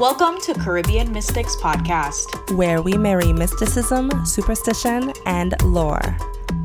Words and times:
Welcome 0.00 0.40
to 0.40 0.54
Caribbean 0.54 1.12
Mystics 1.12 1.56
Podcast, 1.56 2.56
where 2.56 2.80
we 2.80 2.96
marry 2.96 3.34
mysticism, 3.34 4.24
superstition, 4.24 5.12
and 5.26 5.62
lore. 5.62 6.16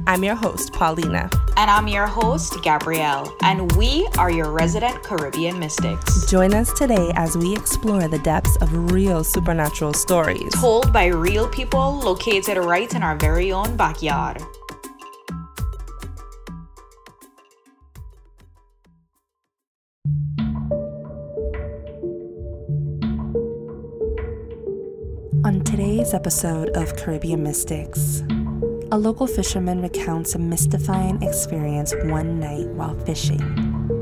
I'm 0.07 0.23
your 0.23 0.35
host, 0.35 0.71
Paulina. 0.71 1.29
And 1.57 1.69
I'm 1.69 1.89
your 1.89 2.07
host, 2.07 2.63
Gabrielle. 2.63 3.35
And 3.41 3.69
we 3.73 4.07
are 4.17 4.31
your 4.31 4.51
resident 4.51 5.03
Caribbean 5.03 5.59
mystics. 5.59 6.31
Join 6.31 6.53
us 6.53 6.71
today 6.71 7.11
as 7.15 7.37
we 7.37 7.53
explore 7.53 8.07
the 8.07 8.19
depths 8.19 8.55
of 8.61 8.93
real 8.93 9.21
supernatural 9.21 9.91
stories 9.91 10.53
told 10.53 10.93
by 10.93 11.07
real 11.07 11.49
people 11.49 11.99
located 11.99 12.57
right 12.57 12.95
in 12.95 13.03
our 13.03 13.17
very 13.17 13.51
own 13.51 13.75
backyard. 13.75 14.41
Episode 26.15 26.69
of 26.77 26.95
Caribbean 26.95 27.43
Mystics, 27.43 28.23
a 28.93 28.97
local 28.97 29.27
fisherman 29.27 29.81
recounts 29.81 30.33
a 30.33 30.39
mystifying 30.39 31.21
experience 31.21 31.93
one 32.05 32.39
night 32.39 32.67
while 32.69 32.97
fishing. 33.01 33.41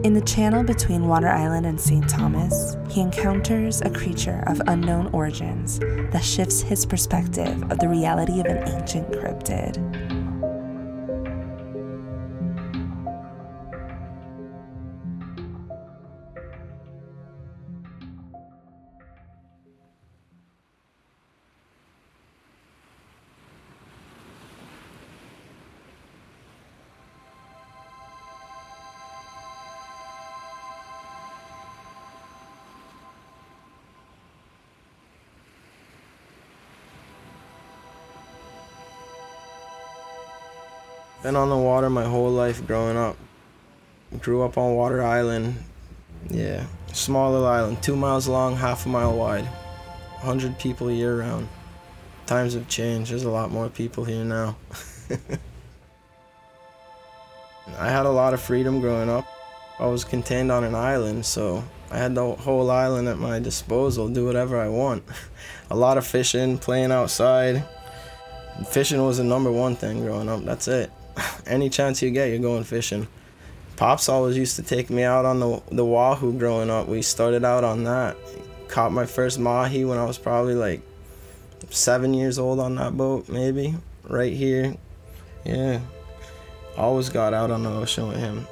In 0.04 0.14
the 0.14 0.22
channel 0.22 0.64
between 0.64 1.08
Water 1.08 1.28
Island 1.28 1.66
and 1.66 1.82
St. 1.82 2.08
Thomas, 2.08 2.78
he 2.88 3.02
encounters 3.02 3.82
a 3.82 3.90
creature 3.90 4.44
of 4.46 4.62
unknown 4.68 5.08
origins 5.08 5.80
that 5.80 6.24
shifts 6.24 6.62
his 6.62 6.86
perspective 6.86 7.64
of 7.72 7.80
the 7.80 7.90
reality 7.90 8.40
of 8.40 8.46
an 8.46 8.68
ancient 8.68 9.12
cryptid. 9.12 10.03
Been 41.24 41.38
on 41.38 41.50
the 41.50 41.58
water 41.58 41.90
my 41.90 42.04
whole 42.04 42.30
life 42.30 42.68
growing 42.68 42.98
up. 42.98 43.16
Grew 44.20 44.44
up 44.44 44.58
on 44.58 44.76
Water 44.76 45.02
Island. 45.02 45.56
Yeah, 46.30 46.66
small 46.92 47.32
little 47.32 47.48
island, 47.48 47.82
two 47.82 47.96
miles 47.96 48.28
long, 48.28 48.58
half 48.58 48.86
a 48.86 48.90
mile 48.90 49.16
wide. 49.16 49.46
100 49.46 50.60
people 50.60 50.92
year 50.92 51.18
round. 51.20 51.48
Times 52.26 52.56
have 52.56 52.68
changed, 52.68 53.12
there's 53.12 53.24
a 53.24 53.30
lot 53.30 53.52
more 53.52 53.70
people 53.70 54.04
here 54.04 54.26
now. 54.26 54.58
I 57.80 57.90
had 57.90 58.06
a 58.06 58.12
lot 58.12 58.34
of 58.34 58.42
freedom 58.42 58.82
growing 58.82 59.10
up. 59.10 59.26
I 59.80 59.86
was 59.86 60.04
contained 60.04 60.52
on 60.52 60.66
an 60.66 60.76
island, 60.76 61.26
so 61.26 61.64
I 61.90 62.00
had 62.00 62.16
the 62.16 62.34
whole 62.36 62.70
island 62.70 63.08
at 63.08 63.18
my 63.18 63.40
disposal, 63.40 64.10
do 64.10 64.26
whatever 64.26 64.60
I 64.60 64.68
want. 64.68 65.06
a 65.72 65.76
lot 65.78 65.98
of 65.98 66.06
fishing, 66.06 66.58
playing 66.58 66.92
outside. 66.92 67.64
Fishing 68.68 69.02
was 69.02 69.20
the 69.20 69.24
number 69.24 69.54
one 69.54 69.78
thing 69.78 70.02
growing 70.02 70.28
up, 70.28 70.44
that's 70.44 70.68
it 70.68 70.92
any 71.46 71.70
chance 71.70 72.02
you 72.02 72.12
get, 72.12 72.30
you're 72.30 72.40
going 72.40 72.64
fishing. 72.64 73.08
Pops 73.76 74.08
always 74.08 74.38
used 74.38 74.56
to 74.58 74.64
take 74.64 74.90
me 74.90 75.04
out 75.04 75.26
on 75.26 75.40
the 75.40 75.62
the 75.72 75.86
Wahoo 75.86 76.38
growing 76.38 76.70
up. 76.70 76.88
We 76.88 77.02
started 77.02 77.44
out 77.44 77.64
on 77.64 77.84
that. 77.86 78.16
Caught 78.68 78.92
my 78.92 79.06
first 79.06 79.40
mahi 79.40 79.86
when 79.86 79.98
I 79.98 80.06
was 80.06 80.18
probably 80.18 80.56
like 80.56 80.82
seven 81.70 82.14
years 82.14 82.38
old 82.38 82.60
on 82.60 82.76
that 82.76 82.96
boat, 82.96 83.30
maybe 83.30 83.76
right 84.08 84.34
here. 84.34 84.76
Yeah, 85.44 85.82
always 86.78 87.10
got 87.10 87.34
out 87.34 87.52
on 87.52 87.64
the 87.64 87.72
ocean 87.72 88.08
with 88.08 88.18
him 88.18 88.48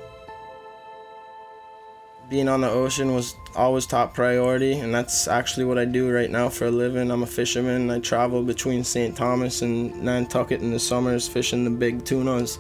being 2.32 2.48
on 2.48 2.62
the 2.62 2.70
ocean 2.70 3.14
was 3.14 3.36
always 3.58 3.86
top 3.86 4.14
priority 4.14 4.80
and 4.80 4.96
that's 4.96 5.28
actually 5.28 5.66
what 5.66 5.78
I 5.78 5.84
do 5.84 6.10
right 6.10 6.32
now 6.32 6.48
for 6.48 6.68
a 6.68 6.72
living. 6.72 7.12
I'm 7.12 7.24
a 7.24 7.28
fisherman. 7.28 7.92
I 7.92 8.00
travel 8.00 8.42
between 8.42 8.86
St. 8.86 9.16
Thomas 9.18 9.62
and 9.62 10.02
Nantucket 10.02 10.62
in 10.62 10.72
the 10.72 10.80
summers 10.80 11.28
fishing 11.28 11.66
the 11.66 11.70
big 11.70 12.06
tunas. 12.06 12.58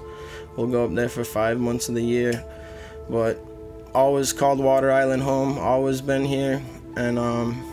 We'll 0.57 0.67
go 0.67 0.83
up 0.83 0.93
there 0.93 1.07
for 1.07 1.23
5 1.23 1.57
months 1.57 1.87
of 1.87 1.95
the 1.95 2.03
year. 2.03 2.43
But 3.09 3.39
always 3.95 4.33
called 4.33 4.59
Water 4.59 4.91
Island 4.91 5.23
home, 5.23 5.57
always 5.57 6.01
been 6.01 6.25
here 6.25 6.61
and 6.97 7.17
um 7.17 7.65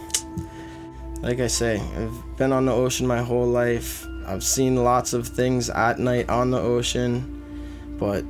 like 1.20 1.41
I 1.41 1.48
say, 1.48 1.81
I've 1.97 2.37
been 2.37 2.53
on 2.53 2.66
the 2.66 2.72
ocean 2.72 3.08
my 3.08 3.22
whole 3.22 3.48
life. 3.48 4.06
I've 4.25 4.44
seen 4.44 4.76
lots 4.76 5.14
of 5.14 5.26
things 5.26 5.69
at 5.69 5.98
night 5.98 6.31
on 6.31 6.53
the 6.53 6.60
ocean, 6.60 7.42
but 7.98 8.22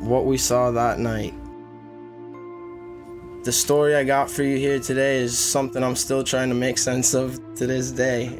what 0.00 0.24
we 0.24 0.38
saw 0.38 0.70
that 0.70 0.98
night 0.98 1.34
the 3.44 3.50
story 3.52 3.96
I 3.96 4.04
got 4.04 4.30
for 4.30 4.44
you 4.44 4.56
here 4.56 4.78
today 4.78 5.16
is 5.16 5.36
something 5.36 5.82
I'm 5.82 5.96
still 5.96 6.22
trying 6.22 6.48
to 6.50 6.54
make 6.54 6.78
sense 6.78 7.12
of 7.12 7.40
to 7.56 7.66
this 7.66 7.90
day. 7.90 8.38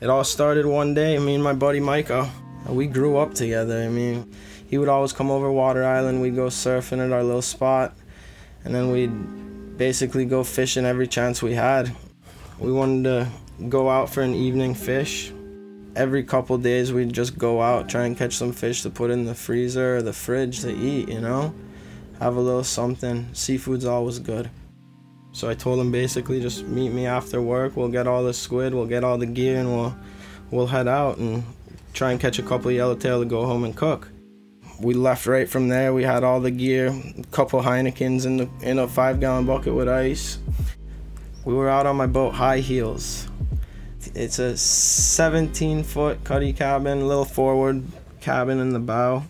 It 0.00 0.10
all 0.10 0.24
started 0.24 0.66
one 0.66 0.94
day, 0.94 1.16
me 1.20 1.36
and 1.36 1.44
my 1.44 1.52
buddy 1.52 1.78
Micah. 1.78 2.28
We 2.68 2.88
grew 2.88 3.18
up 3.18 3.34
together. 3.34 3.82
I 3.82 3.88
mean, 3.88 4.28
he 4.72 4.78
would 4.78 4.88
always 4.88 5.12
come 5.12 5.30
over 5.30 5.52
Water 5.52 5.84
Island. 5.84 6.22
We'd 6.22 6.34
go 6.34 6.46
surfing 6.46 7.04
at 7.04 7.12
our 7.12 7.22
little 7.22 7.42
spot, 7.42 7.94
and 8.64 8.74
then 8.74 8.90
we'd 8.90 9.76
basically 9.76 10.24
go 10.24 10.42
fishing 10.42 10.86
every 10.86 11.06
chance 11.06 11.42
we 11.42 11.52
had. 11.52 11.94
We 12.58 12.72
wanted 12.72 13.04
to 13.04 13.68
go 13.68 13.90
out 13.90 14.08
for 14.08 14.22
an 14.22 14.34
evening 14.34 14.74
fish. 14.74 15.30
Every 15.94 16.24
couple 16.24 16.56
days, 16.56 16.90
we'd 16.90 17.12
just 17.12 17.36
go 17.36 17.60
out, 17.60 17.90
try 17.90 18.06
and 18.06 18.16
catch 18.16 18.34
some 18.34 18.54
fish 18.54 18.80
to 18.80 18.88
put 18.88 19.10
in 19.10 19.26
the 19.26 19.34
freezer 19.34 19.98
or 19.98 20.02
the 20.02 20.14
fridge 20.14 20.60
to 20.60 20.74
eat, 20.74 21.10
you 21.10 21.20
know? 21.20 21.52
Have 22.18 22.36
a 22.36 22.40
little 22.40 22.64
something. 22.64 23.28
Seafood's 23.34 23.84
always 23.84 24.20
good. 24.20 24.48
So 25.32 25.50
I 25.50 25.54
told 25.54 25.80
him 25.80 25.92
basically 25.92 26.40
just 26.40 26.64
meet 26.64 26.94
me 26.94 27.04
after 27.04 27.42
work. 27.42 27.76
We'll 27.76 27.88
get 27.88 28.06
all 28.06 28.24
the 28.24 28.32
squid, 28.32 28.72
we'll 28.72 28.86
get 28.86 29.04
all 29.04 29.18
the 29.18 29.26
gear, 29.26 29.60
and 29.60 29.68
we'll 29.68 29.94
we'll 30.50 30.68
head 30.68 30.88
out 30.88 31.18
and 31.18 31.44
try 31.92 32.10
and 32.10 32.18
catch 32.18 32.38
a 32.38 32.42
couple 32.42 32.70
yellowtail 32.70 33.20
to 33.20 33.26
go 33.26 33.44
home 33.44 33.64
and 33.64 33.76
cook 33.76 34.08
we 34.82 34.94
left 34.94 35.26
right 35.26 35.48
from 35.48 35.68
there. 35.68 35.94
We 35.94 36.02
had 36.02 36.24
all 36.24 36.40
the 36.40 36.50
gear, 36.50 36.88
a 36.88 37.22
couple 37.30 37.62
Heinekens 37.62 38.26
in 38.26 38.36
the 38.36 38.48
in 38.60 38.78
a 38.78 38.88
five 38.88 39.20
gallon 39.20 39.46
bucket 39.46 39.74
with 39.74 39.88
ice. 39.88 40.38
We 41.44 41.54
were 41.54 41.68
out 41.68 41.86
on 41.86 41.96
my 41.96 42.06
boat, 42.06 42.34
high 42.34 42.58
heels. 42.58 43.28
It's 44.14 44.38
a 44.38 44.56
17 44.56 45.84
foot 45.84 46.24
cuddy 46.24 46.52
cabin, 46.52 47.06
little 47.06 47.24
forward 47.24 47.84
cabin 48.20 48.58
in 48.58 48.72
the 48.72 48.80
bow. 48.80 49.24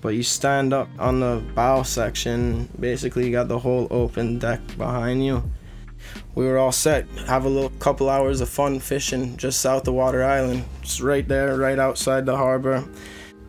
But 0.00 0.14
you 0.14 0.22
stand 0.22 0.72
up 0.72 0.88
on 0.98 1.20
the 1.20 1.42
bow 1.54 1.82
section, 1.82 2.68
basically 2.78 3.26
you 3.26 3.32
got 3.32 3.48
the 3.48 3.58
whole 3.58 3.86
open 3.90 4.38
deck 4.38 4.60
behind 4.76 5.24
you. 5.24 5.42
We 6.34 6.44
were 6.44 6.58
all 6.58 6.72
set, 6.72 7.06
have 7.26 7.46
a 7.46 7.48
little 7.48 7.70
couple 7.78 8.10
hours 8.10 8.42
of 8.42 8.50
fun 8.50 8.80
fishing 8.80 9.36
just 9.38 9.60
south 9.60 9.88
of 9.88 9.94
Water 9.94 10.22
Island. 10.22 10.64
Just 10.82 11.00
right 11.00 11.26
there, 11.26 11.56
right 11.56 11.78
outside 11.78 12.26
the 12.26 12.36
harbor 12.36 12.84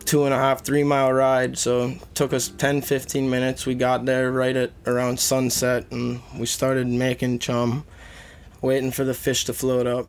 two 0.06 0.24
and 0.24 0.32
a 0.32 0.38
half, 0.38 0.64
three 0.64 0.84
mile 0.84 1.12
ride. 1.12 1.58
So 1.58 1.94
took 2.14 2.32
us 2.32 2.48
10, 2.48 2.82
15 2.82 3.28
minutes. 3.28 3.66
We 3.66 3.74
got 3.74 4.06
there 4.06 4.30
right 4.32 4.56
at 4.56 4.70
around 4.86 5.20
sunset 5.20 5.86
and 5.90 6.20
we 6.38 6.46
started 6.46 6.86
making 6.86 7.40
chum, 7.40 7.84
waiting 8.62 8.92
for 8.92 9.04
the 9.04 9.14
fish 9.14 9.44
to 9.44 9.52
float 9.52 9.86
up. 9.86 10.06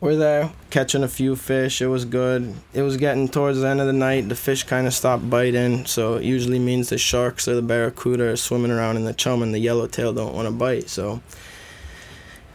We're 0.00 0.14
there 0.14 0.52
catching 0.70 1.02
a 1.02 1.08
few 1.08 1.34
fish. 1.34 1.82
It 1.82 1.88
was 1.88 2.04
good. 2.04 2.54
It 2.72 2.82
was 2.82 2.96
getting 2.96 3.26
towards 3.26 3.58
the 3.58 3.66
end 3.66 3.80
of 3.80 3.88
the 3.88 3.92
night. 3.92 4.28
The 4.28 4.36
fish 4.36 4.62
kind 4.62 4.86
of 4.86 4.94
stopped 4.94 5.28
biting, 5.28 5.86
so 5.86 6.14
it 6.14 6.22
usually 6.22 6.60
means 6.60 6.88
the 6.88 6.98
sharks 6.98 7.48
or 7.48 7.56
the 7.56 7.62
barracuda 7.62 8.28
are 8.28 8.36
swimming 8.36 8.70
around 8.70 8.96
in 8.96 9.04
the 9.04 9.12
chum 9.12 9.42
and 9.42 9.52
the 9.52 9.58
yellowtail 9.58 10.12
don't 10.12 10.34
want 10.34 10.46
to 10.46 10.52
bite. 10.52 10.88
So 10.88 11.20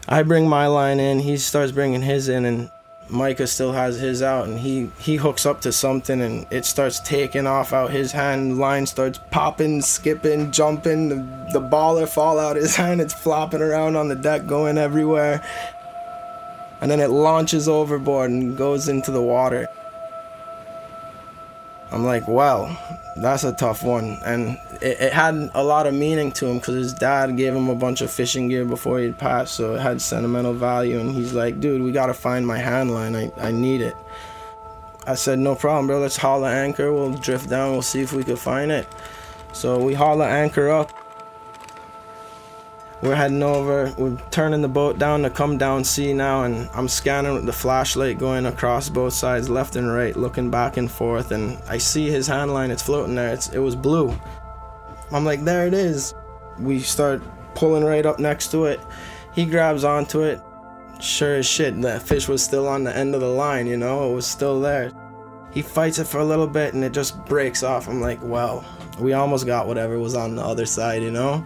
I 0.08 0.22
bring 0.22 0.48
my 0.48 0.66
line 0.66 1.00
in, 1.00 1.20
he 1.20 1.36
starts 1.38 1.72
bringing 1.72 2.02
his 2.02 2.28
in, 2.28 2.44
and 2.44 2.70
Micah 3.08 3.46
still 3.46 3.72
has 3.72 3.98
his 4.00 4.22
out, 4.22 4.46
and 4.46 4.58
he 4.58 4.90
he 4.98 5.16
hooks 5.16 5.46
up 5.46 5.60
to 5.62 5.72
something, 5.72 6.20
and 6.20 6.46
it 6.50 6.64
starts 6.64 7.00
taking 7.00 7.46
off 7.46 7.72
out 7.72 7.90
his 7.90 8.12
hand. 8.12 8.58
Line 8.58 8.86
starts 8.86 9.18
popping, 9.30 9.82
skipping, 9.82 10.50
jumping. 10.52 11.08
The, 11.08 11.16
the 11.52 11.60
baller 11.60 12.08
fall 12.08 12.38
out 12.38 12.56
his 12.56 12.76
hand. 12.82 13.00
It's 13.00 13.14
flopping 13.14 13.62
around 13.62 13.96
on 13.96 14.08
the 14.08 14.14
deck, 14.14 14.46
going 14.46 14.78
everywhere, 14.78 15.42
and 16.80 16.90
then 16.90 17.00
it 17.00 17.10
launches 17.10 17.68
overboard 17.68 18.30
and 18.30 18.56
goes 18.56 18.88
into 18.88 19.10
the 19.10 19.22
water. 19.22 19.68
I'm 21.90 22.04
like, 22.04 22.26
well, 22.26 22.76
that's 23.16 23.44
a 23.44 23.52
tough 23.52 23.82
one. 23.82 24.18
And 24.24 24.58
it, 24.80 25.00
it 25.00 25.12
had 25.12 25.50
a 25.54 25.62
lot 25.62 25.86
of 25.86 25.94
meaning 25.94 26.32
to 26.32 26.46
him 26.46 26.58
because 26.58 26.74
his 26.74 26.94
dad 26.94 27.36
gave 27.36 27.54
him 27.54 27.68
a 27.68 27.74
bunch 27.74 28.00
of 28.00 28.10
fishing 28.10 28.48
gear 28.48 28.64
before 28.64 28.98
he'd 28.98 29.18
passed, 29.18 29.54
so 29.54 29.74
it 29.74 29.80
had 29.80 30.00
sentimental 30.00 30.52
value. 30.52 30.98
And 30.98 31.14
he's 31.14 31.32
like, 31.32 31.60
dude, 31.60 31.82
we 31.82 31.92
gotta 31.92 32.14
find 32.14 32.46
my 32.46 32.58
hand 32.58 32.92
line. 32.92 33.14
I, 33.14 33.30
I 33.38 33.50
need 33.52 33.80
it. 33.80 33.96
I 35.06 35.14
said, 35.14 35.38
no 35.38 35.54
problem, 35.54 35.86
bro. 35.86 36.00
Let's 36.00 36.16
haul 36.16 36.40
the 36.40 36.48
anchor. 36.48 36.92
We'll 36.92 37.14
drift 37.14 37.50
down. 37.50 37.72
We'll 37.72 37.82
see 37.82 38.00
if 38.00 38.12
we 38.12 38.24
could 38.24 38.38
find 38.38 38.72
it. 38.72 38.88
So 39.52 39.78
we 39.78 39.94
haul 39.94 40.18
the 40.18 40.24
anchor 40.24 40.70
up. 40.70 40.90
We're 43.04 43.14
heading 43.14 43.42
over. 43.42 43.94
We're 43.98 44.16
turning 44.30 44.62
the 44.62 44.68
boat 44.68 44.98
down 44.98 45.20
to 45.24 45.30
come 45.30 45.58
down 45.58 45.84
sea 45.84 46.14
now, 46.14 46.44
and 46.44 46.70
I'm 46.72 46.88
scanning 46.88 47.34
with 47.34 47.44
the 47.44 47.52
flashlight 47.52 48.18
going 48.18 48.46
across 48.46 48.88
both 48.88 49.12
sides, 49.12 49.50
left 49.50 49.76
and 49.76 49.92
right, 49.92 50.16
looking 50.16 50.50
back 50.50 50.78
and 50.78 50.90
forth. 50.90 51.30
And 51.30 51.58
I 51.68 51.76
see 51.76 52.08
his 52.08 52.26
hand 52.26 52.54
line. 52.54 52.70
It's 52.70 52.82
floating 52.82 53.14
there. 53.14 53.28
It's, 53.34 53.50
it 53.50 53.58
was 53.58 53.76
blue. 53.76 54.18
I'm 55.12 55.22
like, 55.22 55.44
there 55.44 55.66
it 55.66 55.74
is. 55.74 56.14
We 56.58 56.80
start 56.80 57.22
pulling 57.54 57.84
right 57.84 58.06
up 58.06 58.18
next 58.18 58.50
to 58.52 58.64
it. 58.64 58.80
He 59.34 59.44
grabs 59.44 59.84
onto 59.84 60.22
it. 60.22 60.40
Sure 60.98 61.34
as 61.36 61.46
shit, 61.46 61.78
the 61.82 62.00
fish 62.00 62.26
was 62.26 62.42
still 62.42 62.66
on 62.66 62.84
the 62.84 62.96
end 62.96 63.14
of 63.14 63.20
the 63.20 63.28
line, 63.28 63.66
you 63.66 63.76
know, 63.76 64.10
it 64.10 64.14
was 64.14 64.26
still 64.26 64.60
there. 64.60 64.92
He 65.50 65.60
fights 65.60 65.98
it 65.98 66.06
for 66.06 66.18
a 66.18 66.24
little 66.24 66.46
bit 66.46 66.72
and 66.72 66.82
it 66.82 66.92
just 66.92 67.22
breaks 67.26 67.62
off. 67.62 67.86
I'm 67.86 68.00
like, 68.00 68.20
well, 68.22 68.64
we 68.98 69.12
almost 69.12 69.44
got 69.44 69.66
whatever 69.66 69.98
was 69.98 70.14
on 70.14 70.36
the 70.36 70.42
other 70.42 70.66
side, 70.66 71.02
you 71.02 71.10
know? 71.10 71.44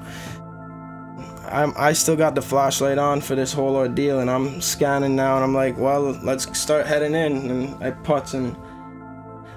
I'm, 1.51 1.73
I 1.77 1.93
still 1.93 2.17
got 2.17 2.35
the 2.35 2.43
flashlight 2.43 2.99
on 2.99 3.21
for 3.21 3.35
this 3.35 3.53
whole 3.53 3.77
ordeal 3.77 4.21
and 4.21 4.31
I'm 4.31 4.61
scanning 4.61 5.17
now 5.17 5.37
and 5.37 5.45
I'm 5.45 5.55
like, 5.55 5.77
well, 5.77 6.03
let's 6.23 6.59
start 6.59 6.87
heading 6.87 7.15
in. 7.15 7.51
And 7.51 7.85
I 7.85 7.91
putz 7.91 8.35
and 8.35 8.57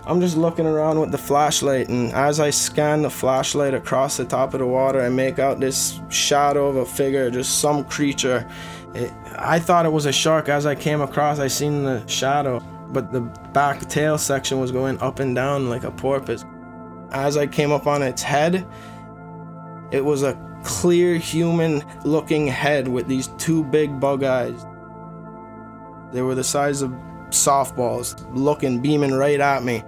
I'm 0.05 0.19
just 0.19 0.35
looking 0.35 0.65
around 0.65 0.99
with 0.99 1.11
the 1.11 1.17
flashlight, 1.17 1.89
and 1.89 2.11
as 2.13 2.39
I 2.39 2.49
scan 2.49 3.03
the 3.03 3.09
flashlight 3.09 3.75
across 3.75 4.17
the 4.17 4.25
top 4.25 4.55
of 4.55 4.59
the 4.59 4.65
water, 4.65 4.99
I 4.99 5.09
make 5.09 5.37
out 5.37 5.59
this 5.59 6.01
shadow 6.09 6.67
of 6.67 6.75
a 6.77 6.85
figure, 6.85 7.29
just 7.29 7.59
some 7.59 7.83
creature. 7.83 8.49
It, 8.95 9.13
I 9.37 9.59
thought 9.59 9.85
it 9.85 9.91
was 9.91 10.07
a 10.07 10.11
shark 10.11 10.49
as 10.49 10.65
I 10.65 10.73
came 10.73 11.01
across, 11.01 11.37
I 11.37 11.47
seen 11.47 11.83
the 11.83 12.05
shadow, 12.07 12.59
but 12.89 13.11
the 13.11 13.21
back 13.53 13.87
tail 13.89 14.17
section 14.17 14.59
was 14.59 14.71
going 14.71 14.99
up 15.01 15.19
and 15.19 15.35
down 15.35 15.69
like 15.69 15.83
a 15.83 15.91
porpoise. 15.91 16.45
As 17.11 17.37
I 17.37 17.45
came 17.45 17.71
up 17.71 17.85
on 17.85 18.01
its 18.01 18.23
head, 18.23 18.65
it 19.91 20.03
was 20.03 20.23
a 20.23 20.33
clear 20.63 21.15
human 21.15 21.83
looking 22.03 22.47
head 22.47 22.87
with 22.87 23.07
these 23.07 23.27
two 23.37 23.63
big 23.65 23.99
bug 23.99 24.23
eyes. 24.23 24.65
They 26.11 26.21
were 26.21 26.35
the 26.35 26.43
size 26.43 26.81
of 26.81 26.91
softballs, 27.29 28.23
looking, 28.33 28.81
beaming 28.81 29.13
right 29.13 29.39
at 29.39 29.63
me. 29.63 29.83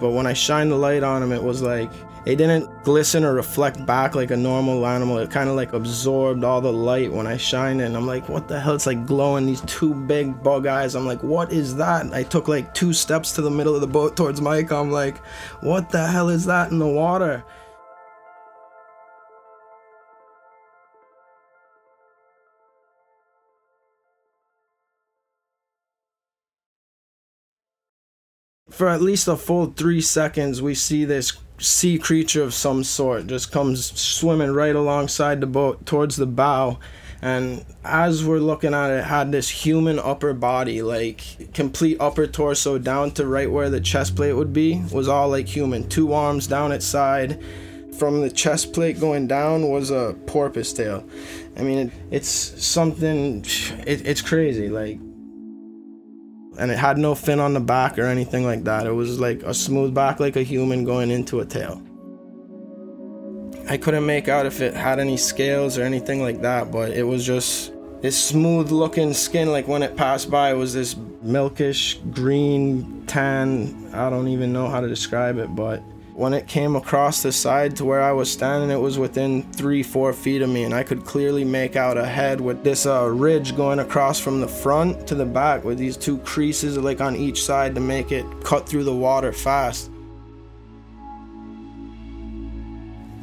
But 0.00 0.10
when 0.10 0.26
I 0.26 0.32
shined 0.32 0.70
the 0.70 0.76
light 0.76 1.02
on 1.02 1.20
them, 1.20 1.32
it 1.32 1.42
was 1.42 1.60
like 1.60 1.90
it 2.24 2.36
didn't 2.36 2.84
glisten 2.84 3.24
or 3.24 3.32
reflect 3.32 3.84
back 3.86 4.14
like 4.14 4.30
a 4.30 4.36
normal 4.36 4.86
animal. 4.86 5.18
It 5.18 5.30
kind 5.30 5.48
of 5.48 5.56
like 5.56 5.72
absorbed 5.72 6.44
all 6.44 6.60
the 6.60 6.72
light 6.72 7.10
when 7.10 7.26
I 7.26 7.36
shined 7.36 7.80
it. 7.80 7.84
And 7.84 7.96
I'm 7.96 8.06
like, 8.06 8.28
what 8.28 8.48
the 8.48 8.60
hell? 8.60 8.74
It's 8.74 8.86
like 8.86 9.06
glowing 9.06 9.46
these 9.46 9.62
two 9.62 9.94
big 9.94 10.42
bug 10.42 10.66
eyes. 10.66 10.94
I'm 10.94 11.06
like, 11.06 11.22
what 11.22 11.52
is 11.52 11.76
that? 11.76 12.12
I 12.12 12.22
took 12.24 12.46
like 12.46 12.74
two 12.74 12.92
steps 12.92 13.32
to 13.32 13.42
the 13.42 13.50
middle 13.50 13.74
of 13.74 13.80
the 13.80 13.86
boat 13.86 14.16
towards 14.16 14.40
Mike. 14.40 14.70
I'm 14.70 14.90
like, 14.90 15.18
what 15.62 15.90
the 15.90 16.06
hell 16.06 16.28
is 16.28 16.44
that 16.44 16.70
in 16.70 16.78
the 16.78 16.86
water? 16.86 17.44
For 28.78 28.88
at 28.88 29.02
least 29.02 29.26
a 29.26 29.36
full 29.36 29.66
three 29.66 30.00
seconds, 30.00 30.62
we 30.62 30.72
see 30.72 31.04
this 31.04 31.32
sea 31.58 31.98
creature 31.98 32.44
of 32.44 32.54
some 32.54 32.84
sort 32.84 33.26
just 33.26 33.50
comes 33.50 33.86
swimming 34.00 34.52
right 34.52 34.76
alongside 34.76 35.40
the 35.40 35.48
boat 35.48 35.84
towards 35.84 36.14
the 36.14 36.26
bow. 36.26 36.78
And 37.20 37.64
as 37.84 38.24
we're 38.24 38.38
looking 38.38 38.74
at 38.74 38.90
it, 38.90 38.98
it 38.98 39.04
had 39.06 39.32
this 39.32 39.48
human 39.48 39.98
upper 39.98 40.32
body, 40.32 40.80
like 40.82 41.52
complete 41.52 41.96
upper 41.98 42.28
torso 42.28 42.78
down 42.78 43.10
to 43.12 43.26
right 43.26 43.50
where 43.50 43.68
the 43.68 43.80
chest 43.80 44.14
plate 44.14 44.34
would 44.34 44.52
be, 44.52 44.80
was 44.92 45.08
all 45.08 45.28
like 45.28 45.48
human. 45.48 45.88
Two 45.88 46.12
arms 46.12 46.46
down 46.46 46.70
its 46.70 46.86
side. 46.86 47.42
From 47.98 48.20
the 48.20 48.30
chest 48.30 48.72
plate 48.72 49.00
going 49.00 49.26
down 49.26 49.68
was 49.68 49.90
a 49.90 50.14
porpoise 50.26 50.72
tail. 50.72 51.04
I 51.56 51.62
mean, 51.62 51.88
it, 51.88 51.92
it's 52.12 52.28
something, 52.28 53.44
it, 53.84 54.06
it's 54.06 54.22
crazy. 54.22 54.68
Like, 54.68 55.00
and 56.58 56.70
it 56.70 56.78
had 56.78 56.98
no 56.98 57.14
fin 57.14 57.40
on 57.40 57.54
the 57.54 57.60
back 57.60 57.98
or 57.98 58.04
anything 58.04 58.44
like 58.44 58.64
that. 58.64 58.86
It 58.86 58.92
was 58.92 59.20
like 59.20 59.42
a 59.42 59.54
smooth 59.54 59.94
back, 59.94 60.20
like 60.20 60.36
a 60.36 60.42
human 60.42 60.84
going 60.84 61.10
into 61.10 61.40
a 61.40 61.46
tail. 61.46 61.82
I 63.68 63.76
couldn't 63.76 64.06
make 64.06 64.28
out 64.28 64.46
if 64.46 64.60
it 64.60 64.74
had 64.74 64.98
any 64.98 65.16
scales 65.16 65.78
or 65.78 65.82
anything 65.82 66.22
like 66.22 66.40
that, 66.42 66.72
but 66.72 66.90
it 66.90 67.02
was 67.02 67.24
just 67.24 67.72
this 68.00 68.22
smooth 68.22 68.70
looking 68.70 69.12
skin. 69.12 69.52
Like 69.52 69.68
when 69.68 69.82
it 69.82 69.96
passed 69.96 70.30
by, 70.30 70.50
it 70.50 70.56
was 70.56 70.72
this 70.74 70.94
milkish 70.94 71.98
green 72.12 73.04
tan. 73.06 73.90
I 73.92 74.10
don't 74.10 74.28
even 74.28 74.52
know 74.52 74.68
how 74.68 74.80
to 74.80 74.88
describe 74.88 75.38
it, 75.38 75.54
but 75.54 75.82
when 76.18 76.34
it 76.34 76.48
came 76.48 76.74
across 76.74 77.22
the 77.22 77.30
side 77.30 77.76
to 77.76 77.84
where 77.84 78.02
I 78.02 78.10
was 78.10 78.28
standing, 78.28 78.70
it 78.70 78.80
was 78.80 78.98
within 78.98 79.44
three, 79.52 79.84
four 79.84 80.12
feet 80.12 80.42
of 80.42 80.50
me, 80.50 80.64
and 80.64 80.74
I 80.74 80.82
could 80.82 81.04
clearly 81.04 81.44
make 81.44 81.76
out 81.76 81.96
a 81.96 82.04
head 82.04 82.40
with 82.40 82.64
this 82.64 82.86
uh, 82.86 83.06
ridge 83.06 83.56
going 83.56 83.78
across 83.78 84.18
from 84.18 84.40
the 84.40 84.48
front 84.48 85.06
to 85.06 85.14
the 85.14 85.24
back 85.24 85.62
with 85.62 85.78
these 85.78 85.96
two 85.96 86.18
creases 86.18 86.76
like 86.76 87.00
on 87.00 87.14
each 87.14 87.44
side 87.44 87.76
to 87.76 87.80
make 87.80 88.10
it 88.10 88.26
cut 88.42 88.68
through 88.68 88.82
the 88.82 88.92
water 88.92 89.32
fast. 89.32 89.92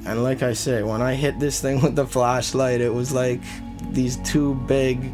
And 0.05 0.23
like 0.23 0.41
I 0.41 0.53
say, 0.53 0.81
when 0.81 1.01
I 1.01 1.15
hit 1.15 1.37
this 1.37 1.59
thing 1.59 1.81
with 1.81 1.97
the 1.97 2.07
flashlight, 2.07 2.79
it 2.79 2.93
was 2.93 3.11
like 3.11 3.41
these 3.91 4.15
two 4.23 4.55
big 4.67 5.11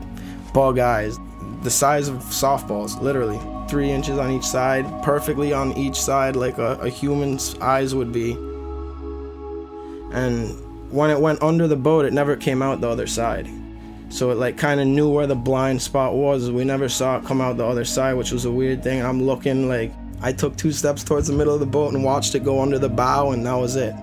bug 0.53 0.77
eyes, 0.77 1.17
the 1.63 1.69
size 1.69 2.07
of 2.07 2.17
softballs, 2.17 2.99
literally 3.01 3.39
three 3.69 3.89
inches 3.89 4.17
on 4.17 4.31
each 4.31 4.43
side, 4.43 4.85
perfectly 5.03 5.53
on 5.53 5.73
each 5.77 5.99
side, 5.99 6.35
like 6.35 6.57
a, 6.57 6.73
a 6.81 6.89
human's 6.89 7.57
eyes 7.59 7.95
would 7.95 8.11
be. 8.11 8.31
And 10.11 10.91
when 10.91 11.09
it 11.09 11.19
went 11.19 11.41
under 11.41 11.67
the 11.67 11.75
boat, 11.75 12.05
it 12.05 12.13
never 12.13 12.35
came 12.35 12.61
out 12.61 12.81
the 12.81 12.89
other 12.89 13.07
side. 13.07 13.47
So 14.09 14.31
it 14.31 14.35
like 14.35 14.57
kind 14.57 14.81
of 14.81 14.87
knew 14.87 15.09
where 15.09 15.27
the 15.27 15.35
blind 15.35 15.81
spot 15.81 16.15
was. 16.15 16.51
We 16.51 16.65
never 16.65 16.89
saw 16.89 17.17
it 17.17 17.25
come 17.25 17.39
out 17.39 17.55
the 17.55 17.65
other 17.65 17.85
side, 17.85 18.15
which 18.15 18.31
was 18.31 18.43
a 18.43 18.51
weird 18.51 18.83
thing. 18.83 19.01
I'm 19.01 19.23
looking 19.23 19.69
like 19.69 19.93
I 20.21 20.33
took 20.33 20.57
two 20.57 20.73
steps 20.73 21.03
towards 21.03 21.27
the 21.27 21.33
middle 21.33 21.53
of 21.53 21.61
the 21.61 21.65
boat 21.65 21.93
and 21.93 22.03
watched 22.03 22.35
it 22.35 22.43
go 22.43 22.61
under 22.61 22.77
the 22.77 22.89
bow, 22.89 23.31
and 23.31 23.45
that 23.45 23.53
was 23.53 23.77
it. 23.77 23.95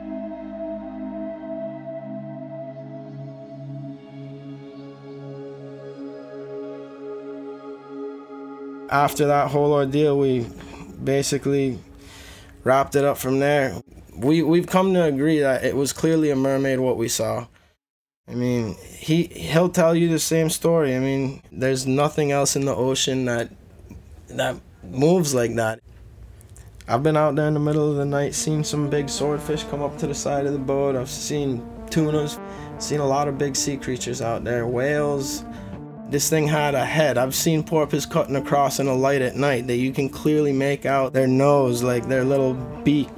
After 8.90 9.26
that 9.26 9.50
whole 9.50 9.73
ordeal, 9.73 10.18
we 10.18 10.47
basically 11.02 11.78
wrapped 12.64 12.95
it 12.97 13.04
up 13.04 13.18
from 13.18 13.38
there. 13.38 13.83
We 14.16 14.42
we've 14.42 14.66
come 14.66 14.95
to 14.95 15.04
agree 15.04 15.40
that 15.40 15.64
it 15.64 15.76
was 15.76 15.92
clearly 15.92 16.30
a 16.30 16.37
mermaid 16.37 16.80
what 16.80 16.97
we 16.97 17.09
saw. 17.09 17.47
I 18.28 18.35
mean, 18.35 18.75
he 18.75 19.25
he'll 19.25 19.71
tell 19.71 19.95
you 19.95 20.09
the 20.09 20.18
same 20.18 20.50
story. 20.50 20.95
I 20.95 21.00
mean, 21.00 21.42
there's 21.50 21.87
nothing 21.87 22.33
else 22.33 22.57
in 22.57 22.64
the 22.64 22.75
ocean 22.75 23.25
that 23.26 23.50
that 24.28 24.57
moves 24.83 25.35
like 25.35 25.54
that. 25.54 25.80
I've 26.87 27.02
been 27.02 27.16
out 27.16 27.37
there 27.37 27.49
in 27.49 27.54
the 27.54 27.61
middle 27.61 27.90
of 27.90 27.97
the 27.97 28.04
night, 28.04 28.35
seen 28.35 28.64
some 28.64 28.88
big 28.88 29.11
swordfish 29.11 29.62
come 29.64 29.83
up 29.83 29.99
to 29.99 30.07
the 30.07 30.14
side 30.14 30.47
of 30.47 30.52
the 30.52 30.59
boat. 30.59 30.97
I've 30.97 31.11
seen 31.11 31.62
tunas, 31.90 32.38
seen 32.78 33.00
a 33.00 33.07
lot 33.07 33.28
of 33.28 33.37
big 33.37 33.57
sea 33.57 33.76
creatures 33.76 34.23
out 34.23 34.45
there, 34.45 34.66
whales, 34.66 35.45
this 36.10 36.30
thing 36.30 36.48
had 36.48 36.74
a 36.74 36.84
head. 36.84 37.18
I've 37.18 37.34
seen 37.34 37.62
porpoise 37.62 38.06
cutting 38.06 38.36
across 38.36 38.80
in 38.80 38.86
a 38.86 38.94
light 38.94 39.20
at 39.20 39.36
night 39.36 39.66
that 39.66 39.76
you 39.76 39.92
can 39.92 40.08
clearly 40.08 40.52
make 40.52 40.86
out 40.86 41.12
their 41.12 41.26
nose, 41.26 41.82
like 41.82 42.08
their 42.08 42.24
little 42.24 42.54
beak. 42.82 43.08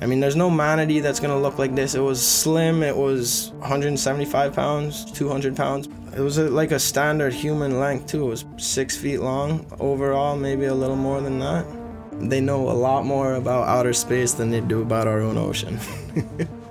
I 0.00 0.06
mean, 0.06 0.20
there's 0.20 0.36
no 0.36 0.50
manatee 0.50 1.00
that's 1.00 1.20
gonna 1.20 1.38
look 1.38 1.58
like 1.58 1.74
this. 1.74 1.94
It 1.94 2.00
was 2.00 2.24
slim. 2.24 2.82
It 2.82 2.96
was 2.96 3.52
175 3.58 4.54
pounds, 4.54 5.04
200 5.12 5.56
pounds. 5.56 5.88
It 6.16 6.20
was 6.20 6.38
a, 6.38 6.48
like 6.48 6.72
a 6.72 6.78
standard 6.78 7.32
human 7.32 7.78
length 7.78 8.06
too. 8.06 8.26
It 8.26 8.30
was 8.30 8.44
six 8.56 8.96
feet 8.96 9.18
long 9.18 9.66
overall, 9.78 10.36
maybe 10.36 10.64
a 10.66 10.74
little 10.74 10.96
more 10.96 11.20
than 11.20 11.38
that. 11.40 11.66
They 12.12 12.40
know 12.40 12.70
a 12.70 12.72
lot 12.72 13.04
more 13.04 13.34
about 13.34 13.68
outer 13.68 13.92
space 13.92 14.32
than 14.32 14.50
they 14.50 14.60
do 14.60 14.82
about 14.82 15.08
our 15.08 15.20
own 15.20 15.36
ocean. 15.36 15.78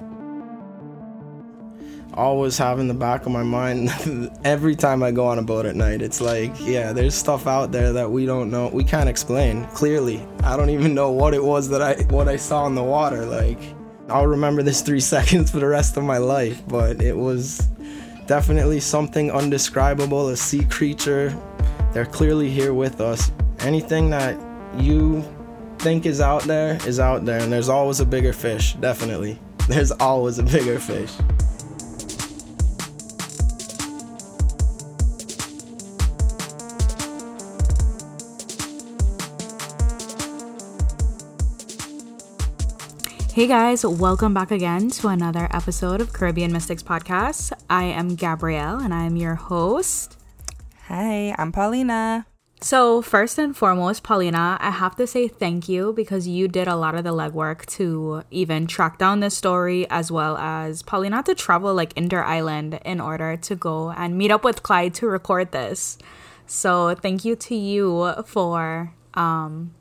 always 2.14 2.58
have 2.58 2.80
in 2.80 2.88
the 2.88 2.94
back 2.94 3.26
of 3.26 3.32
my 3.32 3.44
mind 3.44 3.90
every 4.44 4.76
time 4.76 5.04
I 5.04 5.12
go 5.12 5.26
on 5.26 5.40
a 5.40 5.44
boat 5.44 5.66
at 5.66 5.76
night. 5.76 6.02
It's 6.02 6.22
like, 6.22 6.54
yeah, 6.60 6.94
there's 6.94 7.16
stuff 7.16 7.48
out 7.48 7.72
there 7.72 7.94
that 7.94 8.10
we 8.10 8.26
don't 8.26 8.50
know. 8.52 8.68
We 8.68 8.84
can't 8.84 9.10
explain 9.10 9.66
clearly. 9.68 10.26
I 10.44 10.56
don't 10.58 10.70
even 10.70 10.94
know 10.94 11.12
what 11.12 11.34
it 11.34 11.44
was 11.44 11.70
that 11.70 11.82
I 11.82 11.96
what 12.14 12.28
I 12.28 12.36
saw 12.36 12.66
in 12.68 12.76
the 12.76 12.84
water. 12.84 13.26
Like, 13.26 13.60
I'll 14.10 14.28
remember 14.28 14.64
this 14.64 14.82
3 14.82 15.00
seconds 15.16 15.52
for 15.52 15.60
the 15.60 15.68
rest 15.68 15.98
of 15.98 16.04
my 16.04 16.18
life, 16.18 16.62
but 16.68 17.02
it 17.02 17.18
was 17.18 17.68
definitely 18.28 18.80
something 18.80 19.32
undescribable, 19.32 20.30
a 20.30 20.38
sea 20.38 20.66
creature. 20.66 21.36
They're 21.94 22.06
clearly 22.06 22.50
here 22.50 22.74
with 22.74 23.02
us. 23.02 23.32
Anything 23.60 24.10
that 24.10 24.38
you 24.78 25.24
think 25.80 26.06
is 26.06 26.22
out 26.22 26.44
there 26.44 26.78
is 26.88 27.00
out 27.00 27.26
there, 27.26 27.40
and 27.40 27.52
there's 27.52 27.70
always 27.70 28.00
a 28.00 28.06
bigger 28.06 28.34
fish, 28.34 28.74
definitely. 28.76 29.40
There's 29.70 29.92
always 29.92 30.40
a 30.40 30.44
bigger 30.44 30.78
fish. 30.78 31.14
Hey 43.34 43.48
guys, 43.48 43.84
welcome 43.84 44.32
back 44.32 44.52
again 44.52 44.92
to 44.92 45.08
another 45.08 45.48
episode 45.50 46.02
of 46.02 46.14
Caribbean 46.14 46.54
Mystics 46.54 46.84
Podcast. 46.84 47.52
I 47.68 47.86
am 47.86 48.14
Gabrielle 48.14 48.80
and 48.80 48.94
I 48.94 49.06
am 49.06 49.16
your 49.16 49.34
host. 49.34 50.20
Hi, 50.84 51.34
I'm 51.40 51.52
Paulina. 51.52 52.28
So, 52.62 53.02
first 53.02 53.40
and 53.40 53.58
foremost, 53.58 54.04
Paulina, 54.04 54.60
I 54.62 54.70
have 54.70 54.96
to 54.98 55.08
say 55.08 55.28
thank 55.28 55.68
you 55.68 55.94
because 55.94 56.28
you 56.28 56.48
did 56.48 56.68
a 56.68 56.76
lot 56.76 56.94
of 56.94 57.06
the 57.06 57.10
legwork 57.10 57.66
to 57.78 58.22
even 58.30 58.68
track 58.68 59.00
down 59.00 59.22
this 59.22 59.36
story, 59.36 59.90
as 59.90 60.12
well 60.12 60.38
as 60.38 60.84
Paulina 60.84 61.24
to 61.24 61.34
travel 61.34 61.74
like 61.74 61.98
inter 61.98 62.22
island 62.22 62.80
in 62.86 63.02
order 63.02 63.36
to 63.36 63.56
go 63.56 63.90
and 63.90 64.16
meet 64.16 64.30
up 64.30 64.44
with 64.44 64.62
Clyde 64.62 64.94
to 64.94 65.08
record 65.08 65.52
this. 65.52 65.98
So, 66.46 66.94
thank 66.94 67.26
you 67.26 67.36
to 67.36 67.56
you 67.56 68.14
for 68.28 68.94
um, 69.16 69.74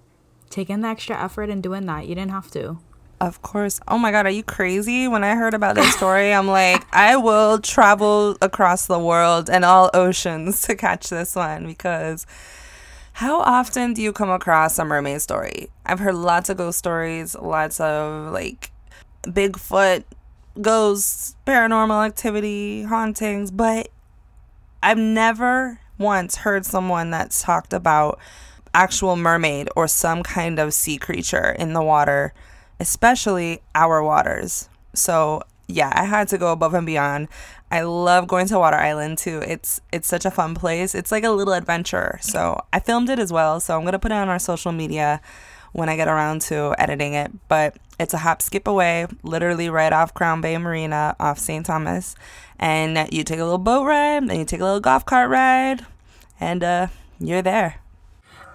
taking 0.48 0.80
the 0.80 0.88
extra 0.88 1.22
effort 1.22 1.50
and 1.50 1.62
doing 1.62 1.84
that. 1.84 2.08
You 2.08 2.14
didn't 2.14 2.30
have 2.30 2.50
to. 2.52 2.78
Of 3.22 3.40
course. 3.40 3.78
Oh 3.86 3.98
my 3.98 4.10
God, 4.10 4.26
are 4.26 4.30
you 4.30 4.42
crazy? 4.42 5.06
When 5.06 5.22
I 5.22 5.36
heard 5.36 5.54
about 5.54 5.76
this 5.76 5.94
story, 5.94 6.34
I'm 6.34 6.48
like, 6.48 6.84
I 6.92 7.14
will 7.14 7.60
travel 7.60 8.36
across 8.42 8.86
the 8.86 8.98
world 8.98 9.48
and 9.48 9.64
all 9.64 9.92
oceans 9.94 10.62
to 10.62 10.74
catch 10.74 11.08
this 11.08 11.36
one 11.36 11.64
because 11.64 12.26
how 13.12 13.38
often 13.40 13.94
do 13.94 14.02
you 14.02 14.12
come 14.12 14.28
across 14.28 14.76
a 14.80 14.84
mermaid 14.84 15.22
story? 15.22 15.70
I've 15.86 16.00
heard 16.00 16.16
lots 16.16 16.48
of 16.48 16.56
ghost 16.56 16.80
stories, 16.80 17.36
lots 17.36 17.78
of 17.78 18.32
like 18.32 18.72
Bigfoot, 19.22 20.02
ghosts, 20.60 21.36
paranormal 21.46 22.04
activity, 22.04 22.82
hauntings, 22.82 23.52
but 23.52 23.88
I've 24.82 24.98
never 24.98 25.78
once 25.96 26.38
heard 26.38 26.66
someone 26.66 27.12
that's 27.12 27.40
talked 27.40 27.72
about 27.72 28.18
actual 28.74 29.14
mermaid 29.14 29.68
or 29.76 29.86
some 29.86 30.24
kind 30.24 30.58
of 30.58 30.74
sea 30.74 30.98
creature 30.98 31.50
in 31.50 31.72
the 31.72 31.82
water 31.84 32.34
especially 32.82 33.62
our 33.76 34.02
waters. 34.02 34.68
So 34.92 35.42
yeah, 35.68 35.92
I 35.94 36.04
had 36.04 36.26
to 36.28 36.36
go 36.36 36.50
above 36.50 36.74
and 36.74 36.84
beyond. 36.84 37.28
I 37.70 37.82
love 37.82 38.26
going 38.26 38.48
to 38.48 38.58
Water 38.58 38.76
Island 38.76 39.18
too. 39.18 39.40
It's 39.46 39.80
it's 39.92 40.08
such 40.08 40.24
a 40.26 40.30
fun 40.30 40.54
place. 40.54 40.94
It's 40.94 41.12
like 41.12 41.24
a 41.24 41.30
little 41.30 41.54
adventure. 41.54 42.18
So 42.20 42.60
I 42.72 42.80
filmed 42.80 43.08
it 43.08 43.20
as 43.20 43.32
well. 43.32 43.60
So 43.60 43.78
I'm 43.78 43.84
gonna 43.84 44.00
put 44.00 44.10
it 44.10 44.16
on 44.16 44.28
our 44.28 44.40
social 44.40 44.72
media 44.72 45.20
when 45.70 45.88
I 45.88 45.96
get 45.96 46.08
around 46.08 46.42
to 46.42 46.74
editing 46.76 47.14
it. 47.14 47.30
But 47.48 47.76
it's 48.00 48.14
a 48.14 48.18
hop 48.18 48.42
skip 48.42 48.66
away, 48.66 49.06
literally 49.22 49.70
right 49.70 49.92
off 49.92 50.12
Crown 50.12 50.40
Bay 50.40 50.58
Marina 50.58 51.14
off 51.20 51.38
St. 51.38 51.64
Thomas. 51.64 52.16
And 52.58 53.08
you 53.12 53.22
take 53.22 53.38
a 53.38 53.44
little 53.44 53.58
boat 53.58 53.84
ride, 53.86 54.28
then 54.28 54.38
you 54.40 54.44
take 54.44 54.60
a 54.60 54.64
little 54.64 54.80
golf 54.80 55.06
cart 55.06 55.30
ride, 55.30 55.86
and 56.38 56.62
uh, 56.62 56.86
you're 57.18 57.42
there. 57.42 57.81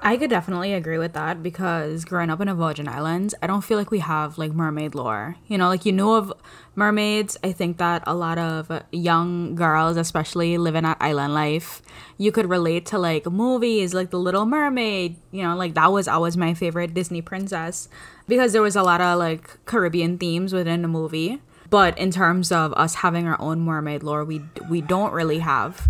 I 0.01 0.15
could 0.15 0.29
definitely 0.29 0.73
agree 0.73 0.97
with 0.97 1.13
that 1.13 1.41
because 1.43 2.05
growing 2.05 2.29
up 2.29 2.39
in 2.39 2.47
a 2.47 2.55
Virgin 2.55 2.87
Islands, 2.87 3.33
I 3.41 3.47
don't 3.47 3.63
feel 3.63 3.77
like 3.77 3.91
we 3.91 3.99
have 3.99 4.37
like 4.37 4.53
mermaid 4.53 4.95
lore. 4.95 5.35
You 5.47 5.57
know, 5.57 5.67
like 5.67 5.85
you 5.85 5.91
know 5.91 6.15
of 6.15 6.31
mermaids. 6.75 7.37
I 7.43 7.51
think 7.51 7.77
that 7.77 8.03
a 8.05 8.13
lot 8.13 8.37
of 8.37 8.83
young 8.91 9.55
girls, 9.55 9.97
especially 9.97 10.57
living 10.57 10.85
at 10.85 10.97
island 11.01 11.33
life, 11.33 11.81
you 12.17 12.31
could 12.31 12.49
relate 12.49 12.85
to 12.87 12.99
like 12.99 13.25
movies 13.25 13.93
like 13.93 14.11
The 14.11 14.19
Little 14.19 14.45
Mermaid. 14.45 15.17
You 15.31 15.43
know, 15.43 15.55
like 15.55 15.73
that 15.73 15.91
was 15.91 16.07
always 16.07 16.37
my 16.37 16.53
favorite 16.53 16.93
Disney 16.93 17.21
princess 17.21 17.89
because 18.27 18.53
there 18.53 18.61
was 18.61 18.75
a 18.75 18.83
lot 18.83 19.01
of 19.01 19.17
like 19.17 19.65
Caribbean 19.65 20.17
themes 20.17 20.53
within 20.53 20.83
the 20.83 20.87
movie. 20.87 21.41
But 21.69 21.97
in 21.97 22.11
terms 22.11 22.51
of 22.51 22.71
us 22.73 22.95
having 22.95 23.27
our 23.27 23.39
own 23.41 23.59
mermaid 23.61 24.03
lore, 24.03 24.23
we 24.23 24.41
we 24.69 24.79
don't 24.79 25.11
really 25.11 25.39
have. 25.39 25.89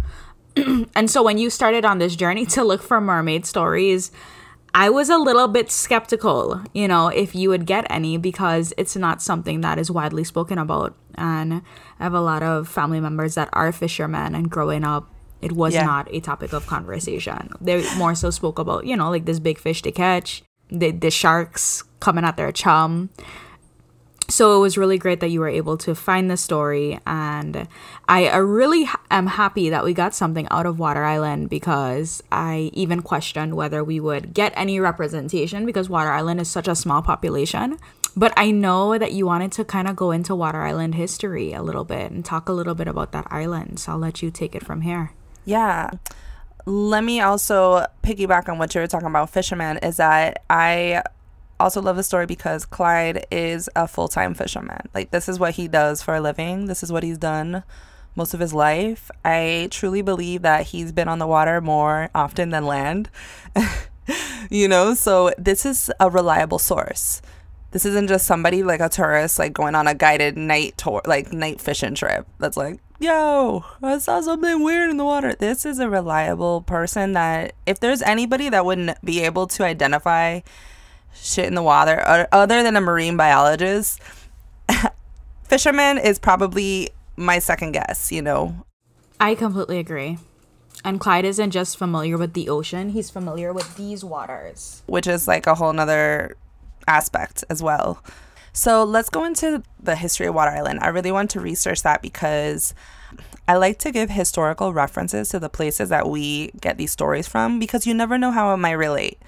and 0.95 1.09
so 1.09 1.23
when 1.23 1.37
you 1.37 1.49
started 1.49 1.85
on 1.85 1.97
this 1.97 2.15
journey 2.15 2.45
to 2.47 2.63
look 2.63 2.81
for 2.81 2.99
mermaid 3.01 3.45
stories, 3.45 4.11
I 4.73 4.89
was 4.89 5.09
a 5.09 5.17
little 5.17 5.47
bit 5.47 5.71
skeptical, 5.71 6.61
you 6.73 6.87
know, 6.87 7.07
if 7.07 7.33
you 7.33 7.49
would 7.49 7.65
get 7.65 7.87
any 7.89 8.17
because 8.17 8.73
it's 8.77 8.95
not 8.95 9.21
something 9.21 9.61
that 9.61 9.79
is 9.79 9.89
widely 9.89 10.23
spoken 10.23 10.57
about. 10.57 10.95
And 11.15 11.63
I 11.99 12.03
have 12.03 12.13
a 12.13 12.21
lot 12.21 12.43
of 12.43 12.67
family 12.67 12.99
members 12.99 13.35
that 13.35 13.49
are 13.53 13.71
fishermen, 13.71 14.35
and 14.35 14.51
growing 14.51 14.83
up, 14.83 15.09
it 15.41 15.53
was 15.53 15.73
yeah. 15.73 15.85
not 15.85 16.07
a 16.13 16.19
topic 16.19 16.53
of 16.53 16.67
conversation. 16.67 17.49
They 17.59 17.83
more 17.97 18.13
so 18.13 18.29
spoke 18.29 18.59
about, 18.59 18.85
you 18.85 18.95
know, 18.95 19.09
like 19.09 19.25
this 19.25 19.39
big 19.39 19.57
fish 19.57 19.81
to 19.81 19.91
catch, 19.91 20.43
the, 20.69 20.91
the 20.91 21.09
sharks 21.09 21.83
coming 21.99 22.23
at 22.23 22.37
their 22.37 22.51
chum 22.51 23.09
so 24.29 24.57
it 24.57 24.59
was 24.59 24.77
really 24.77 24.97
great 24.97 25.19
that 25.21 25.29
you 25.29 25.39
were 25.39 25.47
able 25.47 25.77
to 25.77 25.95
find 25.95 26.29
the 26.29 26.37
story 26.37 26.99
and 27.07 27.67
i 28.07 28.35
really 28.37 28.87
am 29.09 29.27
happy 29.27 29.69
that 29.69 29.83
we 29.83 29.93
got 29.93 30.13
something 30.13 30.47
out 30.51 30.65
of 30.65 30.79
water 30.79 31.03
island 31.03 31.49
because 31.49 32.21
i 32.31 32.69
even 32.73 33.01
questioned 33.01 33.55
whether 33.55 33.83
we 33.83 33.99
would 33.99 34.33
get 34.33 34.53
any 34.55 34.79
representation 34.79 35.65
because 35.65 35.89
water 35.89 36.09
island 36.09 36.41
is 36.41 36.47
such 36.47 36.67
a 36.67 36.75
small 36.75 37.01
population. 37.01 37.77
But 38.15 38.33
i 38.35 38.49
know 38.51 38.97
that 38.97 39.11
you 39.11 39.25
wanted 39.25 39.51
to 39.53 39.63
kind 39.63 39.87
of 39.87 39.95
go 39.95 40.11
into 40.11 40.35
water 40.35 40.61
island 40.61 40.95
history 40.95 41.53
a 41.53 41.61
little 41.61 41.83
bit 41.83 42.11
and 42.11 42.25
talk 42.25 42.49
a 42.49 42.53
little 42.53 42.75
bit 42.75 42.87
about 42.87 43.11
that 43.11 43.27
island. 43.29 43.79
So 43.79 43.91
i'll 43.91 43.97
let 43.99 44.21
you 44.21 44.31
take 44.31 44.55
it 44.55 44.65
from 44.65 44.81
here. 44.81 45.11
Yeah. 45.45 45.91
Let 46.65 47.03
me 47.03 47.21
also 47.21 47.85
piggyback 48.03 48.49
on 48.49 48.57
what 48.57 48.75
you 48.75 48.81
were 48.81 48.87
talking 48.87 49.07
about 49.07 49.29
fisherman 49.29 49.77
is 49.77 49.97
that 49.97 50.43
i 50.49 51.03
also 51.59 51.81
love 51.81 51.95
the 51.95 52.03
story 52.03 52.25
because 52.25 52.65
Clyde 52.65 53.25
is 53.31 53.69
a 53.75 53.87
full 53.87 54.07
time 54.07 54.33
fisherman. 54.33 54.89
Like, 54.93 55.11
this 55.11 55.27
is 55.27 55.39
what 55.39 55.55
he 55.55 55.67
does 55.67 56.01
for 56.01 56.15
a 56.15 56.21
living, 56.21 56.65
this 56.65 56.83
is 56.83 56.91
what 56.91 57.03
he's 57.03 57.17
done 57.17 57.63
most 58.17 58.33
of 58.33 58.39
his 58.39 58.53
life. 58.53 59.09
I 59.23 59.69
truly 59.71 60.01
believe 60.01 60.41
that 60.41 60.67
he's 60.67 60.91
been 60.91 61.07
on 61.07 61.19
the 61.19 61.27
water 61.27 61.61
more 61.61 62.09
often 62.13 62.49
than 62.49 62.65
land. 62.65 63.09
you 64.49 64.67
know, 64.67 64.93
so 64.95 65.31
this 65.37 65.65
is 65.65 65.91
a 65.99 66.09
reliable 66.09 66.59
source. 66.59 67.21
This 67.71 67.85
isn't 67.85 68.07
just 68.07 68.25
somebody 68.25 68.63
like 68.63 68.79
a 68.79 68.89
tourist, 68.89 69.37
like 69.37 69.53
going 69.53 69.75
on 69.75 69.87
a 69.87 69.93
guided 69.93 70.35
night 70.35 70.77
tour, 70.77 71.01
like 71.05 71.31
night 71.31 71.61
fishing 71.61 71.95
trip. 71.95 72.25
That's 72.39 72.57
like, 72.57 72.79
yo, 72.99 73.63
I 73.83 73.99
saw 73.99 74.21
something 74.21 74.63
weird 74.63 74.89
in 74.89 74.97
the 74.97 75.05
water. 75.05 75.35
This 75.35 75.65
is 75.65 75.77
a 75.77 75.89
reliable 75.89 76.61
person 76.61 77.13
that, 77.13 77.53
if 77.65 77.79
there's 77.79 78.01
anybody 78.01 78.49
that 78.49 78.65
wouldn't 78.65 78.99
be 79.03 79.21
able 79.21 79.47
to 79.47 79.63
identify 79.63 80.39
shit 81.21 81.45
in 81.45 81.55
the 81.55 81.63
water. 81.63 82.27
Other 82.31 82.63
than 82.63 82.75
a 82.75 82.81
marine 82.81 83.17
biologist 83.17 84.01
fisherman 85.43 85.97
is 85.97 86.19
probably 86.19 86.89
my 87.15 87.39
second 87.39 87.71
guess 87.71 88.11
you 88.11 88.21
know? 88.21 88.65
I 89.19 89.35
completely 89.35 89.79
agree. 89.79 90.19
And 90.83 90.99
clyde 90.99 91.25
isn't 91.25 91.51
just 91.51 91.77
familiar 91.77 92.17
with 92.17 92.33
the 92.33 92.49
ocean 92.49 92.89
he's 92.89 93.09
familiar 93.09 93.51
with 93.51 93.75
these 93.75 94.03
waters. 94.03 94.83
Which 94.85 95.07
is 95.07 95.27
like 95.27 95.47
a 95.47 95.55
whole 95.55 95.73
nother 95.73 96.37
aspect 96.87 97.43
as 97.49 97.61
well. 97.61 98.03
So 98.53 98.83
let's 98.83 99.09
go 99.09 99.23
into 99.23 99.61
the 99.81 99.95
history 99.95 100.27
of 100.27 100.35
water 100.35 100.51
island. 100.51 100.79
I 100.81 100.87
really 100.87 101.11
want 101.11 101.29
to 101.31 101.39
research 101.39 101.83
that 101.83 102.01
because 102.01 102.73
I 103.47 103.55
like 103.55 103.79
to 103.79 103.91
give 103.91 104.09
historical 104.09 104.73
references 104.73 105.29
to 105.29 105.39
the 105.39 105.49
places 105.49 105.89
that 105.89 106.09
we 106.09 106.51
get 106.59 106.77
these 106.77 106.91
stories 106.91 107.27
from 107.27 107.59
because 107.59 107.85
you 107.85 107.93
never 107.93 108.17
know 108.17 108.31
how 108.31 108.53
it 108.53 108.57
might 108.57 108.71
relate. 108.71 109.19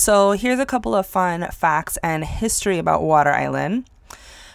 So 0.00 0.32
here's 0.32 0.58
a 0.58 0.64
couple 0.64 0.94
of 0.94 1.06
fun 1.06 1.46
facts 1.52 1.98
and 2.02 2.24
history 2.24 2.78
about 2.78 3.02
Water 3.02 3.32
Island. 3.32 3.84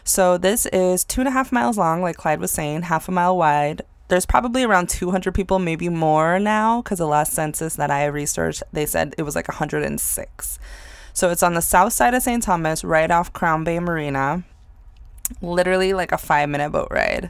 So 0.04 0.40
this 0.40 0.66
is 0.66 1.04
two 1.04 1.22
and 1.22 1.28
a 1.28 1.32
half 1.32 1.52
miles 1.52 1.78
long, 1.78 2.02
like 2.02 2.18
Clyde 2.18 2.40
was 2.40 2.50
saying, 2.50 2.82
half 2.82 3.08
a 3.08 3.12
mile 3.12 3.38
wide. 3.38 3.84
There's 4.08 4.26
probably 4.26 4.64
around 4.64 4.90
200 4.90 5.36
people, 5.36 5.60
maybe 5.60 5.88
more 5.88 6.40
now, 6.40 6.82
because 6.82 6.98
the 6.98 7.06
last 7.06 7.32
census 7.32 7.76
that 7.76 7.92
I 7.92 8.06
researched, 8.06 8.64
they 8.74 8.88
said 8.88 9.14
it 9.20 9.22
was 9.22 9.36
like 9.36 9.48
106. 9.48 10.60
So 11.14 11.30
it's 11.30 11.44
on 11.44 11.54
the 11.54 11.62
south 11.62 11.94
side 11.94 12.16
of 12.16 12.24
St. 12.24 12.42
Thomas, 12.42 12.84
right 12.84 13.12
off 13.12 13.32
Crown 13.32 13.64
Bay 13.64 13.78
Marina. 13.78 14.44
Literally 15.44 15.94
like 15.94 16.12
a 16.12 16.18
five 16.18 16.50
minute 16.50 16.72
boat 16.72 16.88
ride. 16.90 17.30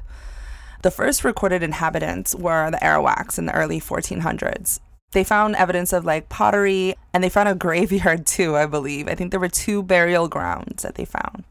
The 0.84 0.92
first 0.92 1.26
recorded 1.26 1.64
inhabitants 1.64 2.34
were 2.34 2.72
the 2.72 2.78
Arawaks 2.78 3.38
in 3.38 3.46
the 3.46 3.54
early 3.54 3.82
1400s. 3.82 4.80
They 5.16 5.24
found 5.24 5.56
evidence 5.56 5.94
of 5.94 6.04
like 6.04 6.28
pottery 6.28 6.94
and 7.14 7.24
they 7.24 7.30
found 7.30 7.48
a 7.48 7.56
graveyard 7.66 8.28
too, 8.28 8.58
I 8.58 8.66
believe. 8.66 9.08
I 9.08 9.16
think 9.16 9.32
there 9.32 9.40
were 9.40 9.48
two 9.48 9.82
burial 9.82 10.28
grounds 10.28 10.84
that 10.84 10.96
they 10.96 11.06
found. 11.06 11.46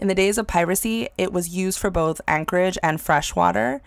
In 0.00 0.08
the 0.08 0.16
days 0.16 0.36
of 0.36 0.48
piracy, 0.48 1.08
it 1.16 1.32
was 1.32 1.50
used 1.50 1.78
for 1.78 1.90
both 1.90 2.20
anchorage 2.26 2.76
and 2.82 3.00
freshwater 3.00 3.80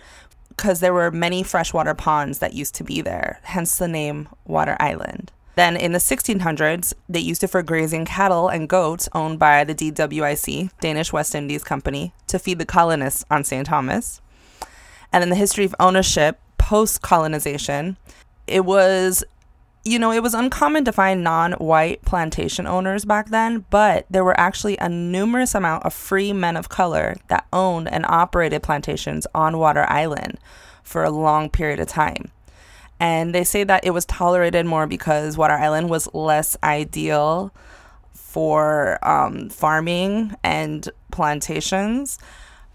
because 0.48 0.80
there 0.80 0.94
were 0.94 1.12
many 1.12 1.44
freshwater 1.44 1.94
ponds 1.94 2.40
that 2.40 2.54
used 2.54 2.74
to 2.76 2.86
be 2.86 3.02
there, 3.02 3.42
hence 3.44 3.78
the 3.78 3.88
name 3.88 4.30
Water 4.46 4.78
Island. 4.80 5.34
Then 5.56 5.76
in 5.76 5.92
the 5.92 6.00
1600s, 6.00 6.94
they 7.10 7.20
used 7.20 7.44
it 7.44 7.48
for 7.48 7.64
grazing 7.64 8.06
cattle 8.06 8.48
and 8.48 8.70
goats 8.70 9.10
owned 9.14 9.40
by 9.40 9.66
the 9.66 9.76
DWIC, 9.76 10.70
Danish 10.80 11.12
West 11.12 11.36
Indies 11.36 11.66
Company, 11.66 12.14
to 12.28 12.40
feed 12.40 12.60
the 12.60 12.66
colonists 12.66 13.26
on 13.30 13.44
St. 13.44 13.68
Thomas. 13.68 14.22
And 15.12 15.22
in 15.22 15.30
the 15.30 15.36
history 15.36 15.66
of 15.66 15.76
ownership 15.82 16.40
post 16.58 17.02
colonization, 17.02 17.98
it 18.48 18.66
was 18.66 19.24
you 19.86 20.00
know, 20.00 20.12
it 20.14 20.24
was 20.24 20.34
uncommon 20.34 20.86
to 20.86 20.94
find 20.94 21.24
non 21.24 21.54
white 21.54 22.02
plantation 22.04 22.66
owners 22.66 23.04
back 23.04 23.30
then, 23.30 23.66
but 23.70 24.06
there 24.10 24.24
were 24.24 24.40
actually 24.40 24.78
a 24.78 24.88
numerous 24.88 25.54
amount 25.54 25.84
of 25.84 25.94
free 25.94 26.32
men 26.32 26.56
of 26.56 26.70
color 26.70 27.18
that 27.28 27.46
owned 27.52 27.90
and 27.90 28.06
operated 28.08 28.64
plantations 28.64 29.28
on 29.36 29.58
Water 29.58 29.86
Island 29.90 30.40
for 30.84 31.04
a 31.04 31.10
long 31.10 31.50
period 31.50 31.82
of 31.82 31.88
time. 31.88 32.32
And 33.00 33.36
they 33.36 33.44
say 33.44 33.66
that 33.66 33.84
it 33.84 33.90
was 33.90 34.06
tolerated 34.06 34.66
more 34.66 34.88
because 34.88 35.38
Water 35.38 35.56
Island 35.56 35.90
was 35.90 36.14
less 36.14 36.56
ideal 36.64 37.54
for 38.14 39.06
um, 39.06 39.50
farming 39.50 40.34
and 40.44 40.88
plantations. 41.12 42.18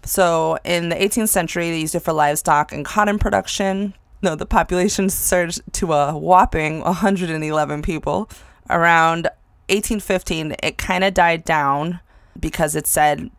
So 0.03 0.59
in 0.63 0.89
the 0.89 0.95
18th 0.95 1.29
century, 1.29 1.71
they 1.71 1.79
used 1.79 1.95
it 1.95 2.01
for 2.01 2.13
livestock 2.13 2.71
and 2.71 2.85
cotton 2.85 3.17
production 3.17 3.95
no, 4.21 4.35
the 4.35 4.45
population 4.45 5.09
surged 5.09 5.61
to 5.73 5.93
a 5.93 6.13
whopping 6.13 6.81
111 6.81 7.81
people. 7.81 8.29
Around 8.69 9.23
1815, 9.69 10.55
it 10.61 10.77
kind 10.77 11.03
of 11.03 11.13
died 11.13 11.43
down 11.43 11.99
because 12.39 12.75
it 12.75 12.87
said 12.87 13.31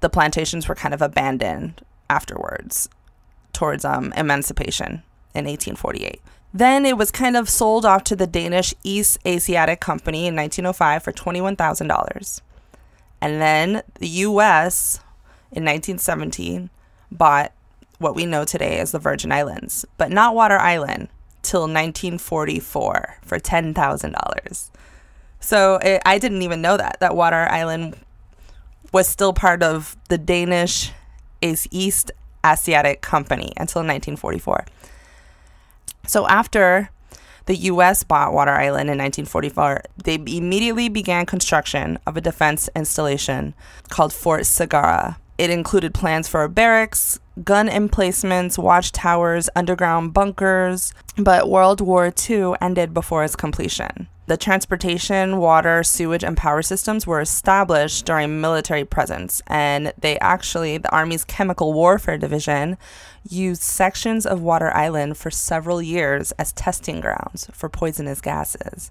the 0.00 0.08
plantations 0.08 0.68
were 0.68 0.74
kind 0.74 0.94
of 0.94 1.02
abandoned 1.02 1.84
afterwards 2.08 2.88
towards 3.52 3.84
um, 3.84 4.12
emancipation 4.16 5.02
in 5.34 5.44
1848. 5.44 6.20
Then 6.52 6.84
it 6.84 6.96
was 6.96 7.10
kind 7.10 7.36
of 7.36 7.48
sold 7.48 7.84
off 7.84 8.04
to 8.04 8.16
the 8.16 8.26
Danish 8.26 8.74
East 8.82 9.18
Asiatic 9.26 9.80
Company 9.80 10.26
in 10.26 10.34
1905 10.34 11.02
for 11.02 11.12
$21,000. 11.12 12.40
And 13.20 13.40
then 13.40 13.82
the 13.98 14.08
US 14.08 14.96
in 15.52 15.64
1917 15.64 16.70
bought 17.10 17.52
what 18.00 18.16
we 18.16 18.26
know 18.26 18.44
today 18.44 18.78
as 18.78 18.92
the 18.92 18.98
Virgin 18.98 19.30
Islands, 19.30 19.84
but 19.98 20.10
not 20.10 20.34
Water 20.34 20.58
Island 20.58 21.08
till 21.42 21.62
1944 21.62 23.18
for 23.22 23.38
$10,000. 23.38 24.70
So 25.38 25.76
it, 25.76 26.02
I 26.04 26.18
didn't 26.18 26.42
even 26.42 26.62
know 26.62 26.76
that, 26.76 26.96
that 27.00 27.14
Water 27.14 27.46
Island 27.50 27.96
was 28.92 29.06
still 29.06 29.32
part 29.32 29.62
of 29.62 29.96
the 30.08 30.18
Danish 30.18 30.92
East 31.42 32.10
Asiatic 32.44 33.02
Company 33.02 33.52
until 33.56 33.80
1944. 33.80 34.64
So 36.06 36.26
after 36.26 36.90
the 37.44 37.56
US 37.56 38.02
bought 38.02 38.32
Water 38.32 38.52
Island 38.52 38.88
in 38.88 38.98
1944, 38.98 39.82
they 40.04 40.14
immediately 40.14 40.88
began 40.88 41.26
construction 41.26 41.98
of 42.06 42.16
a 42.16 42.20
defense 42.20 42.70
installation 42.74 43.54
called 43.90 44.12
Fort 44.12 44.42
Segarra 44.42 45.16
it 45.40 45.48
included 45.48 45.94
plans 45.94 46.28
for 46.28 46.46
barracks, 46.48 47.18
gun 47.42 47.66
emplacements, 47.66 48.58
watchtowers, 48.58 49.48
underground 49.56 50.12
bunkers, 50.12 50.92
but 51.16 51.48
World 51.48 51.80
War 51.80 52.12
II 52.28 52.52
ended 52.60 52.92
before 52.92 53.24
its 53.24 53.36
completion. 53.36 54.06
The 54.26 54.36
transportation, 54.36 55.38
water, 55.38 55.82
sewage, 55.82 56.22
and 56.22 56.36
power 56.36 56.60
systems 56.60 57.06
were 57.06 57.22
established 57.22 58.04
during 58.04 58.42
military 58.42 58.84
presence, 58.84 59.40
and 59.46 59.94
they 59.98 60.18
actually, 60.18 60.76
the 60.76 60.92
Army's 60.92 61.24
Chemical 61.24 61.72
Warfare 61.72 62.18
Division, 62.18 62.76
used 63.26 63.62
sections 63.62 64.26
of 64.26 64.42
Water 64.42 64.70
Island 64.76 65.16
for 65.16 65.30
several 65.30 65.80
years 65.80 66.32
as 66.32 66.52
testing 66.52 67.00
grounds 67.00 67.48
for 67.50 67.70
poisonous 67.70 68.20
gases. 68.20 68.90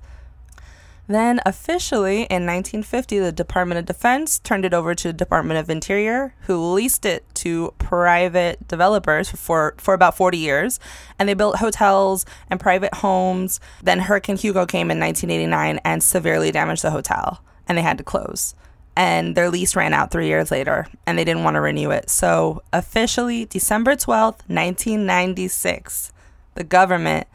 Then, 1.10 1.42
officially 1.44 2.18
in 2.26 2.46
1950, 2.46 3.18
the 3.18 3.32
Department 3.32 3.80
of 3.80 3.88
Defense 3.88 4.38
turned 4.38 4.64
it 4.64 4.76
over 4.76 4.94
to 4.94 5.08
the 5.08 5.14
Department 5.14 5.60
of 5.60 5.68
Interior, 5.68 6.36
who 6.42 6.74
leased 6.74 7.04
it 7.04 7.26
to 7.34 7.74
private 7.80 8.68
developers 8.68 9.32
for, 9.32 9.74
for 9.80 9.96
about 9.96 10.16
40 10.16 10.38
years. 10.38 10.80
And 11.18 11.28
they 11.28 11.34
built 11.34 11.56
hotels 11.56 12.28
and 12.52 12.60
private 12.60 12.94
homes. 12.94 13.60
Then 13.82 14.02
Hurricane 14.02 14.38
Hugo 14.38 14.68
came 14.68 14.92
in 14.92 15.00
1989 15.00 15.80
and 15.84 16.04
severely 16.04 16.52
damaged 16.52 16.84
the 16.84 16.92
hotel, 16.92 17.42
and 17.68 17.76
they 17.76 17.82
had 17.82 17.98
to 17.98 18.04
close. 18.04 18.54
And 18.96 19.34
their 19.34 19.50
lease 19.50 19.76
ran 19.76 19.94
out 19.94 20.12
three 20.12 20.28
years 20.28 20.52
later, 20.52 20.86
and 21.08 21.18
they 21.18 21.26
didn't 21.26 21.44
want 21.44 21.56
to 21.56 21.62
renew 21.62 21.90
it. 21.90 22.12
So, 22.12 22.62
officially, 22.72 23.46
December 23.46 23.96
12th, 23.96 24.46
1996, 24.48 26.14
the 26.54 26.64
government 26.64 27.26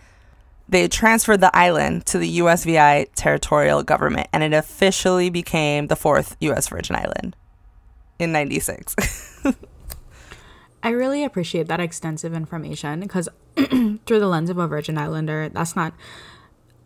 they 0.68 0.88
transferred 0.88 1.40
the 1.40 1.54
island 1.56 2.06
to 2.06 2.18
the 2.18 2.38
USVI 2.38 3.08
territorial 3.14 3.82
government, 3.82 4.28
and 4.32 4.42
it 4.42 4.52
officially 4.52 5.30
became 5.30 5.88
the 5.88 5.96
fourth 5.96 6.36
U.S. 6.40 6.68
Virgin 6.68 6.96
Island 6.96 7.36
in 8.18 8.32
96. 8.32 8.96
I 10.82 10.90
really 10.90 11.24
appreciate 11.24 11.68
that 11.68 11.80
extensive 11.80 12.34
information 12.34 13.00
because 13.00 13.28
through 13.56 14.20
the 14.20 14.28
lens 14.28 14.50
of 14.50 14.58
a 14.58 14.66
Virgin 14.66 14.98
Islander, 14.98 15.48
that's 15.48 15.74
not. 15.74 15.94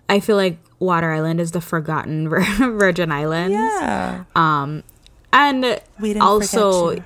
I 0.09 0.21
feel 0.21 0.37
like 0.37 0.59
Water 0.79 1.13
Island 1.13 1.41
is 1.41 1.53
the 1.53 1.61
forgotten 1.61 2.29
Virgin 2.29 3.13
Islands. 3.13 3.55
Yeah. 3.55 4.25
Um, 4.35 4.83
and 5.33 5.81
we 6.01 6.19
also 6.19 6.97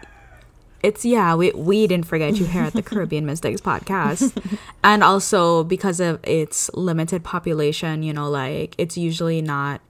it's 0.83 1.05
yeah 1.05 1.35
we, 1.35 1.51
we 1.53 1.87
didn't 1.87 2.07
forget 2.07 2.37
you 2.37 2.47
here 2.47 2.63
at 2.63 2.73
the 2.73 2.83
caribbean 2.91 3.27
mystics 3.27 3.61
podcast. 3.61 4.37
And 4.85 5.05
also 5.05 5.65
because 5.65 6.01
of 6.01 6.21
its 6.25 6.71
limited 6.75 7.23
population 7.23 8.03
you 8.03 8.13
know 8.13 8.29
like 8.29 8.75
it's 8.79 8.97
usually 8.97 9.41
not 9.41 9.81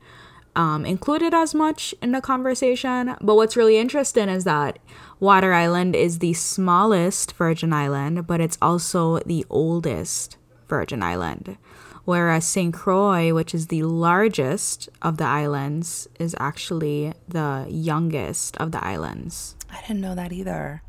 um, 0.55 0.85
included 0.85 1.33
as 1.33 1.55
much 1.55 1.95
in 2.03 2.13
the 2.13 2.21
conversation. 2.21 3.17
But 3.23 3.37
what's 3.37 3.57
really 3.57 3.79
interesting 3.79 4.29
is 4.29 4.45
that 4.45 4.79
water 5.19 5.55
island 5.55 5.97
is 5.97 6.19
the 6.19 6.35
smallest 6.35 7.33
virgin 7.33 7.73
island 7.73 8.27
but 8.27 8.41
it's 8.41 8.59
also 8.61 9.19
the 9.21 9.47
oldest 9.49 10.37
virgin 10.69 11.03
island. 11.03 11.57
Whereas 12.05 12.47
st 12.47 12.75
croix 12.75 13.33
which 13.33 13.55
is 13.55 13.69
the 13.69 13.85
largest 13.85 14.91
of 15.01 15.17
the 15.17 15.25
islands 15.25 16.09
is 16.19 16.37
actually 16.39 17.15
the 17.29 17.65
youngest 17.71 18.57
of 18.59 18.73
the 18.73 18.85
islands 18.85 19.57
I 19.73 19.81
didn't 19.81 20.01
know 20.01 20.15
that 20.15 20.33
either. 20.33 20.83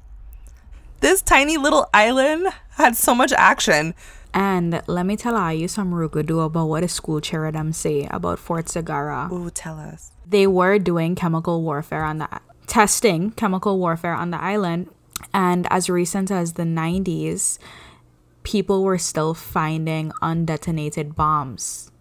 This 0.99 1.21
tiny 1.21 1.57
little 1.57 1.89
island 1.93 2.47
had 2.71 2.95
so 2.95 3.15
much 3.15 3.33
action. 3.33 3.93
And 4.33 4.81
let 4.87 5.05
me 5.05 5.15
tell 5.15 5.53
you 5.53 5.67
some 5.67 5.91
rugadu 5.91 6.43
about 6.45 6.65
what 6.65 6.83
a 6.83 6.87
school 6.87 7.21
chair 7.21 7.51
them 7.51 7.71
say 7.71 8.07
about 8.09 8.39
Fort 8.39 8.65
Segarra. 8.65 9.31
Ooh, 9.31 9.49
tell 9.49 9.79
us. 9.79 10.11
They 10.25 10.47
were 10.47 10.79
doing 10.79 11.15
chemical 11.15 11.61
warfare 11.61 12.03
on 12.03 12.17
the 12.17 12.27
testing 12.65 13.31
chemical 13.31 13.77
warfare 13.77 14.15
on 14.15 14.31
the 14.31 14.41
island, 14.41 14.89
and 15.33 15.67
as 15.69 15.89
recent 15.89 16.31
as 16.31 16.53
the 16.53 16.63
90s, 16.63 17.59
people 18.41 18.83
were 18.83 18.97
still 18.97 19.33
finding 19.33 20.11
undetonated 20.21 21.15
bombs 21.15 21.91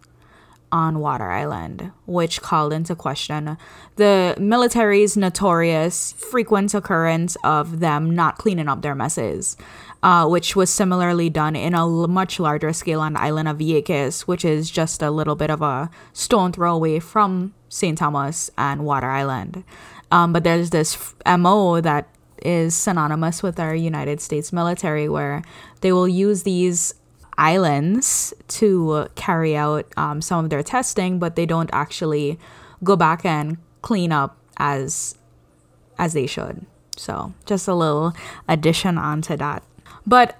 on 0.73 0.99
Water 0.99 1.29
Island, 1.29 1.91
which 2.07 2.41
called 2.41 2.73
into 2.73 2.95
question 2.95 3.57
the 3.95 4.35
military's 4.39 5.15
notorious 5.15 6.13
frequent 6.13 6.73
occurrence 6.73 7.37
of 7.43 7.79
them 7.79 8.15
not 8.15 8.39
cleaning 8.39 8.67
up 8.67 8.81
their 8.81 8.95
messes, 8.95 9.55
uh, 10.01 10.27
which 10.27 10.55
was 10.55 10.71
similarly 10.71 11.29
done 11.29 11.55
in 11.55 11.75
a 11.75 11.85
much 12.07 12.39
larger 12.39 12.73
scale 12.73 13.01
on 13.01 13.13
the 13.13 13.21
island 13.21 13.47
of 13.47 13.59
Vieques, 13.59 14.21
which 14.21 14.43
is 14.43 14.71
just 14.71 15.03
a 15.03 15.11
little 15.11 15.35
bit 15.35 15.51
of 15.51 15.61
a 15.61 15.91
stone 16.11 16.51
throw 16.51 16.73
away 16.73 16.99
from 16.99 17.53
St. 17.69 17.95
Thomas 17.95 18.49
and 18.57 18.83
Water 18.83 19.11
Island. 19.11 19.63
Um, 20.11 20.33
but 20.33 20.43
there's 20.43 20.71
this 20.71 21.13
MO 21.37 21.81
that 21.81 22.09
is 22.43 22.73
synonymous 22.73 23.43
with 23.43 23.59
our 23.59 23.75
United 23.75 24.21
States 24.21 24.51
military 24.51 25.07
where 25.07 25.43
they 25.81 25.91
will 25.91 26.07
use 26.07 26.41
these 26.43 26.95
islands 27.37 28.33
to 28.47 29.07
carry 29.15 29.55
out 29.55 29.85
um, 29.97 30.21
some 30.21 30.45
of 30.45 30.49
their 30.49 30.63
testing, 30.63 31.19
but 31.19 31.35
they 31.35 31.45
don't 31.45 31.69
actually 31.73 32.39
go 32.83 32.95
back 32.95 33.25
and 33.25 33.57
clean 33.81 34.11
up 34.11 34.37
as 34.57 35.17
as 35.97 36.13
they 36.13 36.25
should. 36.25 36.65
So 36.97 37.33
just 37.45 37.67
a 37.67 37.73
little 37.73 38.13
addition 38.47 38.97
onto 38.97 39.35
that. 39.37 39.63
But 40.05 40.37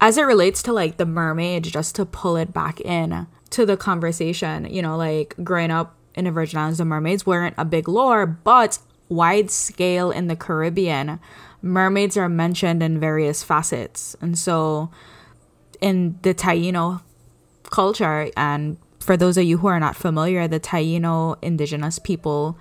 as 0.00 0.18
it 0.18 0.22
relates 0.22 0.62
to 0.64 0.72
like 0.72 0.96
the 0.96 1.06
mermaids, 1.06 1.70
just 1.70 1.94
to 1.96 2.04
pull 2.04 2.36
it 2.36 2.52
back 2.52 2.80
in 2.80 3.26
to 3.50 3.66
the 3.66 3.76
conversation, 3.76 4.66
you 4.72 4.82
know, 4.82 4.96
like 4.96 5.34
growing 5.42 5.70
up 5.70 5.94
in 6.14 6.24
the 6.24 6.30
Virgin 6.30 6.58
Islands, 6.58 6.78
the 6.78 6.84
mermaids 6.84 7.26
weren't 7.26 7.54
a 7.56 7.64
big 7.64 7.88
lore, 7.88 8.26
but 8.26 8.78
wide 9.08 9.50
scale 9.50 10.10
in 10.10 10.26
the 10.26 10.36
Caribbean, 10.36 11.20
mermaids 11.62 12.16
are 12.16 12.28
mentioned 12.28 12.82
in 12.82 13.00
various 13.00 13.42
facets. 13.42 14.16
And 14.20 14.38
so 14.38 14.90
in 15.84 16.18
the 16.22 16.32
Taino 16.32 17.02
culture, 17.70 18.30
and 18.38 18.78
for 19.00 19.18
those 19.18 19.36
of 19.36 19.44
you 19.44 19.58
who 19.58 19.66
are 19.66 19.78
not 19.78 19.94
familiar, 19.94 20.48
the 20.48 20.58
Taino 20.58 21.36
indigenous 21.42 21.98
people 21.98 22.56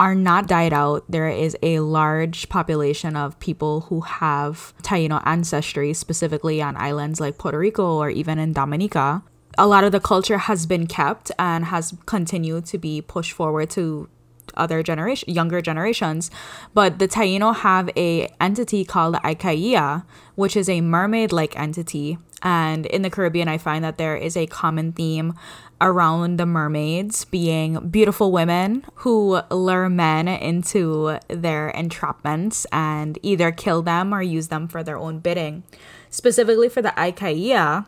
are 0.00 0.16
not 0.16 0.48
died 0.48 0.72
out. 0.72 1.04
There 1.08 1.28
is 1.28 1.56
a 1.62 1.78
large 1.78 2.48
population 2.48 3.14
of 3.14 3.38
people 3.38 3.82
who 3.82 4.00
have 4.00 4.74
Taino 4.82 5.22
ancestry, 5.24 5.94
specifically 5.94 6.60
on 6.60 6.76
islands 6.76 7.20
like 7.20 7.38
Puerto 7.38 7.56
Rico 7.56 7.98
or 7.98 8.10
even 8.10 8.36
in 8.36 8.52
Dominica. 8.52 9.22
A 9.56 9.68
lot 9.68 9.84
of 9.84 9.92
the 9.92 10.00
culture 10.00 10.38
has 10.38 10.66
been 10.66 10.88
kept 10.88 11.30
and 11.38 11.66
has 11.66 11.94
continued 12.04 12.66
to 12.66 12.78
be 12.78 13.00
pushed 13.00 13.32
forward 13.32 13.70
to 13.70 14.08
other 14.54 14.82
generation 14.82 15.32
younger 15.32 15.60
generations 15.60 16.30
but 16.72 16.98
the 16.98 17.08
taino 17.08 17.54
have 17.54 17.90
a 17.96 18.28
entity 18.40 18.84
called 18.84 19.14
Ikaia, 19.16 20.04
which 20.34 20.56
is 20.56 20.68
a 20.68 20.80
mermaid 20.80 21.32
like 21.32 21.58
entity 21.58 22.18
and 22.42 22.86
in 22.86 23.02
the 23.02 23.10
caribbean 23.10 23.48
i 23.48 23.58
find 23.58 23.84
that 23.84 23.98
there 23.98 24.16
is 24.16 24.36
a 24.36 24.46
common 24.46 24.92
theme 24.92 25.34
around 25.80 26.38
the 26.38 26.46
mermaids 26.46 27.24
being 27.26 27.88
beautiful 27.88 28.32
women 28.32 28.84
who 28.96 29.40
lure 29.50 29.88
men 29.88 30.26
into 30.28 31.18
their 31.28 31.72
entrapments 31.74 32.64
and 32.72 33.18
either 33.22 33.52
kill 33.52 33.82
them 33.82 34.14
or 34.14 34.22
use 34.22 34.48
them 34.48 34.68
for 34.68 34.82
their 34.82 34.96
own 34.96 35.18
bidding 35.18 35.62
specifically 36.16 36.68
for 36.68 36.82
the 36.82 36.94
Ikaia, 36.96 37.86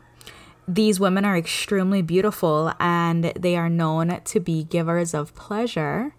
these 0.66 1.00
women 1.00 1.24
are 1.24 1.37
extremely 1.37 2.02
beautiful 2.02 2.72
and 2.78 3.24
they 3.24 3.56
are 3.56 3.70
known 3.70 4.20
to 4.22 4.38
be 4.38 4.64
givers 4.64 5.14
of 5.14 5.34
pleasure 5.34 6.14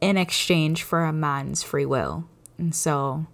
in 0.00 0.16
exchange 0.16 0.82
for 0.82 1.04
a 1.04 1.12
man's 1.12 1.62
free 1.62 1.86
will. 1.86 2.28
And 2.58 2.74
so, 2.74 3.26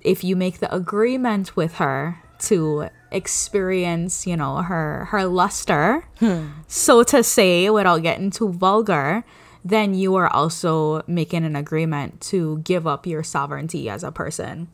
if 0.00 0.24
you 0.24 0.34
make 0.34 0.58
the 0.58 0.74
agreement 0.74 1.56
with 1.56 1.74
her 1.74 2.22
to 2.40 2.88
experience, 3.10 4.26
you 4.26 4.36
know, 4.36 4.56
her 4.56 5.06
her 5.06 5.24
luster, 5.24 6.04
hmm. 6.18 6.48
so 6.66 7.02
to 7.04 7.22
say, 7.22 7.70
without 7.70 8.02
getting 8.02 8.30
too 8.30 8.52
vulgar, 8.52 9.24
then 9.64 9.94
you 9.94 10.14
are 10.16 10.32
also 10.32 11.02
making 11.06 11.44
an 11.44 11.56
agreement 11.56 12.20
to 12.20 12.58
give 12.58 12.86
up 12.86 13.06
your 13.06 13.22
sovereignty 13.22 13.88
as 13.88 14.02
a 14.02 14.12
person. 14.12 14.68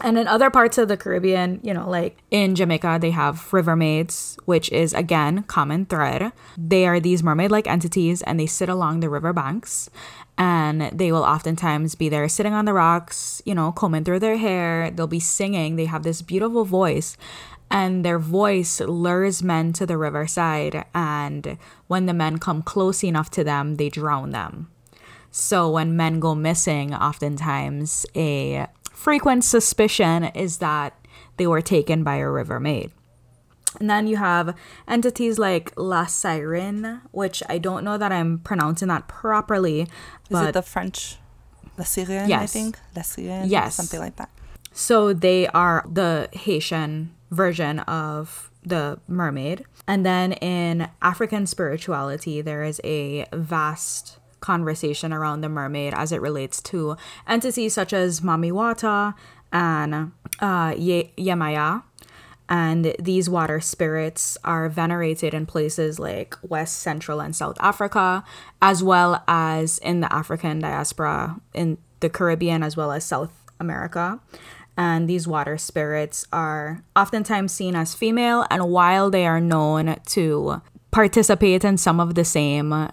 And 0.00 0.16
in 0.16 0.28
other 0.28 0.48
parts 0.48 0.78
of 0.78 0.86
the 0.86 0.96
Caribbean, 0.96 1.58
you 1.62 1.74
know, 1.74 1.88
like 1.88 2.18
in 2.30 2.54
Jamaica, 2.54 2.98
they 3.00 3.10
have 3.10 3.52
river 3.52 3.74
maids, 3.74 4.38
which 4.44 4.70
is 4.70 4.94
again 4.94 5.42
common 5.44 5.86
thread. 5.86 6.32
They 6.56 6.86
are 6.86 7.00
these 7.00 7.22
mermaid-like 7.22 7.66
entities, 7.66 8.22
and 8.22 8.38
they 8.38 8.46
sit 8.46 8.68
along 8.68 9.00
the 9.00 9.08
river 9.08 9.32
banks, 9.32 9.90
and 10.36 10.82
they 10.96 11.10
will 11.10 11.24
oftentimes 11.24 11.96
be 11.96 12.08
there 12.08 12.28
sitting 12.28 12.52
on 12.52 12.64
the 12.64 12.74
rocks, 12.74 13.42
you 13.44 13.56
know, 13.56 13.72
combing 13.72 14.04
through 14.04 14.20
their 14.20 14.36
hair. 14.36 14.92
They'll 14.92 15.08
be 15.08 15.18
singing. 15.18 15.74
They 15.74 15.86
have 15.86 16.04
this 16.04 16.22
beautiful 16.22 16.64
voice, 16.64 17.16
and 17.68 18.04
their 18.04 18.20
voice 18.20 18.80
lures 18.80 19.42
men 19.42 19.72
to 19.74 19.84
the 19.84 19.98
riverside. 19.98 20.84
And 20.94 21.58
when 21.88 22.06
the 22.06 22.14
men 22.14 22.38
come 22.38 22.62
close 22.62 23.02
enough 23.02 23.30
to 23.32 23.42
them, 23.42 23.74
they 23.74 23.88
drown 23.88 24.30
them. 24.30 24.70
So 25.30 25.70
when 25.70 25.94
men 25.94 26.20
go 26.20 26.34
missing, 26.34 26.94
oftentimes 26.94 28.06
a 28.16 28.66
frequent 28.98 29.44
suspicion 29.44 30.24
is 30.24 30.58
that 30.58 30.92
they 31.36 31.46
were 31.46 31.62
taken 31.62 32.02
by 32.02 32.16
a 32.16 32.28
river 32.28 32.58
maid. 32.58 32.90
And 33.78 33.88
then 33.88 34.08
you 34.08 34.16
have 34.16 34.56
entities 34.88 35.38
like 35.38 35.72
La 35.76 36.06
Sirene, 36.06 37.02
which 37.12 37.42
I 37.48 37.58
don't 37.58 37.84
know 37.84 37.96
that 37.96 38.10
I'm 38.10 38.40
pronouncing 38.40 38.88
that 38.88 39.06
properly. 39.06 39.82
Is 40.30 40.40
it 40.40 40.52
the 40.52 40.62
French 40.62 41.16
La 41.76 41.84
Sirene, 41.84 42.28
yes. 42.28 42.42
I 42.42 42.46
think? 42.46 42.78
La 42.96 43.02
Sirene? 43.02 43.44
Yes. 43.46 43.76
Something 43.76 44.00
like 44.00 44.16
that. 44.16 44.30
So 44.72 45.12
they 45.12 45.46
are 45.48 45.86
the 45.88 46.28
Haitian 46.32 47.14
version 47.30 47.78
of 47.80 48.50
the 48.64 48.98
mermaid. 49.06 49.64
And 49.86 50.04
then 50.04 50.32
in 50.32 50.88
African 51.00 51.46
spirituality, 51.46 52.42
there 52.42 52.64
is 52.64 52.80
a 52.82 53.26
vast 53.32 54.17
conversation 54.40 55.12
around 55.12 55.40
the 55.40 55.48
mermaid 55.48 55.94
as 55.94 56.12
it 56.12 56.20
relates 56.20 56.60
to 56.62 56.96
entities 57.26 57.74
such 57.74 57.92
as 57.92 58.20
Mami 58.20 58.52
Wata 58.52 59.14
and 59.52 60.12
uh, 60.40 60.74
Ye- 60.76 61.12
Yemaya. 61.16 61.82
And 62.50 62.96
these 62.98 63.28
water 63.28 63.60
spirits 63.60 64.38
are 64.42 64.70
venerated 64.70 65.34
in 65.34 65.44
places 65.44 65.98
like 65.98 66.34
West, 66.42 66.78
Central, 66.78 67.20
and 67.20 67.36
South 67.36 67.58
Africa, 67.60 68.24
as 68.62 68.82
well 68.82 69.22
as 69.28 69.76
in 69.78 70.00
the 70.00 70.10
African 70.10 70.60
diaspora 70.60 71.40
in 71.52 71.76
the 72.00 72.08
Caribbean, 72.08 72.62
as 72.62 72.74
well 72.74 72.90
as 72.90 73.04
South 73.04 73.32
America. 73.60 74.18
And 74.78 75.08
these 75.10 75.28
water 75.28 75.58
spirits 75.58 76.24
are 76.32 76.84
oftentimes 76.96 77.52
seen 77.52 77.76
as 77.76 77.94
female, 77.94 78.46
and 78.50 78.70
while 78.70 79.10
they 79.10 79.26
are 79.26 79.40
known 79.40 79.96
to 80.06 80.62
participate 80.90 81.64
in 81.64 81.76
some 81.76 82.00
of 82.00 82.14
the 82.14 82.24
same 82.24 82.88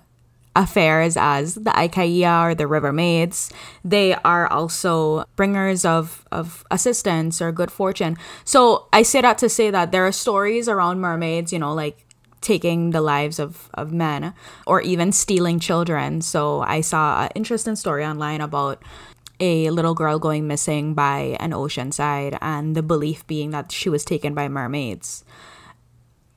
affairs 0.56 1.18
as 1.18 1.56
the 1.56 1.72
Ikaia 1.72 2.46
or 2.46 2.56
the 2.56 2.68
River 2.68 2.94
Maids. 2.94 3.52
They 3.84 4.14
are 4.14 4.48
also 4.48 5.26
bringers 5.36 5.86
of, 5.86 6.26
of 6.32 6.66
assistance 6.72 7.42
or 7.42 7.52
good 7.52 7.72
fortune. 7.72 8.18
So 8.44 8.88
I 8.94 9.04
say 9.04 9.22
that 9.22 9.38
to 9.40 9.50
say 9.50 9.70
that 9.72 9.92
there 9.92 10.06
are 10.06 10.12
stories 10.12 10.70
around 10.70 11.02
mermaids, 11.02 11.52
you 11.52 11.60
know, 11.60 11.74
like 11.74 12.06
taking 12.42 12.92
the 12.92 13.02
lives 13.02 13.40
of, 13.40 13.70
of 13.74 13.92
men 13.92 14.34
or 14.68 14.82
even 14.82 15.12
stealing 15.12 15.60
children. 15.60 16.22
So 16.22 16.62
I 16.62 16.82
saw 16.82 17.24
an 17.24 17.32
interesting 17.36 17.76
story 17.76 18.06
online 18.06 18.40
about 18.40 18.84
a 19.40 19.70
little 19.72 19.96
girl 19.96 20.20
going 20.20 20.48
missing 20.48 20.94
by 20.94 21.36
an 21.40 21.54
ocean 21.54 21.92
side 21.92 22.38
and 22.42 22.76
the 22.76 22.84
belief 22.84 23.26
being 23.28 23.50
that 23.52 23.72
she 23.72 23.90
was 23.90 24.06
taken 24.06 24.34
by 24.34 24.48
mermaids. 24.48 25.26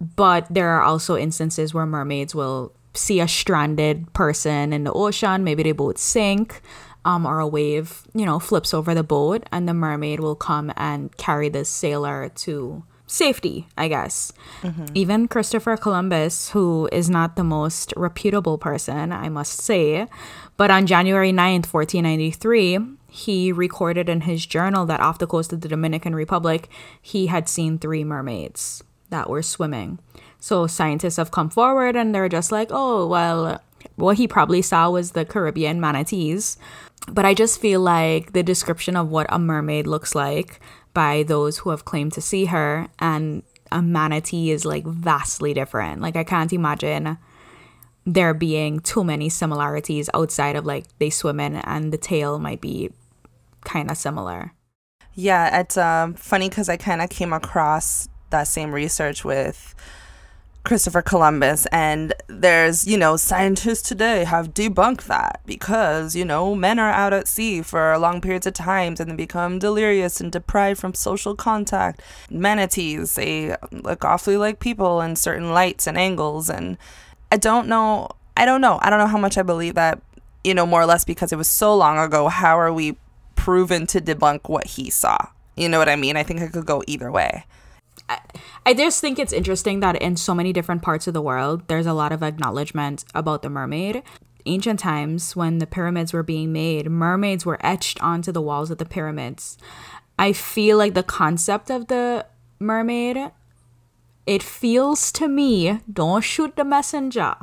But 0.01 0.47
there 0.49 0.71
are 0.71 0.83
also 0.83 1.17
instances 1.17 1.75
where 1.75 1.87
mermaids 1.87 2.35
will 2.35 2.73
see 2.99 3.21
a 3.21 3.29
stranded 3.29 4.13
person 4.13 4.73
in 4.73 4.85
the 4.85 4.93
ocean, 4.93 5.45
maybe 5.45 5.63
the 5.63 5.73
boat 5.73 5.99
sink, 5.99 6.61
um, 7.05 7.25
or 7.25 7.39
a 7.39 7.47
wave, 7.47 8.03
you 8.15 8.27
know, 8.27 8.39
flips 8.39 8.75
over 8.75 8.95
the 8.95 9.03
boat, 9.03 9.45
and 9.51 9.69
the 9.69 9.75
mermaid 9.75 10.21
will 10.21 10.35
come 10.35 10.73
and 10.77 11.17
carry 11.17 11.49
the 11.49 11.65
sailor 11.65 12.29
to 12.37 12.85
safety, 13.07 13.67
I 13.77 13.89
guess. 13.89 14.33
Mm-hmm. 14.63 14.87
Even 14.95 15.29
Christopher 15.29 15.77
Columbus, 15.77 16.51
who 16.51 16.89
is 16.93 17.09
not 17.09 17.37
the 17.37 17.45
most 17.45 17.95
reputable 17.97 18.59
person, 18.59 19.13
I 19.13 19.29
must 19.29 19.61
say, 19.61 20.07
but 20.57 20.71
on 20.71 20.87
January 20.87 21.33
9th, 21.33 21.73
1493, 21.73 22.79
he 23.09 23.53
recorded 23.53 24.09
in 24.09 24.23
his 24.23 24.45
journal 24.45 24.85
that 24.87 25.01
off 25.01 25.19
the 25.19 25.27
coast 25.27 25.53
of 25.53 25.63
the 25.63 25.69
Dominican 25.69 26.15
Republic, 26.15 26.69
he 27.01 27.27
had 27.29 27.49
seen 27.49 27.79
three 27.79 28.05
mermaids 28.05 28.85
that 29.09 29.31
were 29.31 29.43
swimming. 29.43 29.99
So 30.41 30.67
scientists 30.67 31.17
have 31.17 31.31
come 31.31 31.51
forward 31.51 31.97
and 31.97 32.15
they're 32.15 32.29
just 32.29 32.53
like, 32.53 32.69
oh, 32.71 33.07
well, 33.07 33.61
what 33.97 34.17
he 34.17 34.29
probably 34.29 34.63
saw 34.63 34.91
was 34.91 35.13
the 35.13 35.25
Caribbean 35.25 35.81
manatees. 35.81 36.59
But 37.09 37.25
I 37.25 37.35
just 37.35 37.61
feel 37.61 37.81
like 37.81 38.33
the 38.33 38.43
description 38.43 38.97
of 38.97 39.11
what 39.11 39.27
a 39.31 39.39
mermaid 39.39 39.87
looks 39.87 40.15
like 40.15 40.61
by 40.95 41.23
those 41.23 41.59
who 41.59 41.71
have 41.71 41.85
claimed 41.85 42.13
to 42.15 42.21
see 42.21 42.47
her 42.47 42.89
and 42.99 43.43
a 43.71 43.83
manatee 43.83 44.51
is 44.51 44.65
like 44.65 44.87
vastly 44.87 45.55
different. 45.55 46.01
Like, 46.01 46.17
I 46.17 46.25
can't 46.25 46.53
imagine 46.53 47.19
there 48.07 48.33
being 48.33 48.81
too 48.81 49.05
many 49.05 49.29
similarities 49.29 50.09
outside 50.15 50.57
of 50.57 50.65
like 50.65 50.87
they 50.99 51.11
swim 51.11 51.39
in 51.41 51.57
and 51.57 51.93
the 51.93 51.99
tail 51.99 52.39
might 52.39 52.61
be 52.61 52.91
kind 53.65 53.91
of 53.91 53.99
similar. 53.99 54.53
Yeah, 55.15 55.61
it's 55.61 55.77
um, 55.77 56.15
funny 56.15 56.49
because 56.49 56.69
I 56.69 56.77
kind 56.77 57.03
of 57.03 57.11
came 57.11 57.33
across 57.33 58.09
that 58.31 58.45
same 58.45 58.73
research 58.73 59.25
with 59.25 59.75
Christopher 60.65 61.03
Columbus. 61.03 61.67
And 61.67 62.13
there's, 62.27 62.87
you 62.87 62.99
know, 62.99 63.17
scientists 63.17 63.89
today 63.89 64.25
have 64.25 64.55
debunked 64.55 65.05
that 65.05 65.41
because, 65.47 66.15
you 66.15 66.25
know, 66.25 66.55
men 66.55 66.79
are 66.79 66.91
out 66.91 67.13
at 67.13 67.29
sea 67.29 67.63
for 67.63 67.97
long 67.99 68.21
periods 68.21 68.47
of 68.47 68.55
time 68.55 68.95
and 68.99 69.11
they 69.11 69.17
become 69.17 69.59
delirious 69.59 70.21
and 70.21 70.31
deprived 70.31 70.81
from 70.81 70.95
social 70.95 71.35
contact. 71.35 72.03
Manatees, 72.31 73.15
they 73.15 73.57
look 73.73 74.05
awfully 74.05 74.37
like 74.37 74.61
people 74.61 75.01
in 75.01 75.17
certain 75.17 75.53
lights 75.53 75.87
and 75.87 75.97
angles. 75.97 76.51
And 76.51 76.77
I 77.33 77.37
don't 77.37 77.69
know, 77.69 78.09
I 78.37 78.45
don't 78.45 78.61
know. 78.61 78.79
I 78.83 78.91
don't 78.91 78.99
know 78.99 79.07
how 79.07 79.19
much 79.19 79.39
I 79.39 79.43
believe 79.43 79.75
that, 79.75 80.03
you 80.45 80.55
know, 80.55 80.67
more 80.67 80.83
or 80.83 80.87
less 80.87 81.05
because 81.05 81.33
it 81.33 81.37
was 81.37 81.49
so 81.49 81.75
long 81.75 81.99
ago. 81.99 82.29
How 82.29 82.59
are 82.59 82.73
we 82.73 82.97
proven 83.37 83.87
to 83.89 84.01
debunk 84.01 84.49
what 84.49 84.67
he 84.67 84.91
saw? 84.91 85.17
You 85.57 85.69
know 85.69 85.79
what 85.79 85.89
I 85.89 85.97
mean? 85.97 86.17
I 86.17 86.23
think 86.23 86.41
it 86.41 86.53
could 86.53 86.67
go 86.67 86.83
either 86.87 87.11
way. 87.11 87.45
I, 88.09 88.21
I 88.67 88.75
just 88.75 89.01
think 89.01 89.19
it's 89.19 89.33
interesting 89.33 89.81
that 89.81 89.97
in 89.97 90.17
so 90.17 90.35
many 90.35 90.53
different 90.53 90.83
parts 90.83 91.07
of 91.07 91.15
the 91.15 91.23
world, 91.23 91.69
there's 91.69 91.87
a 91.87 91.93
lot 91.93 92.13
of 92.13 92.23
acknowledgement 92.23 93.05
about 93.15 93.43
the 93.43 93.51
mermaid. 93.51 94.03
Ancient 94.47 94.81
times, 94.81 95.37
when 95.37 95.59
the 95.59 95.67
pyramids 95.67 96.13
were 96.13 96.23
being 96.23 96.53
made, 96.53 96.91
mermaids 96.91 97.45
were 97.45 97.59
etched 97.61 98.03
onto 98.03 98.33
the 98.33 98.43
walls 98.43 98.71
of 98.71 98.79
the 98.79 98.87
pyramids. 98.87 99.59
I 100.19 100.33
feel 100.33 100.79
like 100.79 100.95
the 100.95 101.03
concept 101.03 101.71
of 101.71 101.89
the 101.89 102.27
mermaid, 102.59 103.31
it 104.27 104.43
feels 104.43 105.13
to 105.13 105.29
me, 105.29 105.81
don't 105.91 106.23
shoot 106.23 106.57
the 106.57 106.65
messenger, 106.65 107.35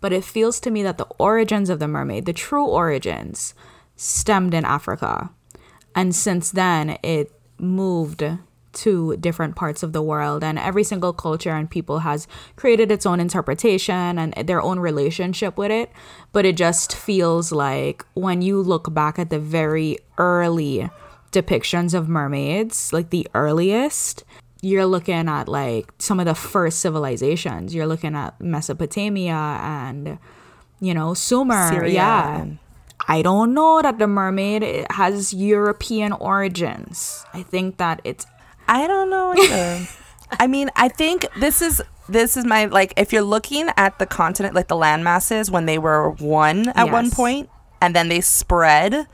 but 0.00 0.12
it 0.12 0.24
feels 0.24 0.60
to 0.60 0.70
me 0.70 0.82
that 0.82 0.98
the 0.98 1.08
origins 1.18 1.70
of 1.70 1.78
the 1.78 1.88
mermaid, 1.88 2.26
the 2.26 2.32
true 2.32 2.66
origins, 2.66 3.54
stemmed 3.96 4.54
in 4.54 4.64
Africa. 4.64 5.30
And 5.94 6.14
since 6.14 6.50
then, 6.50 6.98
it 7.02 7.32
moved 7.58 8.22
to 8.72 9.16
different 9.16 9.56
parts 9.56 9.82
of 9.82 9.92
the 9.92 10.02
world 10.02 10.44
and 10.44 10.58
every 10.58 10.84
single 10.84 11.12
culture 11.12 11.50
and 11.50 11.70
people 11.70 12.00
has 12.00 12.26
created 12.56 12.90
its 12.90 13.06
own 13.06 13.20
interpretation 13.20 14.18
and 14.18 14.34
their 14.46 14.60
own 14.60 14.78
relationship 14.78 15.56
with 15.56 15.70
it 15.70 15.90
but 16.32 16.44
it 16.44 16.56
just 16.56 16.94
feels 16.94 17.50
like 17.50 18.04
when 18.14 18.42
you 18.42 18.60
look 18.60 18.92
back 18.92 19.18
at 19.18 19.30
the 19.30 19.38
very 19.38 19.96
early 20.18 20.90
depictions 21.32 21.94
of 21.94 22.08
mermaids 22.08 22.92
like 22.92 23.10
the 23.10 23.26
earliest 23.34 24.24
you're 24.60 24.86
looking 24.86 25.28
at 25.28 25.48
like 25.48 25.92
some 25.98 26.18
of 26.18 26.26
the 26.26 26.34
first 26.34 26.80
civilizations 26.80 27.74
you're 27.74 27.86
looking 27.86 28.14
at 28.14 28.40
Mesopotamia 28.40 29.34
and 29.34 30.18
you 30.80 30.94
know, 30.94 31.14
Sumer. 31.14 31.68
Syria 31.70 31.92
yeah. 31.92 32.46
I 33.06 33.22
don't 33.22 33.54
know 33.54 33.80
that 33.80 33.98
the 33.98 34.06
mermaid 34.06 34.86
has 34.90 35.32
European 35.32 36.12
origins. 36.12 37.24
I 37.32 37.42
think 37.42 37.78
that 37.78 38.00
it's 38.04 38.26
I 38.68 38.86
don't 38.86 39.10
know 39.10 39.34
either. 39.36 39.88
I 40.30 40.46
mean, 40.46 40.70
I 40.76 40.88
think 40.88 41.26
this 41.40 41.62
is 41.62 41.82
this 42.08 42.36
is 42.36 42.44
my 42.44 42.66
like 42.66 42.92
if 42.96 43.12
you're 43.12 43.22
looking 43.22 43.68
at 43.76 43.98
the 43.98 44.06
continent 44.06 44.54
like 44.54 44.68
the 44.68 44.76
land 44.76 45.04
masses 45.04 45.50
when 45.50 45.66
they 45.66 45.78
were 45.78 46.10
one 46.10 46.68
at 46.70 46.90
one 46.92 47.10
point 47.10 47.48
and 47.80 47.96
then 47.96 48.08
they 48.08 48.20
spread, 48.20 49.06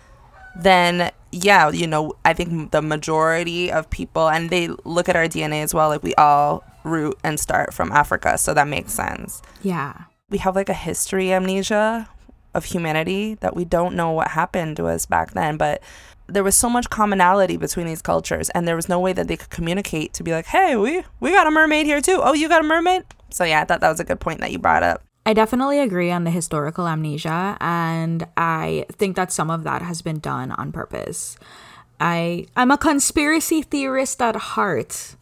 then 0.56 1.10
yeah, 1.30 1.70
you 1.70 1.86
know, 1.86 2.14
I 2.24 2.32
think 2.32 2.72
the 2.72 2.82
majority 2.82 3.70
of 3.70 3.88
people 3.90 4.28
and 4.28 4.50
they 4.50 4.68
look 4.84 5.08
at 5.08 5.16
our 5.16 5.26
DNA 5.26 5.62
as 5.62 5.72
well 5.72 5.88
like 5.88 6.02
we 6.02 6.14
all 6.16 6.64
root 6.84 7.16
and 7.24 7.38
start 7.40 7.72
from 7.72 7.92
Africa, 7.92 8.36
so 8.38 8.52
that 8.54 8.68
makes 8.68 8.92
sense. 8.92 9.40
yeah. 9.62 10.04
We 10.30 10.38
have 10.38 10.56
like 10.56 10.68
a 10.70 10.74
history 10.74 11.32
amnesia 11.32 12.08
of 12.54 12.64
humanity 12.64 13.34
that 13.36 13.54
we 13.54 13.64
don't 13.64 13.94
know 13.94 14.10
what 14.10 14.28
happened 14.28 14.76
to 14.78 14.86
us 14.86 15.06
back 15.06 15.32
then, 15.32 15.56
but 15.56 15.82
there 16.26 16.44
was 16.44 16.56
so 16.56 16.68
much 16.68 16.88
commonality 16.90 17.56
between 17.56 17.87
these 17.87 18.02
cultures 18.02 18.50
and 18.50 18.66
there 18.66 18.76
was 18.76 18.88
no 18.88 18.98
way 18.98 19.12
that 19.12 19.28
they 19.28 19.37
could 19.37 19.50
communicate 19.50 20.12
to 20.14 20.22
be 20.22 20.32
like 20.32 20.46
hey 20.46 20.76
we 20.76 21.04
we 21.20 21.30
got 21.30 21.46
a 21.46 21.50
mermaid 21.50 21.87
here 21.87 22.00
too. 22.00 22.20
Oh 22.22 22.32
you 22.32 22.48
got 22.48 22.64
a 22.64 22.66
mermaid? 22.66 23.04
So 23.30 23.44
yeah 23.44 23.60
i 23.60 23.64
thought 23.64 23.80
that 23.80 23.90
was 23.90 24.00
a 24.00 24.04
good 24.04 24.20
point 24.20 24.40
that 24.40 24.52
you 24.52 24.58
brought 24.58 24.82
up. 24.82 25.02
I 25.26 25.32
definitely 25.32 25.80
agree 25.80 26.10
on 26.10 26.24
the 26.24 26.30
historical 26.30 26.87
amnesia, 26.87 27.56
and 27.58 28.26
I 28.37 28.84
think 28.92 29.16
that 29.16 29.32
some 29.32 29.50
of 29.50 29.64
that 29.64 29.80
has 29.80 30.02
been 30.02 30.18
done 30.18 30.52
on 30.52 30.70
purpose. 30.70 31.38
I 31.98 32.46
I'm 32.56 32.70
a 32.70 32.76
conspiracy 32.76 33.62
theorist 33.62 34.20
at 34.20 34.37
heart, 34.37 35.16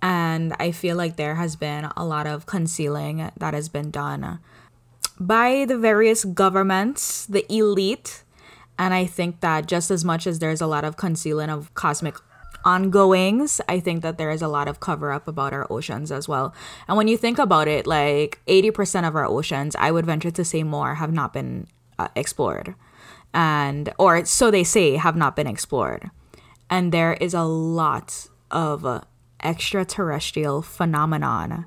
and 0.00 0.54
I 0.60 0.70
feel 0.70 0.96
like 0.96 1.16
there 1.16 1.34
has 1.34 1.56
been 1.56 1.88
a 1.96 2.04
lot 2.04 2.28
of 2.28 2.46
concealing 2.46 3.30
that 3.36 3.52
has 3.52 3.68
been 3.68 3.90
done 3.90 4.38
by 5.18 5.64
the 5.66 5.76
various 5.76 6.24
governments, 6.24 7.26
the 7.26 7.44
elite, 7.52 8.22
and 8.78 8.94
I 8.94 9.06
think 9.06 9.40
that 9.40 9.66
just 9.66 9.90
as 9.90 10.04
much 10.04 10.26
as 10.26 10.38
there's 10.38 10.60
a 10.60 10.66
lot 10.66 10.84
of 10.84 10.96
concealing 10.96 11.50
of 11.50 11.74
cosmic 11.74 12.16
ongoings, 12.64 13.60
I 13.68 13.80
think 13.80 14.02
that 14.02 14.18
there 14.18 14.30
is 14.30 14.42
a 14.42 14.48
lot 14.48 14.68
of 14.68 14.80
cover 14.80 15.12
up 15.12 15.28
about 15.28 15.52
our 15.52 15.66
oceans 15.70 16.12
as 16.12 16.28
well. 16.28 16.54
And 16.86 16.96
when 16.96 17.08
you 17.08 17.16
think 17.16 17.38
about 17.38 17.68
it, 17.68 17.86
like 17.86 18.40
80% 18.46 19.06
of 19.06 19.16
our 19.16 19.26
oceans, 19.26 19.74
I 19.78 19.90
would 19.90 20.06
venture 20.06 20.30
to 20.30 20.44
say 20.44 20.62
more, 20.62 20.96
have 20.96 21.12
not 21.12 21.32
been 21.32 21.66
uh, 21.98 22.08
explored. 22.14 22.74
And, 23.32 23.92
or 23.98 24.24
so 24.24 24.50
they 24.50 24.64
say, 24.64 24.96
have 24.96 25.16
not 25.16 25.36
been 25.36 25.46
explored. 25.46 26.10
And 26.70 26.92
there 26.92 27.14
is 27.14 27.34
a 27.34 27.44
lot 27.44 28.28
of 28.50 29.04
extraterrestrial 29.42 30.62
phenomenon 30.62 31.66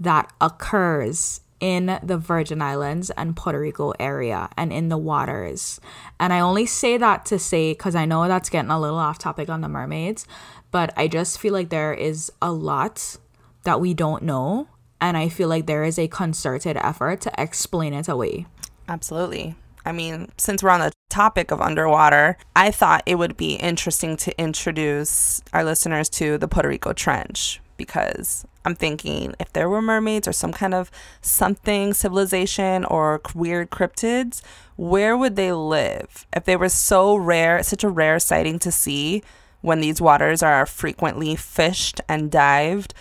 that 0.00 0.32
occurs 0.40 1.41
in 1.62 1.98
the 2.02 2.18
Virgin 2.18 2.60
Islands 2.60 3.10
and 3.10 3.36
Puerto 3.36 3.60
Rico 3.60 3.92
area 4.00 4.50
and 4.58 4.72
in 4.72 4.88
the 4.88 4.98
waters. 4.98 5.80
And 6.18 6.32
I 6.32 6.40
only 6.40 6.66
say 6.66 6.98
that 6.98 7.24
to 7.26 7.38
say, 7.38 7.70
because 7.72 7.94
I 7.94 8.04
know 8.04 8.26
that's 8.26 8.50
getting 8.50 8.70
a 8.72 8.80
little 8.80 8.98
off 8.98 9.18
topic 9.18 9.48
on 9.48 9.60
the 9.62 9.68
mermaids, 9.68 10.26
but 10.72 10.92
I 10.96 11.06
just 11.06 11.38
feel 11.38 11.52
like 11.52 11.68
there 11.70 11.94
is 11.94 12.32
a 12.42 12.50
lot 12.52 13.16
that 13.62 13.80
we 13.80 13.94
don't 13.94 14.24
know. 14.24 14.66
And 15.00 15.16
I 15.16 15.28
feel 15.28 15.48
like 15.48 15.66
there 15.66 15.84
is 15.84 15.98
a 15.98 16.08
concerted 16.08 16.76
effort 16.76 17.20
to 17.22 17.32
explain 17.38 17.94
it 17.94 18.08
away. 18.08 18.46
absolutely 18.88 19.54
i 19.84 19.92
mean 19.92 20.28
since 20.36 20.62
we're 20.62 20.70
on 20.70 20.80
the 20.80 20.92
topic 21.08 21.50
of 21.50 21.60
underwater 21.60 22.36
i 22.56 22.70
thought 22.70 23.02
it 23.06 23.14
would 23.16 23.36
be 23.36 23.54
interesting 23.54 24.16
to 24.16 24.36
introduce 24.40 25.40
our 25.52 25.64
listeners 25.64 26.08
to 26.08 26.36
the 26.38 26.48
puerto 26.48 26.68
rico 26.68 26.92
trench 26.92 27.60
because 27.76 28.46
i'm 28.64 28.74
thinking 28.74 29.34
if 29.38 29.52
there 29.52 29.68
were 29.68 29.82
mermaids 29.82 30.28
or 30.28 30.32
some 30.32 30.52
kind 30.52 30.74
of 30.74 30.90
something 31.20 31.92
civilization 31.92 32.84
or 32.84 33.20
weird 33.34 33.70
cryptids 33.70 34.42
where 34.76 35.16
would 35.16 35.36
they 35.36 35.52
live 35.52 36.26
if 36.34 36.44
they 36.44 36.56
were 36.56 36.68
so 36.68 37.14
rare 37.14 37.62
such 37.62 37.84
a 37.84 37.88
rare 37.88 38.18
sighting 38.18 38.58
to 38.58 38.70
see 38.70 39.22
when 39.60 39.80
these 39.80 40.00
waters 40.00 40.42
are 40.42 40.66
frequently 40.66 41.36
fished 41.36 42.00
and 42.08 42.30
dived 42.30 42.94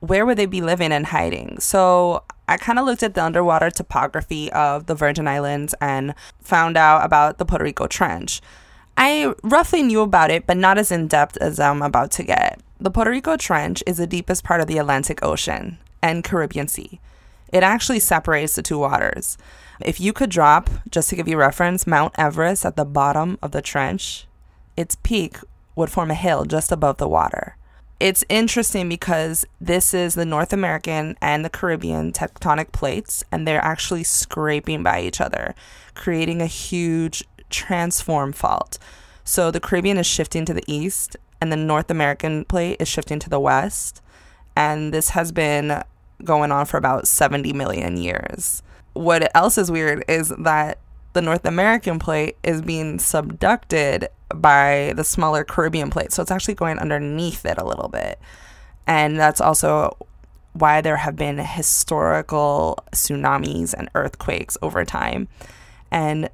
where 0.00 0.24
would 0.24 0.38
they 0.38 0.46
be 0.46 0.60
living 0.60 0.92
and 0.92 1.06
hiding? 1.06 1.60
So 1.60 2.24
I 2.48 2.56
kind 2.56 2.78
of 2.78 2.86
looked 2.86 3.02
at 3.02 3.14
the 3.14 3.22
underwater 3.22 3.70
topography 3.70 4.50
of 4.52 4.86
the 4.86 4.94
Virgin 4.94 5.28
Islands 5.28 5.74
and 5.80 6.14
found 6.40 6.76
out 6.76 7.04
about 7.04 7.38
the 7.38 7.44
Puerto 7.44 7.64
Rico 7.64 7.86
Trench. 7.86 8.40
I 8.96 9.34
roughly 9.42 9.82
knew 9.82 10.00
about 10.00 10.30
it, 10.30 10.46
but 10.46 10.56
not 10.56 10.78
as 10.78 10.90
in 10.90 11.06
depth 11.06 11.36
as 11.36 11.60
I'm 11.60 11.82
about 11.82 12.10
to 12.12 12.22
get. 12.22 12.60
The 12.80 12.90
Puerto 12.90 13.10
Rico 13.10 13.36
Trench 13.36 13.82
is 13.86 13.98
the 13.98 14.06
deepest 14.06 14.42
part 14.42 14.60
of 14.60 14.66
the 14.66 14.78
Atlantic 14.78 15.22
Ocean 15.22 15.78
and 16.02 16.24
Caribbean 16.24 16.66
Sea. 16.66 17.00
It 17.52 17.62
actually 17.62 18.00
separates 18.00 18.54
the 18.54 18.62
two 18.62 18.78
waters. 18.78 19.36
If 19.80 20.00
you 20.00 20.12
could 20.12 20.30
drop, 20.30 20.70
just 20.90 21.10
to 21.10 21.16
give 21.16 21.28
you 21.28 21.36
reference, 21.36 21.86
Mount 21.86 22.14
Everest 22.16 22.64
at 22.64 22.76
the 22.76 22.84
bottom 22.84 23.38
of 23.42 23.50
the 23.50 23.60
trench, 23.60 24.26
its 24.76 24.96
peak 25.02 25.36
would 25.76 25.90
form 25.90 26.10
a 26.10 26.14
hill 26.14 26.44
just 26.44 26.72
above 26.72 26.96
the 26.96 27.08
water 27.08 27.56
it's 28.00 28.24
interesting 28.30 28.88
because 28.88 29.44
this 29.60 29.92
is 29.92 30.14
the 30.14 30.24
North 30.24 30.54
American 30.54 31.16
and 31.20 31.44
the 31.44 31.50
Caribbean 31.50 32.12
tectonic 32.12 32.72
plates, 32.72 33.22
and 33.30 33.46
they're 33.46 33.62
actually 33.62 34.04
scraping 34.04 34.82
by 34.82 35.02
each 35.02 35.20
other, 35.20 35.54
creating 35.94 36.40
a 36.40 36.46
huge 36.46 37.22
transform 37.50 38.32
fault. 38.32 38.78
So 39.22 39.50
the 39.50 39.60
Caribbean 39.60 39.98
is 39.98 40.06
shifting 40.06 40.46
to 40.46 40.54
the 40.54 40.64
east, 40.66 41.18
and 41.40 41.50
the 41.50 41.56
North 41.56 41.90
American 41.90 42.44
plate 42.44 42.76
is 42.80 42.88
shifting 42.88 43.18
to 43.20 43.30
the 43.30 43.40
west. 43.40 44.02
And 44.56 44.92
this 44.92 45.10
has 45.10 45.32
been 45.32 45.82
going 46.24 46.52
on 46.52 46.66
for 46.66 46.76
about 46.76 47.08
70 47.08 47.52
million 47.52 47.96
years. 47.96 48.62
What 48.92 49.34
else 49.34 49.56
is 49.56 49.70
weird 49.70 50.04
is 50.08 50.28
that 50.38 50.78
the 51.12 51.22
North 51.22 51.44
American 51.44 51.98
plate 51.98 52.36
is 52.42 52.62
being 52.62 52.98
subducted 52.98 54.08
by 54.34 54.92
the 54.96 55.04
smaller 55.04 55.44
Caribbean 55.44 55.90
plate. 55.90 56.12
So 56.12 56.22
it's 56.22 56.30
actually 56.30 56.54
going 56.54 56.78
underneath 56.78 57.44
it 57.44 57.58
a 57.58 57.64
little 57.64 57.88
bit. 57.88 58.18
And 58.86 59.18
that's 59.18 59.40
also 59.40 59.96
why 60.52 60.80
there 60.80 60.96
have 60.96 61.16
been 61.16 61.38
historical 61.38 62.78
tsunamis 62.92 63.74
and 63.74 63.88
earthquakes 63.94 64.58
over 64.62 64.84
time. 64.84 65.28
And 65.90 66.28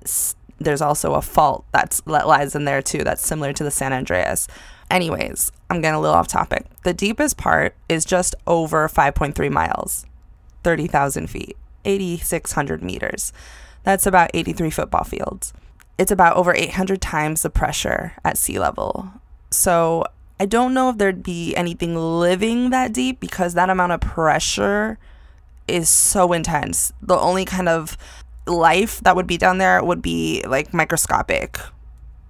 there's 0.58 0.80
also 0.80 1.14
a 1.14 1.22
fault 1.22 1.64
that's, 1.72 2.00
that 2.02 2.26
lies 2.26 2.54
in 2.54 2.64
there 2.64 2.82
too 2.82 3.04
that's 3.04 3.26
similar 3.26 3.52
to 3.52 3.64
the 3.64 3.70
San 3.70 3.92
Andreas. 3.92 4.48
Anyways, 4.90 5.52
I'm 5.68 5.80
getting 5.80 5.96
a 5.96 6.00
little 6.00 6.16
off 6.16 6.28
topic. 6.28 6.64
The 6.84 6.94
deepest 6.94 7.36
part 7.36 7.74
is 7.88 8.04
just 8.04 8.34
over 8.46 8.88
5.3 8.88 9.50
miles, 9.50 10.06
30,000 10.62 11.28
feet, 11.28 11.56
8,600 11.84 12.82
meters. 12.82 13.32
That's 13.82 14.06
about 14.06 14.30
83 14.34 14.70
football 14.70 15.04
fields. 15.04 15.52
It's 15.98 16.12
about 16.12 16.36
over 16.36 16.54
800 16.54 17.00
times 17.00 17.42
the 17.42 17.50
pressure 17.50 18.12
at 18.24 18.38
sea 18.38 18.58
level. 18.58 19.10
So 19.50 20.04
I 20.38 20.46
don't 20.46 20.74
know 20.74 20.90
if 20.90 20.98
there'd 20.98 21.22
be 21.22 21.54
anything 21.56 21.96
living 21.96 22.70
that 22.70 22.92
deep 22.92 23.20
because 23.20 23.54
that 23.54 23.70
amount 23.70 23.92
of 23.92 24.00
pressure 24.00 24.98
is 25.66 25.88
so 25.88 26.32
intense. 26.32 26.92
The 27.00 27.18
only 27.18 27.44
kind 27.44 27.68
of 27.68 27.96
life 28.46 29.00
that 29.00 29.16
would 29.16 29.26
be 29.26 29.38
down 29.38 29.58
there 29.58 29.82
would 29.82 30.02
be 30.02 30.44
like 30.46 30.72
microscopic 30.72 31.58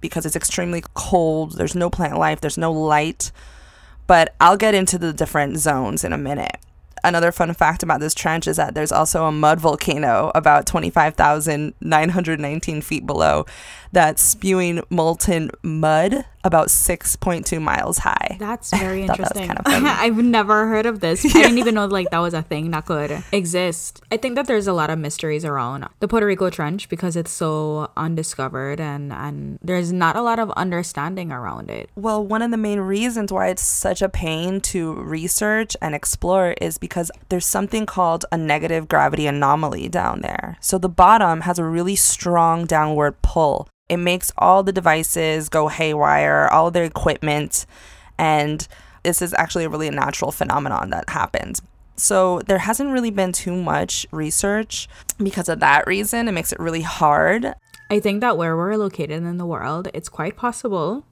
because 0.01 0.25
it's 0.25 0.35
extremely 0.35 0.83
cold. 0.93 1.57
There's 1.57 1.75
no 1.75 1.89
plant 1.89 2.17
life, 2.17 2.41
there's 2.41 2.57
no 2.57 2.71
light. 2.71 3.31
But 4.05 4.35
I'll 4.39 4.57
get 4.57 4.75
into 4.75 4.97
the 4.97 5.13
different 5.13 5.57
zones 5.57 6.03
in 6.03 6.13
a 6.13 6.17
minute. 6.17 6.57
Another 7.03 7.31
fun 7.31 7.53
fact 7.53 7.83
about 7.83 7.99
this 7.99 8.15
trench 8.15 8.47
is 8.47 8.57
that 8.57 8.73
there's 8.73 8.91
also 8.91 9.25
a 9.25 9.31
mud 9.31 9.59
volcano 9.59 10.31
about 10.33 10.65
25,919 10.65 12.81
feet 12.81 13.05
below 13.05 13.45
that's 13.91 14.21
spewing 14.21 14.81
molten 14.89 15.51
mud 15.63 16.25
about 16.47 16.69
6.2 16.69 17.61
miles 17.61 17.99
high. 17.99 18.37
That's 18.39 18.71
very 18.77 19.05
Thought 19.05 19.17
that 19.17 19.35
interesting. 19.35 19.47
kind 19.65 19.85
of. 19.85 19.91
I've 19.99 20.17
never 20.17 20.67
heard 20.67 20.85
of 20.85 21.01
this. 21.01 21.25
I 21.25 21.29
didn't 21.29 21.57
even 21.63 21.75
know 21.75 21.85
like 21.85 22.09
that 22.09 22.19
was 22.19 22.33
a 22.33 22.41
thing 22.41 22.71
that 22.71 22.85
could 22.85 23.21
exist. 23.31 24.01
I 24.11 24.17
think 24.17 24.35
that 24.35 24.47
there's 24.47 24.65
a 24.67 24.73
lot 24.73 24.89
of 24.89 24.97
mysteries 24.97 25.43
around 25.43 25.85
the 25.99 26.07
Puerto 26.07 26.25
Rico 26.25 26.49
Trench 26.49 26.89
because 26.89 27.15
it's 27.15 27.31
so 27.31 27.91
undiscovered 27.97 28.79
and 28.79 29.11
and 29.11 29.59
there's 29.61 29.91
not 29.91 30.15
a 30.15 30.21
lot 30.21 30.39
of 30.39 30.49
understanding 30.51 31.31
around 31.31 31.69
it. 31.69 31.89
Well, 31.95 32.25
one 32.25 32.41
of 32.41 32.51
the 32.51 32.57
main 32.57 32.79
reasons 32.79 33.31
why 33.31 33.47
it's 33.49 33.63
such 33.63 34.01
a 34.01 34.09
pain 34.09 34.61
to 34.61 34.93
research 34.93 35.75
and 35.81 35.93
explore 35.93 36.55
is 36.61 36.77
because 36.77 37.11
there's 37.29 37.45
something 37.45 37.85
called 37.85 38.25
a 38.31 38.37
negative 38.37 38.87
gravity 38.87 39.27
anomaly 39.27 39.89
down 39.89 40.21
there. 40.21 40.57
So 40.61 40.77
the 40.77 40.89
bottom 40.89 41.41
has 41.41 41.59
a 41.59 41.65
really 41.65 41.95
strong 41.97 42.65
downward 42.65 43.21
pull. 43.21 43.67
It 43.89 43.97
makes 43.97 44.31
all 44.37 44.63
the 44.63 44.73
devices 44.73 45.49
go 45.49 45.67
haywire, 45.67 46.47
all 46.51 46.71
their 46.71 46.83
equipment, 46.83 47.65
and 48.17 48.67
this 49.03 49.21
is 49.21 49.33
actually 49.33 49.63
a 49.65 49.69
really 49.69 49.89
natural 49.89 50.31
phenomenon 50.31 50.89
that 50.89 51.09
happens. 51.09 51.61
So 51.95 52.41
there 52.41 52.59
hasn't 52.59 52.91
really 52.91 53.09
been 53.09 53.31
too 53.31 53.55
much 53.55 54.05
research 54.11 54.87
because 55.17 55.49
of 55.49 55.59
that 55.61 55.87
reason. 55.87 56.27
It 56.27 56.33
makes 56.33 56.51
it 56.51 56.59
really 56.59 56.81
hard 56.81 57.55
I 57.89 57.99
think 57.99 58.21
that 58.21 58.37
where 58.37 58.57
we're 58.57 58.75
located 58.75 59.23
in 59.23 59.37
the 59.37 59.45
world, 59.45 59.87
it's 59.93 60.09
quite 60.09 60.35
possible 60.35 61.05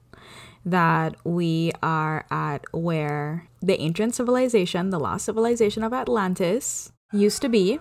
that 0.65 1.15
we 1.23 1.71
are 1.81 2.25
at 2.29 2.63
where 2.73 3.47
the 3.61 3.79
ancient 3.79 4.15
civilization, 4.15 4.89
the 4.89 4.99
lost 4.99 5.25
civilization 5.25 5.83
of 5.83 5.93
Atlantis, 5.93 6.91
used 7.13 7.41
to 7.43 7.49
be. 7.49 7.79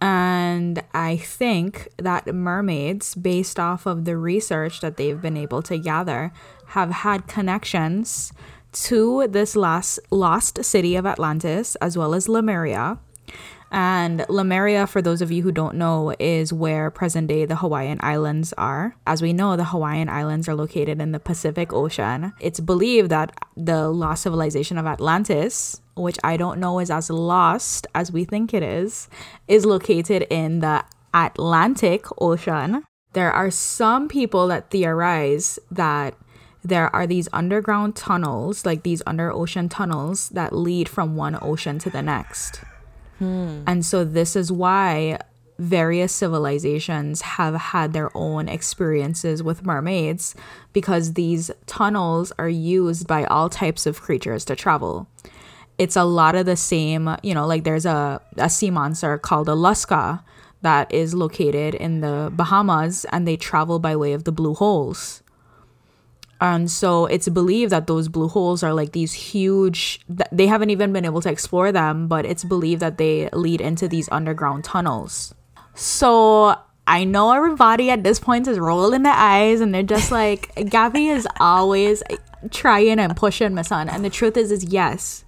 And 0.00 0.82
I 0.92 1.16
think 1.16 1.88
that 1.96 2.26
mermaids, 2.26 3.14
based 3.14 3.58
off 3.58 3.86
of 3.86 4.04
the 4.04 4.16
research 4.16 4.80
that 4.80 4.96
they've 4.96 5.20
been 5.20 5.36
able 5.36 5.62
to 5.62 5.78
gather, 5.78 6.32
have 6.68 6.90
had 6.90 7.26
connections 7.26 8.32
to 8.72 9.26
this 9.28 9.54
last 9.54 10.00
lost 10.10 10.64
city 10.64 10.96
of 10.96 11.06
Atlantis 11.06 11.76
as 11.76 11.96
well 11.96 12.14
as 12.14 12.28
Lemuria. 12.28 12.98
And 13.74 14.24
Lemuria, 14.28 14.86
for 14.86 15.02
those 15.02 15.20
of 15.20 15.32
you 15.32 15.42
who 15.42 15.50
don't 15.50 15.74
know, 15.74 16.14
is 16.20 16.52
where 16.52 16.92
present 16.92 17.26
day 17.26 17.44
the 17.44 17.56
Hawaiian 17.56 17.98
Islands 18.02 18.52
are. 18.52 18.94
As 19.04 19.20
we 19.20 19.32
know, 19.32 19.56
the 19.56 19.64
Hawaiian 19.64 20.08
Islands 20.08 20.48
are 20.48 20.54
located 20.54 21.00
in 21.00 21.10
the 21.10 21.18
Pacific 21.18 21.72
Ocean. 21.72 22.32
It's 22.40 22.60
believed 22.60 23.10
that 23.10 23.36
the 23.56 23.88
lost 23.88 24.22
civilization 24.22 24.78
of 24.78 24.86
Atlantis, 24.86 25.80
which 25.96 26.18
I 26.22 26.36
don't 26.36 26.60
know 26.60 26.78
is 26.78 26.88
as 26.88 27.10
lost 27.10 27.88
as 27.96 28.12
we 28.12 28.24
think 28.24 28.54
it 28.54 28.62
is, 28.62 29.08
is 29.48 29.66
located 29.66 30.28
in 30.30 30.60
the 30.60 30.84
Atlantic 31.12 32.06
Ocean. 32.22 32.84
There 33.12 33.32
are 33.32 33.50
some 33.50 34.06
people 34.06 34.46
that 34.48 34.70
theorize 34.70 35.58
that 35.72 36.14
there 36.62 36.94
are 36.94 37.08
these 37.08 37.28
underground 37.32 37.96
tunnels, 37.96 38.64
like 38.64 38.84
these 38.84 39.02
under 39.04 39.32
ocean 39.32 39.68
tunnels, 39.68 40.28
that 40.28 40.52
lead 40.52 40.88
from 40.88 41.16
one 41.16 41.36
ocean 41.42 41.80
to 41.80 41.90
the 41.90 42.02
next. 42.02 42.60
Hmm. 43.18 43.62
And 43.66 43.84
so, 43.84 44.04
this 44.04 44.36
is 44.36 44.50
why 44.50 45.18
various 45.58 46.12
civilizations 46.12 47.20
have 47.22 47.54
had 47.54 47.92
their 47.92 48.10
own 48.16 48.48
experiences 48.48 49.42
with 49.42 49.64
mermaids 49.64 50.34
because 50.72 51.14
these 51.14 51.50
tunnels 51.66 52.32
are 52.38 52.48
used 52.48 53.06
by 53.06 53.24
all 53.24 53.48
types 53.48 53.86
of 53.86 54.00
creatures 54.00 54.44
to 54.44 54.56
travel. 54.56 55.06
It's 55.78 55.96
a 55.96 56.04
lot 56.04 56.34
of 56.34 56.46
the 56.46 56.56
same, 56.56 57.16
you 57.22 57.34
know, 57.34 57.46
like 57.46 57.64
there's 57.64 57.86
a, 57.86 58.20
a 58.36 58.50
sea 58.50 58.70
monster 58.70 59.18
called 59.18 59.48
a 59.48 59.52
Lusca 59.52 60.22
that 60.62 60.92
is 60.92 61.14
located 61.14 61.74
in 61.74 62.00
the 62.00 62.32
Bahamas 62.34 63.04
and 63.12 63.28
they 63.28 63.36
travel 63.36 63.78
by 63.78 63.94
way 63.94 64.12
of 64.12 64.24
the 64.24 64.32
blue 64.32 64.54
holes. 64.54 65.22
And 66.40 66.70
so 66.70 67.06
it's 67.06 67.28
believed 67.28 67.72
that 67.72 67.86
those 67.86 68.08
blue 68.08 68.28
holes 68.28 68.62
are 68.62 68.74
like 68.74 68.92
these 68.92 69.12
huge, 69.12 70.00
they 70.32 70.46
haven't 70.46 70.70
even 70.70 70.92
been 70.92 71.04
able 71.04 71.20
to 71.22 71.30
explore 71.30 71.72
them, 71.72 72.08
but 72.08 72.26
it's 72.26 72.44
believed 72.44 72.80
that 72.82 72.98
they 72.98 73.28
lead 73.32 73.60
into 73.60 73.88
these 73.88 74.08
underground 74.10 74.64
tunnels. 74.64 75.34
So 75.74 76.56
I 76.86 77.04
know 77.04 77.32
everybody 77.32 77.90
at 77.90 78.04
this 78.04 78.20
point 78.20 78.46
is 78.46 78.58
rolling 78.58 79.04
their 79.04 79.14
eyes 79.14 79.60
and 79.60 79.74
they're 79.74 79.82
just 79.82 80.12
like, 80.12 80.54
Gabby 80.68 81.08
is 81.08 81.26
always 81.40 82.02
trying 82.50 82.98
and 82.98 83.16
pushing 83.16 83.54
my 83.54 83.62
son. 83.62 83.88
And 83.88 84.04
the 84.04 84.10
truth 84.10 84.36
is, 84.36 84.52
is 84.52 84.64
yes, 84.64 85.24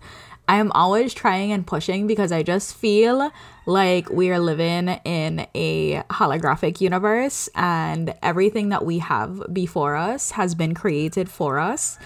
I 0.49 0.59
am 0.59 0.71
always 0.73 1.13
trying 1.13 1.51
and 1.51 1.67
pushing 1.67 2.07
because 2.07 2.31
I 2.31 2.43
just 2.43 2.77
feel 2.77 3.33
like 3.67 4.09
we 4.11 4.31
are 4.31 4.39
living 4.39 4.89
in 5.05 5.47
a 5.55 6.03
holographic 6.11 6.81
universe 6.81 7.49
and 7.55 8.15
everything 8.23 8.69
that 8.69 8.85
we 8.85 8.99
have 9.01 9.43
before 9.53 9.97
us 9.97 10.33
has 10.33 10.55
been 10.55 10.73
created 10.73 11.29
for 11.29 11.59
us. 11.59 11.99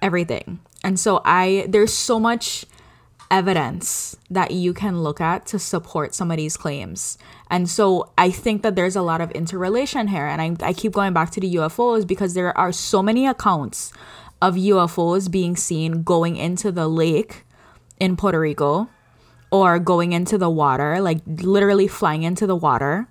Everything. 0.00 0.60
And 0.82 0.98
so 0.98 1.20
I, 1.24 1.66
there's 1.68 1.92
so 1.92 2.18
much 2.18 2.64
evidence 3.30 4.16
that 4.30 4.52
you 4.52 4.72
can 4.72 5.02
look 5.02 5.20
at 5.20 5.46
to 5.46 5.58
support 5.58 6.14
some 6.14 6.30
of 6.30 6.36
these 6.36 6.56
claims. 6.56 7.18
And 7.50 7.68
so 7.68 8.10
I 8.16 8.30
think 8.30 8.62
that 8.62 8.76
there's 8.76 8.96
a 8.96 9.02
lot 9.02 9.20
of 9.20 9.30
interrelation 9.32 10.08
here. 10.08 10.26
And 10.26 10.40
I, 10.40 10.68
I 10.68 10.72
keep 10.72 10.92
going 10.92 11.12
back 11.12 11.30
to 11.32 11.40
the 11.40 11.54
UFOs 11.56 12.06
because 12.06 12.34
there 12.34 12.56
are 12.56 12.72
so 12.72 13.02
many 13.02 13.26
accounts 13.26 13.92
of 14.40 14.54
UFOs 14.54 15.30
being 15.30 15.56
seen 15.56 16.02
going 16.02 16.36
into 16.36 16.70
the 16.70 16.88
lake 16.88 17.45
in 17.98 18.16
Puerto 18.16 18.40
Rico 18.40 18.88
or 19.50 19.78
going 19.78 20.12
into 20.12 20.38
the 20.38 20.50
water, 20.50 21.00
like 21.00 21.20
literally 21.26 21.88
flying 21.88 22.22
into 22.22 22.46
the 22.46 22.56
water 22.56 23.08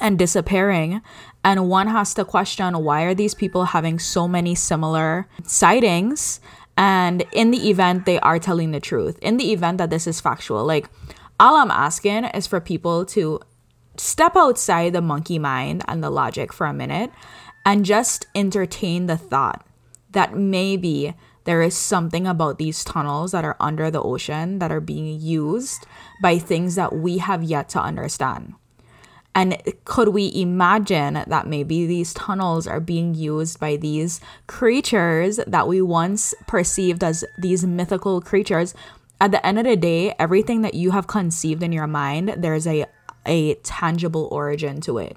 and 0.00 0.18
disappearing. 0.18 1.02
And 1.42 1.68
one 1.68 1.88
has 1.88 2.14
to 2.14 2.24
question 2.24 2.76
why 2.84 3.02
are 3.02 3.14
these 3.14 3.34
people 3.34 3.66
having 3.66 3.98
so 3.98 4.28
many 4.28 4.54
similar 4.54 5.26
sightings? 5.44 6.40
And 6.76 7.24
in 7.32 7.50
the 7.50 7.70
event 7.70 8.04
they 8.04 8.18
are 8.20 8.38
telling 8.38 8.72
the 8.72 8.80
truth, 8.80 9.18
in 9.22 9.36
the 9.36 9.52
event 9.52 9.78
that 9.78 9.90
this 9.90 10.06
is 10.06 10.20
factual, 10.20 10.64
like 10.64 10.88
all 11.38 11.56
I'm 11.56 11.70
asking 11.70 12.24
is 12.24 12.46
for 12.46 12.60
people 12.60 13.04
to 13.06 13.40
step 13.96 14.36
outside 14.36 14.92
the 14.92 15.00
monkey 15.00 15.38
mind 15.38 15.84
and 15.86 16.02
the 16.02 16.10
logic 16.10 16.52
for 16.52 16.66
a 16.66 16.72
minute 16.72 17.10
and 17.64 17.84
just 17.84 18.26
entertain 18.34 19.06
the 19.06 19.16
thought 19.16 19.64
that 20.10 20.36
maybe 20.36 21.14
there 21.44 21.62
is 21.62 21.76
something 21.76 22.26
about 22.26 22.58
these 22.58 22.84
tunnels 22.84 23.32
that 23.32 23.44
are 23.44 23.56
under 23.60 23.90
the 23.90 24.02
ocean 24.02 24.58
that 24.58 24.72
are 24.72 24.80
being 24.80 25.20
used 25.20 25.86
by 26.22 26.38
things 26.38 26.74
that 26.74 26.94
we 26.94 27.18
have 27.18 27.42
yet 27.42 27.68
to 27.70 27.80
understand. 27.80 28.54
And 29.34 29.60
could 29.84 30.08
we 30.08 30.30
imagine 30.34 31.24
that 31.26 31.46
maybe 31.46 31.86
these 31.86 32.14
tunnels 32.14 32.66
are 32.66 32.80
being 32.80 33.14
used 33.14 33.58
by 33.58 33.76
these 33.76 34.20
creatures 34.46 35.40
that 35.46 35.66
we 35.66 35.82
once 35.82 36.34
perceived 36.46 37.02
as 37.02 37.24
these 37.36 37.66
mythical 37.66 38.20
creatures? 38.20 38.74
At 39.20 39.32
the 39.32 39.44
end 39.44 39.58
of 39.58 39.64
the 39.64 39.76
day, 39.76 40.14
everything 40.18 40.62
that 40.62 40.74
you 40.74 40.92
have 40.92 41.08
conceived 41.08 41.62
in 41.62 41.72
your 41.72 41.88
mind, 41.88 42.34
there's 42.38 42.66
a 42.66 42.86
a 43.26 43.54
tangible 43.54 44.28
origin 44.30 44.80
to 44.82 44.98
it. 44.98 45.16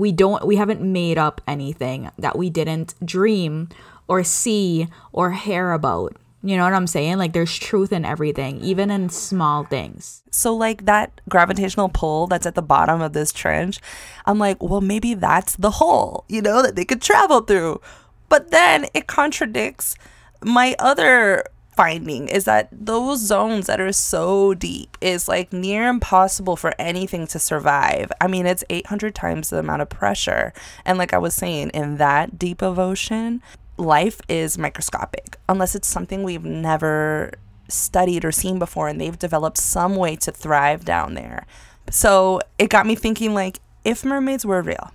We 0.00 0.12
don't 0.12 0.46
we 0.46 0.56
haven't 0.56 0.80
made 0.80 1.18
up 1.18 1.42
anything 1.46 2.10
that 2.18 2.38
we 2.38 2.48
didn't 2.48 2.94
dream 3.04 3.68
or 4.08 4.24
see 4.24 4.88
or 5.12 5.32
hear 5.32 5.72
about. 5.72 6.16
You 6.42 6.56
know 6.56 6.64
what 6.64 6.72
I'm 6.72 6.86
saying? 6.86 7.18
Like 7.18 7.34
there's 7.34 7.58
truth 7.58 7.92
in 7.92 8.06
everything, 8.06 8.62
even 8.62 8.90
in 8.90 9.10
small 9.10 9.64
things. 9.64 10.22
So, 10.30 10.56
like 10.56 10.86
that 10.86 11.20
gravitational 11.28 11.90
pull 11.90 12.26
that's 12.26 12.46
at 12.46 12.54
the 12.54 12.62
bottom 12.62 13.02
of 13.02 13.12
this 13.12 13.30
trench, 13.30 13.78
I'm 14.24 14.38
like, 14.38 14.62
well, 14.62 14.80
maybe 14.80 15.12
that's 15.12 15.56
the 15.56 15.72
hole, 15.72 16.24
you 16.28 16.40
know, 16.40 16.62
that 16.62 16.76
they 16.76 16.86
could 16.86 17.02
travel 17.02 17.40
through. 17.42 17.82
But 18.30 18.50
then 18.50 18.86
it 18.94 19.06
contradicts 19.06 19.96
my 20.42 20.74
other 20.78 21.44
finding 21.80 22.28
is 22.28 22.44
that 22.44 22.68
those 22.70 23.20
zones 23.20 23.66
that 23.66 23.80
are 23.80 23.90
so 23.90 24.52
deep 24.52 24.98
is 25.00 25.28
like 25.28 25.50
near 25.50 25.88
impossible 25.88 26.54
for 26.54 26.74
anything 26.78 27.26
to 27.26 27.38
survive. 27.38 28.12
I 28.20 28.26
mean, 28.26 28.44
it's 28.44 28.62
800 28.68 29.14
times 29.14 29.48
the 29.48 29.60
amount 29.60 29.80
of 29.80 29.88
pressure. 29.88 30.52
And 30.84 30.98
like 30.98 31.14
I 31.14 31.18
was 31.18 31.34
saying, 31.34 31.70
in 31.70 31.96
that 31.96 32.38
deep 32.38 32.60
of 32.60 32.78
ocean, 32.78 33.40
life 33.78 34.20
is 34.28 34.58
microscopic 34.58 35.38
unless 35.48 35.74
it's 35.74 35.88
something 35.88 36.22
we've 36.22 36.44
never 36.44 37.32
studied 37.68 38.26
or 38.26 38.32
seen 38.32 38.58
before 38.58 38.88
and 38.88 39.00
they've 39.00 39.18
developed 39.18 39.56
some 39.56 39.96
way 39.96 40.16
to 40.16 40.30
thrive 40.30 40.84
down 40.84 41.14
there. 41.14 41.46
So 41.90 42.40
it 42.58 42.68
got 42.68 42.84
me 42.84 42.94
thinking 42.94 43.32
like 43.32 43.58
if 43.86 44.04
mermaids 44.04 44.44
were 44.44 44.60
real, 44.60 44.92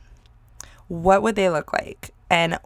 what 0.87 1.23
would 1.23 1.35
they 1.35 1.49
look 1.49 1.73
like? 1.73 2.11
And 2.29 2.59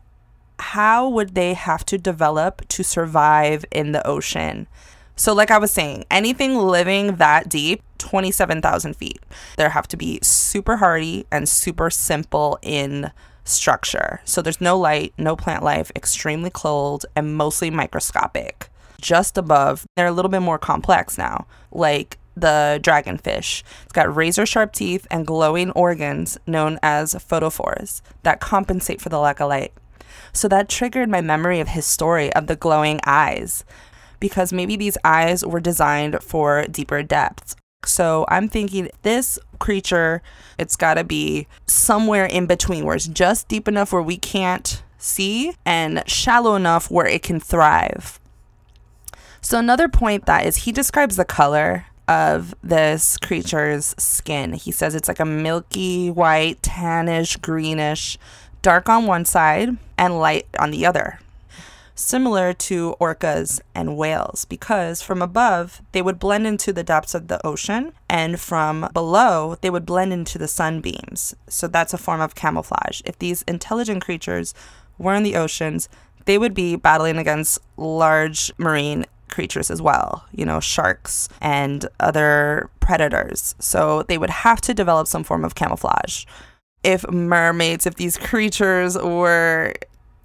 how 0.59 1.07
would 1.09 1.35
they 1.35 1.53
have 1.53 1.85
to 1.85 1.97
develop 1.97 2.67
to 2.69 2.83
survive 2.83 3.65
in 3.71 3.91
the 3.91 4.05
ocean? 4.05 4.67
So, 5.15 5.33
like 5.33 5.51
I 5.51 5.57
was 5.57 5.71
saying, 5.71 6.05
anything 6.09 6.55
living 6.55 7.17
that 7.17 7.49
deep, 7.49 7.83
27,000 7.97 8.95
feet, 8.95 9.21
there 9.57 9.69
have 9.69 9.87
to 9.89 9.97
be 9.97 10.19
super 10.23 10.77
hardy 10.77 11.25
and 11.31 11.47
super 11.47 11.89
simple 11.89 12.57
in 12.61 13.11
structure. 13.43 14.21
So 14.25 14.41
there's 14.41 14.61
no 14.61 14.77
light, 14.77 15.13
no 15.17 15.35
plant 15.35 15.63
life, 15.63 15.91
extremely 15.95 16.49
cold, 16.49 17.05
and 17.15 17.35
mostly 17.35 17.69
microscopic. 17.69 18.69
Just 19.01 19.37
above, 19.37 19.85
they're 19.95 20.07
a 20.07 20.11
little 20.11 20.29
bit 20.29 20.41
more 20.41 20.59
complex 20.59 21.17
now, 21.17 21.47
like 21.71 22.17
the 22.35 22.79
dragonfish. 22.81 23.63
It's 23.83 23.93
got 23.93 24.15
razor 24.15 24.45
sharp 24.45 24.73
teeth 24.73 25.05
and 25.11 25.27
glowing 25.27 25.71
organs 25.71 26.37
known 26.47 26.79
as 26.81 27.13
photophores 27.15 28.01
that 28.23 28.39
compensate 28.39 29.01
for 29.01 29.09
the 29.09 29.19
lack 29.19 29.39
of 29.39 29.49
light. 29.49 29.73
So 30.39 30.47
that 30.47 30.69
triggered 30.69 31.09
my 31.09 31.21
memory 31.21 31.59
of 31.59 31.69
his 31.69 31.85
story 31.85 32.33
of 32.33 32.47
the 32.47 32.55
glowing 32.55 32.99
eyes 33.05 33.63
because 34.19 34.51
maybe 34.51 34.75
these 34.75 34.97
eyes 35.03 35.45
were 35.45 35.59
designed 35.59 36.21
for 36.23 36.65
deeper 36.67 37.03
depths 37.03 37.55
so 37.85 38.25
I'm 38.27 38.47
thinking 38.49 38.89
this 39.03 39.39
creature, 39.59 40.21
it's 40.57 40.75
got 40.75 40.95
to 40.95 41.03
be 41.03 41.47
somewhere 41.65 42.25
in 42.25 42.45
between 42.45 42.85
where 42.85 42.95
it's 42.95 43.07
just 43.07 43.47
deep 43.47 43.67
enough 43.67 43.93
where 43.93 44.01
we 44.01 44.17
can't 44.17 44.83
see 44.97 45.53
and 45.65 46.03
shallow 46.05 46.55
enough 46.55 46.91
where 46.91 47.07
it 47.07 47.23
can 47.23 47.39
thrive. 47.39 48.19
So 49.41 49.57
another 49.57 49.87
point 49.87 50.25
that 50.25 50.45
is 50.45 50.57
he 50.57 50.71
describes 50.71 51.15
the 51.15 51.25
color 51.25 51.85
of 52.07 52.53
this 52.61 53.17
creature's 53.17 53.95
skin. 53.97 54.53
He 54.53 54.71
says 54.71 54.95
it's 54.95 55.07
like 55.07 55.19
a 55.19 55.25
milky 55.25 56.09
white, 56.09 56.61
tannish, 56.61 57.39
greenish, 57.39 58.17
dark 58.61 58.89
on 58.89 59.05
one 59.05 59.23
side 59.23 59.77
and 59.99 60.17
light 60.17 60.47
on 60.57 60.71
the 60.71 60.83
other 60.83 61.19
similar 61.99 62.53
to 62.53 62.95
orcas 62.99 63.59
and 63.75 63.97
whales 63.97 64.45
because 64.45 65.01
from 65.01 65.21
above 65.21 65.81
they 65.91 66.01
would 66.01 66.17
blend 66.17 66.47
into 66.47 66.71
the 66.71 66.83
depths 66.83 67.13
of 67.13 67.27
the 67.27 67.45
ocean 67.45 67.91
and 68.09 68.39
from 68.39 68.87
below 68.93 69.57
they 69.61 69.69
would 69.69 69.85
blend 69.85 70.13
into 70.13 70.37
the 70.37 70.47
sunbeams. 70.47 71.35
So 71.47 71.67
that's 71.67 71.93
a 71.93 71.97
form 71.97 72.21
of 72.21 72.35
camouflage. 72.35 73.01
If 73.05 73.19
these 73.19 73.41
intelligent 73.43 74.03
creatures 74.03 74.53
were 74.97 75.13
in 75.13 75.23
the 75.23 75.35
oceans, 75.35 75.89
they 76.25 76.37
would 76.37 76.53
be 76.53 76.75
battling 76.75 77.17
against 77.17 77.59
large 77.75 78.51
marine 78.57 79.05
creatures 79.29 79.69
as 79.69 79.81
well, 79.81 80.25
you 80.31 80.45
know, 80.45 80.59
sharks 80.59 81.27
and 81.41 81.85
other 81.99 82.69
predators. 82.79 83.55
So 83.59 84.03
they 84.03 84.17
would 84.17 84.29
have 84.29 84.61
to 84.61 84.73
develop 84.73 85.07
some 85.07 85.23
form 85.23 85.43
of 85.43 85.55
camouflage. 85.55 86.25
If 86.83 87.09
mermaids, 87.11 87.85
if 87.85 87.95
these 87.95 88.17
creatures 88.29 88.97
were 88.97 89.73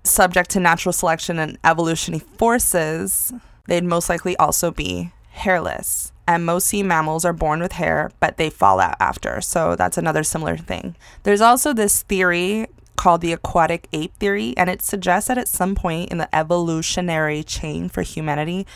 subject 0.05 0.51
to 0.51 0.61
natural 0.61 0.93
selection 0.93 1.39
and 1.39 1.59
evolutionary 1.65 2.25
forces, 2.37 3.33
they'd 3.67 3.85
most 3.85 4.09
likely 4.09 4.37
also 4.37 4.71
be 4.71 5.13
hairless. 5.31 6.13
And 6.27 6.47
most 6.47 6.69
sea 6.69 6.83
mammals 6.83 7.25
are 7.25 7.33
born 7.33 7.61
with 7.61 7.73
hair, 7.73 8.11
but 8.21 8.37
they 8.37 8.49
fall 8.49 8.81
out 8.81 8.97
after. 9.01 9.41
So 9.41 9.77
that's 9.77 9.99
another 9.99 10.23
similar 10.23 10.57
thing. 10.57 10.97
There's 11.25 11.41
also 11.41 11.73
this 11.73 12.03
theory 12.03 12.67
called 12.97 13.21
the 13.21 13.33
aquatic 13.33 13.89
ape 13.93 14.15
theory, 14.17 14.55
and 14.57 14.71
it 14.71 14.81
suggests 14.81 15.29
that 15.29 15.39
at 15.39 15.49
some 15.49 15.75
point 15.75 16.11
in 16.11 16.19
the 16.19 16.35
evolutionary 16.35 17.43
chain 17.43 17.89
for 17.89 18.03
humanity, 18.03 18.67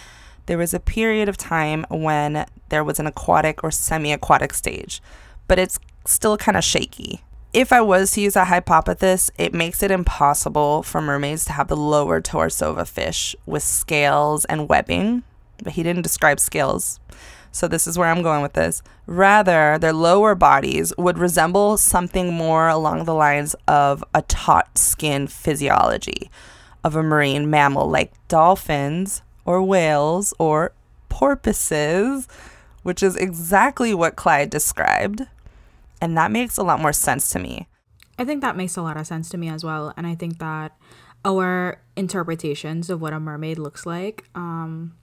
there 0.46 0.58
was 0.58 0.74
a 0.74 0.80
period 0.80 1.28
of 1.28 1.36
time 1.36 1.86
when 1.88 2.46
there 2.68 2.82
was 2.82 2.98
an 2.98 3.06
aquatic 3.06 3.62
or 3.62 3.70
semi 3.70 4.12
aquatic 4.12 4.52
stage, 4.52 5.00
but 5.46 5.58
it's 5.58 5.78
still 6.04 6.36
kind 6.36 6.56
of 6.56 6.64
shaky. 6.64 7.22
If 7.54 7.72
I 7.72 7.80
was 7.80 8.12
to 8.12 8.20
use 8.20 8.36
a 8.36 8.44
hypothesis, 8.44 9.30
it 9.38 9.54
makes 9.54 9.82
it 9.82 9.90
impossible 9.90 10.82
for 10.82 11.00
mermaids 11.00 11.46
to 11.46 11.52
have 11.54 11.68
the 11.68 11.78
lower 11.78 12.20
torso 12.20 12.70
of 12.70 12.76
a 12.76 12.84
fish 12.84 13.34
with 13.46 13.62
scales 13.62 14.44
and 14.44 14.68
webbing, 14.68 15.22
but 15.62 15.72
he 15.72 15.82
didn't 15.82 16.02
describe 16.02 16.40
scales. 16.40 17.00
So 17.50 17.66
this 17.66 17.86
is 17.86 17.96
where 17.96 18.08
I'm 18.08 18.22
going 18.22 18.42
with 18.42 18.52
this. 18.52 18.82
Rather, 19.06 19.78
their 19.78 19.94
lower 19.94 20.34
bodies 20.34 20.92
would 20.98 21.16
resemble 21.16 21.78
something 21.78 22.34
more 22.34 22.68
along 22.68 23.04
the 23.04 23.14
lines 23.14 23.56
of 23.66 24.04
a 24.12 24.20
taut 24.22 24.76
skin 24.76 25.26
physiology 25.26 26.30
of 26.84 26.96
a 26.96 27.02
marine 27.02 27.48
mammal 27.48 27.88
like 27.88 28.12
dolphins 28.28 29.22
or 29.46 29.62
whales 29.62 30.34
or 30.38 30.72
porpoises, 31.08 32.28
which 32.82 33.02
is 33.02 33.16
exactly 33.16 33.94
what 33.94 34.16
Clyde 34.16 34.50
described. 34.50 35.26
And 36.00 36.16
that 36.16 36.30
makes 36.30 36.56
a 36.56 36.62
lot 36.62 36.80
more 36.80 36.92
sense 36.92 37.30
to 37.30 37.38
me. 37.38 37.68
I 38.18 38.24
think 38.24 38.40
that 38.40 38.56
makes 38.56 38.76
a 38.76 38.82
lot 38.82 38.96
of 38.96 39.06
sense 39.06 39.28
to 39.30 39.38
me 39.38 39.48
as 39.48 39.64
well. 39.64 39.92
And 39.96 40.06
I 40.06 40.14
think 40.14 40.38
that 40.38 40.76
our 41.24 41.80
interpretations 41.96 42.90
of 42.90 43.00
what 43.00 43.12
a 43.12 43.20
mermaid 43.20 43.58
looks 43.58 43.84
like 43.84 44.24
um, 44.34 44.94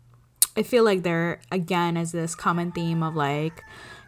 I 0.57 0.63
feel 0.63 0.83
like 0.83 1.03
there 1.03 1.41
again 1.51 1.97
is 1.97 2.11
this 2.11 2.33
common 2.33 2.71
theme 2.71 3.03
of 3.03 3.15
like, 3.15 3.63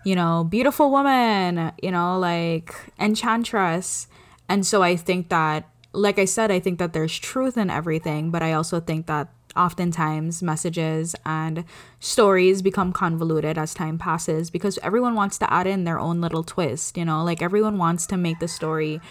you 0.05 0.15
know, 0.15 0.45
beautiful 0.45 0.89
woman, 0.89 1.73
you 1.81 1.91
know, 1.91 2.17
like 2.17 2.73
enchantress. 2.99 4.07
And 4.47 4.65
so 4.65 4.81
I 4.81 4.95
think 4.95 5.29
that 5.29 5.69
like 5.93 6.19
I 6.19 6.25
said, 6.25 6.51
I 6.51 6.59
think 6.59 6.79
that 6.79 6.93
there's 6.93 7.17
truth 7.17 7.57
in 7.57 7.69
everything, 7.69 8.29
but 8.29 8.43
I 8.43 8.53
also 8.53 8.79
think 8.79 9.07
that 9.07 9.29
oftentimes 9.57 10.43
messages 10.43 11.15
and 11.25 11.65
stories 11.99 12.61
become 12.61 12.93
convoluted 12.93 13.57
as 13.57 13.73
time 13.73 13.97
passes 13.97 14.49
because 14.49 14.79
everyone 14.83 15.15
wants 15.15 15.37
to 15.39 15.51
add 15.51 15.67
in 15.67 15.83
their 15.83 15.99
own 15.99 16.21
little 16.21 16.43
twist, 16.43 16.97
you 16.97 17.05
know, 17.05 17.23
like 17.23 17.41
everyone 17.41 17.77
wants 17.77 18.05
to 18.07 18.17
make 18.17 18.39
the 18.39 18.47
story 18.47 19.01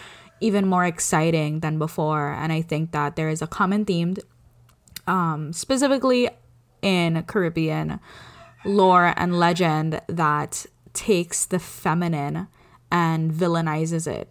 even 0.41 0.67
more 0.67 0.85
exciting 0.85 1.61
than 1.61 1.79
before. 1.79 2.33
And 2.33 2.53
I 2.53 2.63
think 2.63 2.93
that 2.93 3.17
there 3.17 3.29
is 3.29 3.43
a 3.43 3.47
common 3.47 3.85
theme 3.85 4.17
um, 5.07 5.53
specifically 5.53 6.29
in 6.83 7.23
Caribbean 7.25 8.01
lore 8.65 9.15
and 9.17 9.39
legend 9.39 10.01
that 10.09 10.67
takes 10.93 11.47
the 11.47 11.59
feminine 11.59 12.49
and 12.91 13.33
villainizes 13.33 14.07
it. 14.07 14.31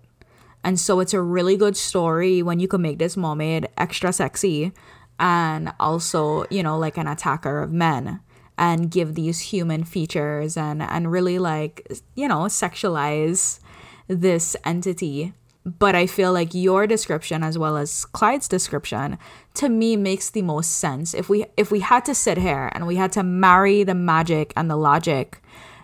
And 0.64 0.80
so 0.80 1.00
it's 1.00 1.14
a 1.14 1.22
really 1.22 1.58
good 1.58 1.78
story 1.78 2.42
when 2.42 2.60
you 2.60 2.68
can 2.68 2.82
make 2.82 2.98
this 2.98 3.16
mermaid 3.16 3.70
extra 3.78 4.12
sexy 4.12 4.74
and 5.20 5.74
also, 5.80 6.46
you 6.50 6.64
know, 6.64 6.78
like 6.78 6.98
an 6.98 7.08
attacker 7.08 7.62
of 7.62 7.72
men 7.72 8.20
and 8.58 8.90
give 8.90 9.16
these 9.16 9.40
human 9.40 9.84
features 9.84 10.56
and 10.58 10.82
and 10.82 11.12
really 11.12 11.40
like, 11.40 11.88
you 12.16 12.28
know, 12.28 12.44
sexualize 12.46 13.60
this 14.08 14.56
entity 14.64 15.34
but 15.66 15.96
I 15.96 16.06
feel 16.06 16.32
like 16.32 16.54
your 16.54 16.86
description 16.86 17.44
as 17.44 17.58
well 17.58 17.76
as 17.76 18.06
Clyde's 18.06 18.48
description 18.48 19.18
to 19.56 19.68
me 19.68 19.98
makes 19.98 20.30
the 20.30 20.44
most 20.44 20.78
sense. 20.78 21.16
If 21.16 21.28
we 21.28 21.46
if 21.58 21.72
we 21.72 21.80
had 21.80 22.06
to 22.06 22.14
sit 22.14 22.38
here 22.38 22.70
and 22.74 22.86
we 22.86 22.98
had 22.98 23.12
to 23.14 23.24
marry 23.24 23.84
the 23.84 23.96
magic 23.96 24.54
and 24.56 24.70
the 24.70 24.76
logic, 24.76 25.42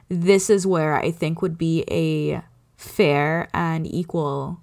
this 0.08 0.52
is 0.52 0.68
where 0.68 0.96
I 0.96 1.10
think 1.10 1.42
would 1.42 1.58
be 1.58 1.84
a 1.90 2.44
fair 2.78 3.50
and 3.54 3.88
equal 3.88 4.62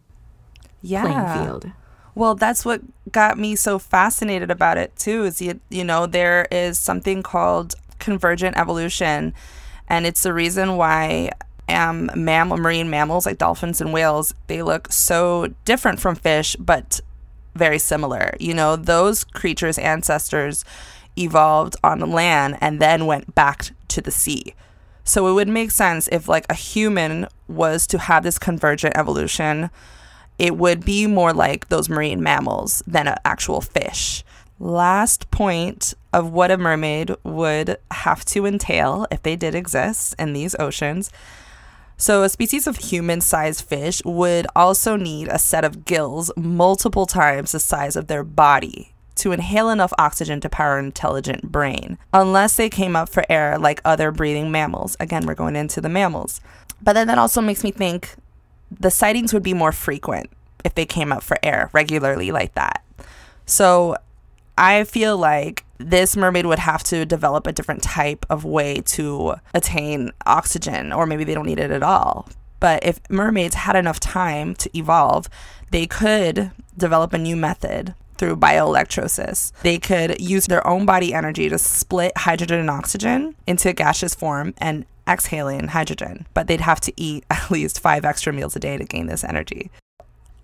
yeah. 0.82 1.02
playing 1.02 1.46
field. 1.46 1.72
Well, 2.18 2.34
that's 2.34 2.64
what 2.64 2.80
got 3.12 3.38
me 3.38 3.54
so 3.54 3.78
fascinated 3.78 4.50
about 4.50 4.76
it 4.76 4.96
too. 4.96 5.22
Is 5.22 5.40
you, 5.40 5.60
you 5.70 5.84
know 5.84 6.04
there 6.04 6.48
is 6.50 6.76
something 6.76 7.22
called 7.22 7.76
convergent 8.00 8.56
evolution, 8.56 9.32
and 9.86 10.04
it's 10.04 10.24
the 10.24 10.34
reason 10.34 10.76
why 10.76 11.30
um, 11.68 12.10
mammal 12.16 12.58
marine 12.58 12.90
mammals 12.90 13.24
like 13.24 13.38
dolphins 13.38 13.80
and 13.80 13.92
whales 13.92 14.34
they 14.48 14.62
look 14.62 14.90
so 14.90 15.54
different 15.64 16.00
from 16.00 16.16
fish 16.16 16.56
but 16.58 16.98
very 17.54 17.78
similar 17.78 18.34
you 18.40 18.54
know 18.54 18.74
those 18.74 19.22
creatures 19.22 19.76
ancestors 19.76 20.64
evolved 21.18 21.76
on 21.84 22.00
land 22.00 22.56
and 22.62 22.80
then 22.80 23.04
went 23.04 23.34
back 23.34 23.66
to 23.88 24.00
the 24.00 24.10
sea 24.10 24.54
so 25.04 25.28
it 25.28 25.34
would 25.34 25.46
make 25.46 25.70
sense 25.70 26.08
if 26.10 26.26
like 26.26 26.46
a 26.48 26.54
human 26.54 27.26
was 27.48 27.86
to 27.86 27.98
have 27.98 28.22
this 28.22 28.38
convergent 28.38 28.96
evolution 28.96 29.68
it 30.38 30.56
would 30.56 30.84
be 30.84 31.06
more 31.06 31.32
like 31.32 31.68
those 31.68 31.88
marine 31.88 32.22
mammals 32.22 32.82
than 32.86 33.08
an 33.08 33.16
actual 33.24 33.60
fish 33.60 34.24
last 34.60 35.30
point 35.30 35.94
of 36.12 36.32
what 36.32 36.50
a 36.50 36.58
mermaid 36.58 37.14
would 37.22 37.76
have 37.92 38.24
to 38.24 38.44
entail 38.44 39.06
if 39.10 39.22
they 39.22 39.36
did 39.36 39.54
exist 39.54 40.14
in 40.18 40.32
these 40.32 40.56
oceans 40.58 41.12
so, 42.00 42.22
a 42.22 42.28
species 42.28 42.68
of 42.68 42.76
human 42.76 43.20
sized 43.20 43.64
fish 43.64 44.00
would 44.04 44.46
also 44.54 44.94
need 44.94 45.26
a 45.26 45.38
set 45.38 45.64
of 45.64 45.84
gills 45.84 46.30
multiple 46.36 47.06
times 47.06 47.50
the 47.50 47.58
size 47.58 47.96
of 47.96 48.06
their 48.06 48.22
body 48.22 48.94
to 49.16 49.32
inhale 49.32 49.68
enough 49.68 49.92
oxygen 49.98 50.40
to 50.42 50.48
power 50.48 50.78
an 50.78 50.86
intelligent 50.86 51.50
brain, 51.50 51.98
unless 52.14 52.56
they 52.56 52.70
came 52.70 52.94
up 52.94 53.08
for 53.08 53.24
air 53.28 53.58
like 53.58 53.80
other 53.84 54.12
breathing 54.12 54.52
mammals. 54.52 54.96
Again, 55.00 55.26
we're 55.26 55.34
going 55.34 55.56
into 55.56 55.80
the 55.80 55.88
mammals. 55.88 56.40
But 56.80 56.92
then 56.92 57.08
that 57.08 57.18
also 57.18 57.40
makes 57.40 57.64
me 57.64 57.72
think 57.72 58.14
the 58.70 58.90
sightings 58.90 59.32
would 59.32 59.42
be 59.42 59.54
more 59.54 59.72
frequent 59.72 60.30
if 60.64 60.74
they 60.74 60.86
came 60.86 61.12
up 61.12 61.22
for 61.22 61.38
air 61.42 61.70
regularly 61.72 62.30
like 62.30 62.54
that. 62.54 62.84
So, 63.46 63.96
I 64.58 64.84
feel 64.84 65.16
like 65.16 65.64
this 65.78 66.16
mermaid 66.16 66.46
would 66.46 66.58
have 66.58 66.82
to 66.84 67.06
develop 67.06 67.46
a 67.46 67.52
different 67.52 67.82
type 67.82 68.26
of 68.28 68.44
way 68.44 68.80
to 68.86 69.36
attain 69.54 70.10
oxygen, 70.26 70.92
or 70.92 71.06
maybe 71.06 71.22
they 71.22 71.34
don't 71.34 71.46
need 71.46 71.60
it 71.60 71.70
at 71.70 71.84
all. 71.84 72.28
But 72.60 72.84
if 72.84 73.00
mermaids 73.08 73.54
had 73.54 73.76
enough 73.76 74.00
time 74.00 74.54
to 74.56 74.76
evolve, 74.76 75.28
they 75.70 75.86
could 75.86 76.50
develop 76.76 77.12
a 77.12 77.18
new 77.18 77.36
method 77.36 77.94
through 78.16 78.36
bioelectrosis. 78.36 79.52
They 79.62 79.78
could 79.78 80.20
use 80.20 80.46
their 80.46 80.66
own 80.66 80.84
body 80.84 81.14
energy 81.14 81.48
to 81.48 81.58
split 81.58 82.16
hydrogen 82.18 82.58
and 82.58 82.70
oxygen 82.70 83.36
into 83.46 83.72
gaseous 83.72 84.16
form 84.16 84.54
and 84.58 84.84
exhaling 85.08 85.68
hydrogen, 85.68 86.26
but 86.34 86.46
they'd 86.46 86.60
have 86.60 86.80
to 86.82 86.92
eat 86.96 87.24
at 87.30 87.50
least 87.50 87.80
five 87.80 88.04
extra 88.04 88.32
meals 88.32 88.56
a 88.56 88.60
day 88.60 88.76
to 88.76 88.84
gain 88.84 89.06
this 89.06 89.24
energy. 89.24 89.70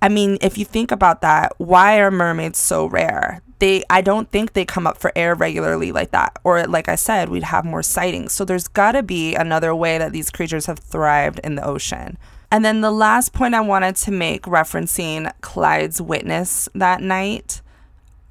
I 0.02 0.08
mean, 0.10 0.36
if 0.42 0.58
you 0.58 0.66
think 0.66 0.90
about 0.90 1.22
that, 1.22 1.54
why 1.56 1.98
are 1.98 2.10
mermaids 2.10 2.58
so 2.58 2.86
rare? 2.86 3.40
They 3.58 3.84
I 3.88 4.02
don't 4.02 4.30
think 4.30 4.52
they 4.52 4.66
come 4.66 4.86
up 4.86 4.98
for 4.98 5.12
air 5.16 5.34
regularly 5.34 5.92
like 5.92 6.10
that. 6.10 6.38
Or 6.44 6.66
like 6.66 6.88
I 6.88 6.94
said, 6.96 7.30
we'd 7.30 7.44
have 7.44 7.64
more 7.64 7.82
sightings. 7.82 8.32
So 8.32 8.44
there's 8.44 8.68
got 8.68 8.92
to 8.92 9.02
be 9.02 9.34
another 9.34 9.74
way 9.74 9.96
that 9.96 10.12
these 10.12 10.30
creatures 10.30 10.66
have 10.66 10.78
thrived 10.78 11.40
in 11.42 11.54
the 11.54 11.64
ocean. 11.64 12.18
And 12.50 12.64
then 12.64 12.82
the 12.82 12.90
last 12.90 13.32
point 13.32 13.54
I 13.54 13.62
wanted 13.62 13.96
to 13.96 14.10
make 14.10 14.42
referencing 14.42 15.32
Clyde's 15.40 16.02
witness 16.02 16.68
that 16.74 17.00
night 17.00 17.62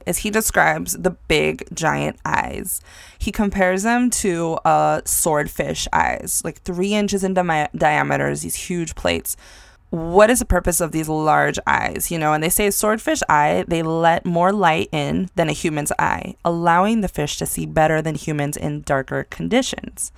is 0.06 0.20
he 0.20 0.30
describes 0.30 0.94
the 0.94 1.12
big 1.12 1.68
giant 1.74 2.18
eyes. 2.26 2.82
He 3.18 3.32
compares 3.32 3.84
them 3.84 4.10
to 4.12 4.58
a 4.66 5.02
swordfish 5.06 5.88
eyes, 5.94 6.42
like 6.44 6.62
three 6.62 6.94
inches 6.94 7.24
in 7.24 7.34
di- 7.34 7.70
diameter, 7.76 8.36
these 8.36 8.56
huge 8.56 8.96
plates 8.96 9.36
what 9.94 10.32
is 10.32 10.40
the 10.40 10.46
purpose 10.46 10.82
of 10.82 10.92
these 10.92 11.08
large 11.08 11.60
eyes? 11.68 12.10
You 12.10 12.18
know, 12.18 12.34
and 12.34 12.44
they 12.44 12.50
say 12.50 12.72
swordfish 12.72 13.22
eye, 13.30 13.64
they 13.68 13.84
let 13.84 14.26
more 14.26 14.52
light 14.52 14.90
in 14.92 15.30
than 15.36 15.50
a 15.50 15.54
human's 15.54 15.92
eye, 16.00 16.34
allowing 16.44 17.02
the 17.02 17.08
fish 17.08 17.38
to 17.38 17.46
see 17.46 17.68
better 17.68 18.02
than 18.02 18.16
humans 18.16 18.58
in 18.58 18.82
darker 18.82 19.28
conditions. 19.30 20.12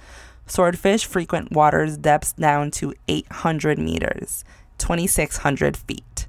Swordfish 0.48 1.04
frequent 1.04 1.52
waters 1.52 1.98
depths 1.98 2.32
down 2.32 2.72
to 2.72 2.94
800 3.10 3.78
meters, 3.78 4.46
2,600 4.78 5.76
feet. 5.76 6.28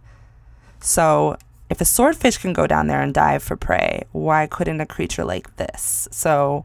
So, 0.81 1.37
if 1.69 1.81
a 1.81 1.85
swordfish 1.85 2.39
can 2.39 2.53
go 2.53 2.67
down 2.67 2.87
there 2.87 3.03
and 3.03 3.13
dive 3.13 3.43
for 3.43 3.57
prey, 3.57 4.05
why 4.13 4.47
couldn't 4.47 4.81
a 4.81 4.87
creature 4.87 5.25
like 5.25 5.57
this? 5.57 6.09
So, 6.11 6.65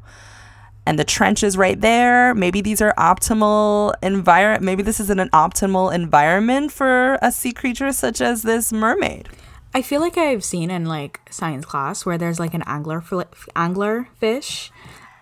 and 0.86 0.98
the 1.00 1.04
trench 1.04 1.44
is 1.44 1.58
right 1.58 1.80
there. 1.80 2.36
Maybe 2.36 2.62
these 2.62 2.82
are 2.82 2.94
optimal 2.98 3.94
environment. 4.02 4.64
Maybe 4.64 4.84
this 4.84 5.00
isn't 5.00 5.20
an 5.20 5.30
optimal 5.30 5.94
environment 5.94 6.72
for 6.72 7.18
a 7.22 7.32
sea 7.32 7.52
creature 7.52 7.92
such 7.92 8.22
as 8.22 8.44
this 8.44 8.72
mermaid. 8.72 9.30
I 9.74 9.82
feel 9.82 10.02
like 10.02 10.18
I've 10.18 10.44
seen 10.44 10.70
in 10.70 10.86
like 10.86 11.22
science 11.30 11.66
class 11.66 12.06
where 12.06 12.18
there's 12.18 12.40
like 12.40 12.54
an 12.54 12.64
angler 12.66 13.00
fl- 13.00 13.22
angler 13.56 14.10
fish, 14.20 14.72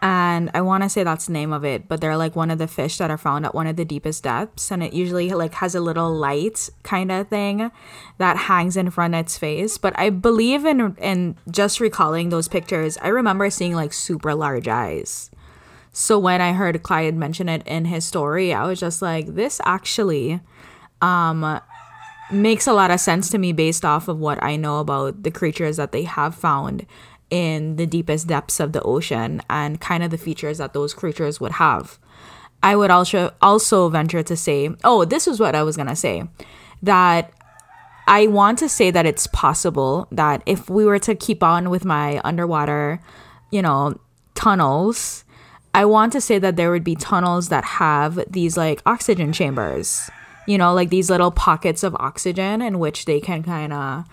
and 0.01 0.49
I 0.53 0.61
want 0.61 0.83
to 0.83 0.89
say 0.89 1.03
that's 1.03 1.25
the 1.25 1.33
name 1.33 1.51
of 1.51 1.65
it, 1.65 1.89
but 1.89 1.99
they're 1.99 2.15
like 2.15 2.35
one 2.35 2.51
of 2.51 2.57
the 2.57 2.67
fish 2.67 2.97
that 2.97 3.11
are 3.11 3.17
found 3.17 3.45
at 3.45 3.53
one 3.53 3.67
of 3.67 3.75
the 3.75 3.83
deepest 3.83 4.23
depths, 4.23 4.71
and 4.71 4.81
it 4.81 4.93
usually 4.93 5.29
like 5.31 5.55
has 5.55 5.75
a 5.75 5.81
little 5.81 6.13
light 6.13 6.69
kind 6.83 7.11
of 7.11 7.27
thing 7.27 7.69
that 8.17 8.37
hangs 8.37 8.77
in 8.77 8.89
front 8.91 9.13
of 9.13 9.21
its 9.21 9.37
face. 9.37 9.77
But 9.77 9.97
I 9.99 10.09
believe 10.09 10.65
in 10.65 10.95
in 10.97 11.35
just 11.51 11.81
recalling 11.81 12.29
those 12.29 12.47
pictures, 12.47 12.97
I 13.01 13.09
remember 13.09 13.49
seeing 13.49 13.75
like 13.75 13.91
super 13.91 14.33
large 14.33 14.67
eyes. 14.67 15.31
So 15.91 16.17
when 16.17 16.39
I 16.39 16.53
heard 16.53 16.81
Clyde 16.81 17.15
mention 17.15 17.49
it 17.49 17.67
in 17.67 17.85
his 17.85 18.05
story, 18.05 18.53
I 18.53 18.65
was 18.67 18.79
just 18.79 19.01
like, 19.01 19.35
this 19.35 19.59
actually 19.65 20.39
um 21.01 21.59
makes 22.31 22.67
a 22.67 22.73
lot 22.73 22.91
of 22.91 22.99
sense 22.99 23.29
to 23.31 23.37
me 23.37 23.51
based 23.51 23.83
off 23.83 24.07
of 24.07 24.19
what 24.19 24.41
I 24.43 24.55
know 24.55 24.79
about 24.79 25.23
the 25.23 25.31
creatures 25.31 25.77
that 25.77 25.91
they 25.91 26.03
have 26.03 26.35
found 26.35 26.85
in 27.29 27.75
the 27.75 27.85
deepest 27.85 28.27
depths 28.27 28.59
of 28.59 28.71
the 28.71 28.81
ocean 28.81 29.41
and 29.49 29.79
kind 29.79 30.03
of 30.03 30.11
the 30.11 30.17
features 30.17 30.57
that 30.57 30.73
those 30.73 30.93
creatures 30.93 31.39
would 31.39 31.53
have. 31.53 31.99
I 32.61 32.75
would 32.75 32.91
also 32.91 33.33
also 33.41 33.89
venture 33.89 34.23
to 34.23 34.35
say, 34.35 34.69
oh, 34.83 35.05
this 35.05 35.27
is 35.27 35.39
what 35.39 35.55
I 35.55 35.63
was 35.63 35.77
gonna 35.77 35.95
say, 35.95 36.23
that 36.83 37.31
I 38.07 38.27
want 38.27 38.57
to 38.59 38.69
say 38.69 38.91
that 38.91 39.05
it's 39.05 39.27
possible 39.27 40.07
that 40.11 40.41
if 40.45 40.69
we 40.69 40.83
were 40.83 40.99
to 40.99 41.13
keep 41.13 41.43
on 41.43 41.69
with 41.69 41.85
my 41.85 42.19
underwater, 42.23 42.99
you 43.51 43.61
know, 43.61 43.99
tunnels, 44.33 45.23
I 45.73 45.85
want 45.85 46.13
to 46.13 46.21
say 46.21 46.39
that 46.39 46.55
there 46.55 46.71
would 46.71 46.83
be 46.83 46.95
tunnels 46.95 47.49
that 47.49 47.63
have 47.63 48.19
these 48.27 48.57
like 48.57 48.81
oxygen 48.85 49.31
chambers, 49.31 50.09
you 50.47 50.57
know, 50.57 50.73
like 50.73 50.89
these 50.89 51.09
little 51.09 51.29
pockets 51.29 51.83
of 51.83 51.95
oxygen 51.99 52.61
in 52.61 52.79
which 52.79 53.05
they 53.05 53.19
can 53.19 53.43
kind 53.43 53.71
of 53.71 54.05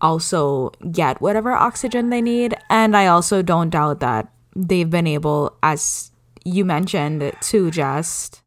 also 0.00 0.70
get 0.90 1.20
whatever 1.20 1.52
oxygen 1.52 2.10
they 2.10 2.22
need. 2.22 2.54
And 2.70 2.96
I 2.96 3.06
also 3.06 3.42
don't 3.42 3.70
doubt 3.70 4.00
that 4.00 4.28
they've 4.54 4.88
been 4.88 5.06
able, 5.06 5.56
as 5.62 6.10
you 6.44 6.64
mentioned, 6.64 7.32
to 7.40 7.70
just 7.70 8.42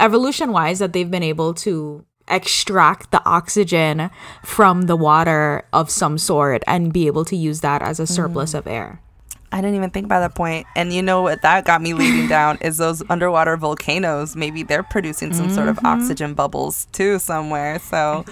evolution 0.00 0.52
wise, 0.52 0.78
that 0.78 0.92
they've 0.92 1.10
been 1.10 1.22
able 1.22 1.54
to 1.54 2.04
extract 2.28 3.10
the 3.10 3.22
oxygen 3.26 4.10
from 4.42 4.82
the 4.82 4.96
water 4.96 5.66
of 5.72 5.90
some 5.90 6.16
sort 6.16 6.62
and 6.66 6.92
be 6.92 7.06
able 7.06 7.24
to 7.26 7.36
use 7.36 7.60
that 7.60 7.82
as 7.82 8.00
a 8.00 8.06
surplus 8.06 8.52
mm. 8.52 8.58
of 8.58 8.66
air. 8.66 9.00
I 9.52 9.60
didn't 9.60 9.76
even 9.76 9.90
think 9.90 10.06
about 10.06 10.20
that 10.20 10.34
point. 10.34 10.66
And 10.74 10.92
you 10.92 11.00
know 11.00 11.22
what 11.22 11.42
that 11.42 11.64
got 11.64 11.80
me 11.80 11.94
leading 11.94 12.26
down 12.26 12.58
is 12.60 12.78
those 12.78 13.04
underwater 13.08 13.56
volcanoes. 13.56 14.34
Maybe 14.34 14.64
they're 14.64 14.82
producing 14.82 15.32
some 15.32 15.46
mm-hmm. 15.46 15.54
sort 15.54 15.68
of 15.68 15.76
mm-hmm. 15.76 15.86
oxygen 15.86 16.34
bubbles 16.34 16.86
too 16.86 17.20
somewhere. 17.20 17.78
So 17.78 18.24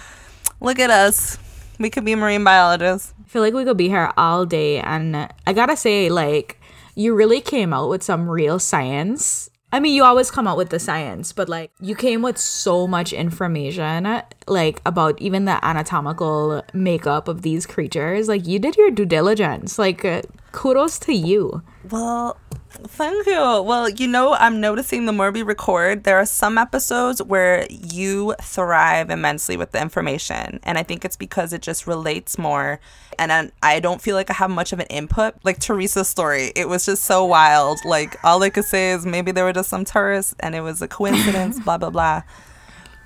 look 0.61 0.81
at 0.81 0.91
us 0.91 1.39
we 1.83 1.91
could 1.91 2.05
be 2.05 2.15
marine 2.15 2.45
biologists. 2.45 3.13
I 3.25 3.29
feel 3.29 3.43
like 3.43 3.55
we 3.55 3.65
could 3.65 3.77
be 3.77 3.89
here 3.89 4.13
all 4.17 4.47
day. 4.47 4.79
And 4.79 5.29
I 5.47 5.53
gotta 5.53 5.77
say, 5.77 6.09
like, 6.09 6.61
you 6.95 7.15
really 7.15 7.41
came 7.41 7.73
out 7.73 7.89
with 7.89 8.03
some 8.03 8.29
real 8.29 8.59
science. 8.59 9.51
I 9.75 9.81
mean, 9.81 9.95
you 9.95 10.05
always 10.05 10.31
come 10.31 10.47
out 10.47 10.59
with 10.59 10.69
the 10.69 10.79
science, 10.79 11.33
but 11.33 11.49
like, 11.49 11.73
you 11.81 11.95
came 11.95 12.21
with 12.21 12.37
so 12.37 12.87
much 12.87 13.15
information, 13.15 14.23
like, 14.47 14.83
about 14.85 15.19
even 15.21 15.47
the 15.47 15.65
anatomical 15.65 16.63
makeup 16.75 17.27
of 17.27 17.41
these 17.41 17.65
creatures. 17.65 18.29
Like, 18.29 18.47
you 18.47 18.59
did 18.59 18.77
your 18.77 18.91
due 18.91 19.07
diligence. 19.07 19.79
Like, 19.79 20.05
kudos 20.53 20.99
to 21.01 21.15
you. 21.15 21.63
Well, 21.91 22.37
Thank 22.75 23.27
you. 23.27 23.63
Well, 23.63 23.89
you 23.89 24.09
know, 24.09 24.33
I'm 24.33 24.61
noticing 24.61 25.05
the 25.07 25.13
more 25.13 25.31
we 25.31 25.43
record, 25.43 26.05
there 26.05 26.17
are 26.17 26.27
some 26.27 26.57
episodes 26.57 27.23
where 27.23 27.67
you 27.69 28.35
thrive 28.41 29.11
immensely 29.11 29.57
with 29.57 29.73
the 29.73 29.81
information. 29.81 30.59
And 30.63 30.79
I 30.79 30.83
think 30.83 31.05
it's 31.05 31.17
because 31.17 31.53
it 31.53 31.61
just 31.61 31.87
relates 31.87 32.39
more. 32.39 32.81
And 33.19 33.53
I 33.63 33.81
don't 33.81 34.01
feel 34.01 34.17
like 34.17 34.31
I 34.31 34.35
have 34.35 34.51
much 34.51 34.73
of 34.73 34.81
an 34.81 34.87
input. 34.87 35.35
Like 35.45 35.59
Teresa's 35.59 36.09
story, 36.09 36.51
it 36.57 36.69
was 36.69 36.87
just 36.87 37.05
so 37.05 37.25
wild. 37.25 37.79
Like, 37.85 38.17
all 38.25 38.43
I 38.43 38.51
could 38.51 38.65
say 38.65 38.93
is 38.93 39.05
maybe 39.05 39.33
there 39.33 39.45
were 39.45 39.53
just 39.53 39.69
some 39.69 39.85
tourists 39.85 40.35
and 40.41 40.55
it 40.55 40.63
was 40.63 40.81
a 40.81 40.89
coincidence, 40.89 41.61
blah, 41.65 41.79
blah, 41.79 41.91
blah. 41.91 42.23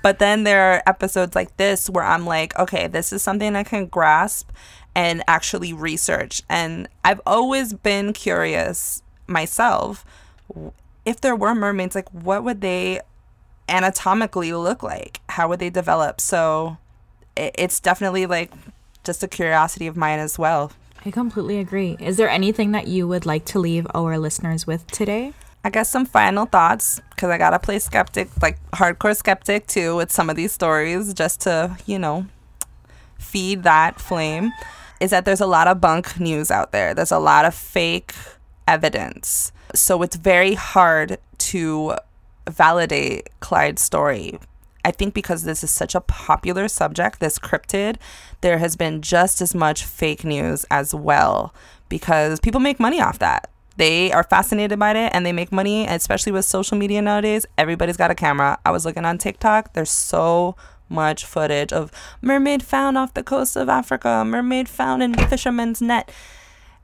But 0.01 0.19
then 0.19 0.43
there 0.43 0.73
are 0.73 0.83
episodes 0.87 1.35
like 1.35 1.57
this 1.57 1.89
where 1.89 2.05
I'm 2.05 2.25
like, 2.25 2.57
okay, 2.57 2.87
this 2.87 3.11
is 3.11 3.21
something 3.21 3.55
I 3.55 3.63
can 3.63 3.87
grasp 3.87 4.49
and 4.95 5.23
actually 5.27 5.73
research. 5.73 6.41
And 6.49 6.87
I've 7.03 7.21
always 7.25 7.73
been 7.73 8.13
curious 8.13 9.03
myself 9.27 10.05
if 11.07 11.21
there 11.21 11.35
were 11.35 11.55
mermaids 11.55 11.95
like 11.95 12.09
what 12.09 12.43
would 12.43 12.61
they 12.61 12.99
anatomically 13.69 14.51
look 14.53 14.83
like? 14.83 15.21
How 15.29 15.47
would 15.47 15.59
they 15.59 15.69
develop? 15.69 16.19
So 16.19 16.77
it's 17.35 17.79
definitely 17.79 18.25
like 18.25 18.51
just 19.03 19.23
a 19.23 19.27
curiosity 19.27 19.87
of 19.87 19.95
mine 19.95 20.19
as 20.19 20.37
well. 20.37 20.71
I 21.05 21.11
completely 21.11 21.59
agree. 21.59 21.95
Is 21.99 22.17
there 22.17 22.29
anything 22.29 22.73
that 22.73 22.87
you 22.87 23.07
would 23.07 23.25
like 23.25 23.45
to 23.45 23.59
leave 23.59 23.87
our 23.95 24.17
listeners 24.17 24.67
with 24.67 24.85
today? 24.87 25.33
I 25.63 25.69
guess 25.69 25.89
some 25.89 26.05
final 26.05 26.45
thoughts 26.45 27.01
because 27.09 27.29
i 27.29 27.37
gotta 27.37 27.59
play 27.59 27.79
skeptic 27.79 28.29
like 28.41 28.57
hardcore 28.71 29.15
skeptic 29.15 29.67
too 29.67 29.95
with 29.95 30.11
some 30.11 30.29
of 30.29 30.35
these 30.35 30.51
stories 30.53 31.13
just 31.13 31.41
to 31.41 31.77
you 31.85 31.99
know 31.99 32.25
feed 33.17 33.63
that 33.63 33.99
flame. 33.99 34.51
Is 34.99 35.11
that 35.11 35.25
there's 35.25 35.41
a 35.41 35.47
lot 35.47 35.67
of 35.67 35.79
bunk 35.79 36.19
news 36.19 36.51
out 36.51 36.71
there. 36.71 36.93
There's 36.93 37.11
a 37.11 37.19
lot 37.19 37.45
of 37.45 37.53
fake 37.53 38.13
evidence. 38.67 39.51
So 39.73 40.01
it's 40.01 40.15
very 40.15 40.53
hard 40.53 41.17
to 41.37 41.95
validate 42.49 43.29
Clyde's 43.39 43.81
story. 43.81 44.39
I 44.85 44.91
think 44.91 45.13
because 45.13 45.43
this 45.43 45.63
is 45.63 45.71
such 45.71 45.95
a 45.95 46.01
popular 46.01 46.67
subject, 46.67 47.19
this 47.19 47.39
cryptid, 47.39 47.97
there 48.41 48.57
has 48.59 48.75
been 48.75 49.01
just 49.01 49.41
as 49.41 49.53
much 49.53 49.83
fake 49.83 50.23
news 50.23 50.65
as 50.71 50.93
well 50.93 51.53
because 51.89 52.39
people 52.39 52.61
make 52.61 52.79
money 52.79 53.01
off 53.01 53.19
that. 53.19 53.49
They 53.75 54.11
are 54.11 54.23
fascinated 54.23 54.79
by 54.79 54.91
it 54.91 55.11
and 55.13 55.25
they 55.25 55.33
make 55.33 55.51
money, 55.51 55.85
especially 55.85 56.31
with 56.31 56.45
social 56.45 56.77
media 56.77 57.01
nowadays. 57.01 57.45
Everybody's 57.57 57.97
got 57.97 58.11
a 58.11 58.15
camera. 58.15 58.57
I 58.65 58.71
was 58.71 58.85
looking 58.85 59.05
on 59.05 59.17
TikTok, 59.17 59.73
there's 59.73 59.91
so 59.91 60.55
much 60.89 61.25
footage 61.25 61.73
of 61.73 61.91
mermaid 62.21 62.63
found 62.63 62.97
off 62.97 63.13
the 63.13 63.23
coast 63.23 63.55
of 63.55 63.69
Africa, 63.69 64.23
mermaid 64.25 64.69
found 64.69 65.03
in 65.03 65.13
fisherman's 65.13 65.81
net. 65.81 66.11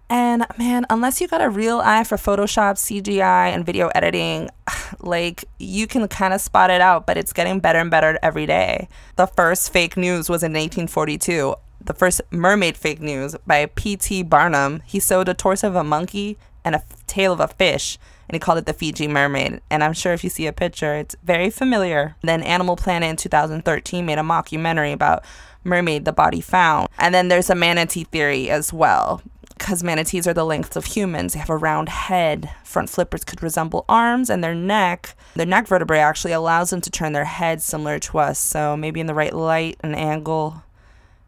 And 0.09 0.45
man, 0.57 0.85
unless 0.89 1.21
you 1.21 1.27
got 1.27 1.41
a 1.41 1.49
real 1.49 1.79
eye 1.79 2.03
for 2.03 2.17
Photoshop, 2.17 2.75
CGI, 2.75 3.53
and 3.53 3.65
video 3.65 3.87
editing, 3.89 4.49
like 4.99 5.45
you 5.59 5.87
can 5.87 6.07
kind 6.07 6.33
of 6.33 6.41
spot 6.41 6.69
it 6.69 6.81
out, 6.81 7.05
but 7.07 7.17
it's 7.17 7.33
getting 7.33 7.59
better 7.59 7.79
and 7.79 7.89
better 7.89 8.19
every 8.21 8.45
day. 8.45 8.87
The 9.15 9.27
first 9.27 9.71
fake 9.71 9.97
news 9.97 10.29
was 10.29 10.43
in 10.43 10.51
1842. 10.51 11.55
The 11.81 11.93
first 11.93 12.21
mermaid 12.31 12.77
fake 12.77 13.01
news 13.01 13.35
by 13.45 13.65
P.T. 13.65 14.23
Barnum. 14.23 14.81
He 14.85 14.99
sewed 14.99 15.29
a 15.29 15.33
torso 15.33 15.67
of 15.67 15.75
a 15.75 15.83
monkey 15.83 16.37
and 16.63 16.75
a 16.75 16.83
tail 17.07 17.33
of 17.33 17.39
a 17.39 17.47
fish, 17.47 17.97
and 18.29 18.35
he 18.35 18.39
called 18.39 18.57
it 18.57 18.65
the 18.65 18.73
Fiji 18.73 19.07
mermaid. 19.07 19.59
And 19.69 19.83
I'm 19.83 19.93
sure 19.93 20.13
if 20.13 20.23
you 20.23 20.29
see 20.29 20.47
a 20.47 20.53
picture, 20.53 20.95
it's 20.95 21.15
very 21.23 21.49
familiar. 21.49 22.15
Then 22.21 22.41
Animal 22.43 22.77
Planet 22.77 23.09
in 23.09 23.15
2013 23.17 24.05
made 24.05 24.17
a 24.17 24.21
mockumentary 24.21 24.93
about 24.93 25.25
mermaid, 25.65 26.05
the 26.05 26.13
body 26.13 26.39
found. 26.39 26.87
And 26.97 27.13
then 27.13 27.27
there's 27.27 27.49
a 27.49 27.55
manatee 27.55 28.05
theory 28.05 28.49
as 28.49 28.71
well 28.71 29.21
because 29.57 29.83
manatees 29.83 30.27
are 30.27 30.33
the 30.33 30.45
length 30.45 30.75
of 30.75 30.85
humans. 30.85 31.33
They 31.33 31.39
have 31.39 31.49
a 31.49 31.57
round 31.57 31.89
head. 31.89 32.49
Front 32.63 32.89
flippers 32.89 33.23
could 33.23 33.43
resemble 33.43 33.85
arms, 33.87 34.29
and 34.29 34.43
their 34.43 34.55
neck, 34.55 35.15
their 35.35 35.45
neck 35.45 35.67
vertebrae 35.67 35.99
actually 35.99 36.33
allows 36.33 36.69
them 36.69 36.81
to 36.81 36.89
turn 36.89 37.13
their 37.13 37.25
head 37.25 37.61
similar 37.61 37.99
to 37.99 38.19
us. 38.19 38.39
So 38.39 38.75
maybe 38.75 38.99
in 38.99 39.07
the 39.07 39.13
right 39.13 39.33
light 39.33 39.77
and 39.81 39.95
angle, 39.95 40.63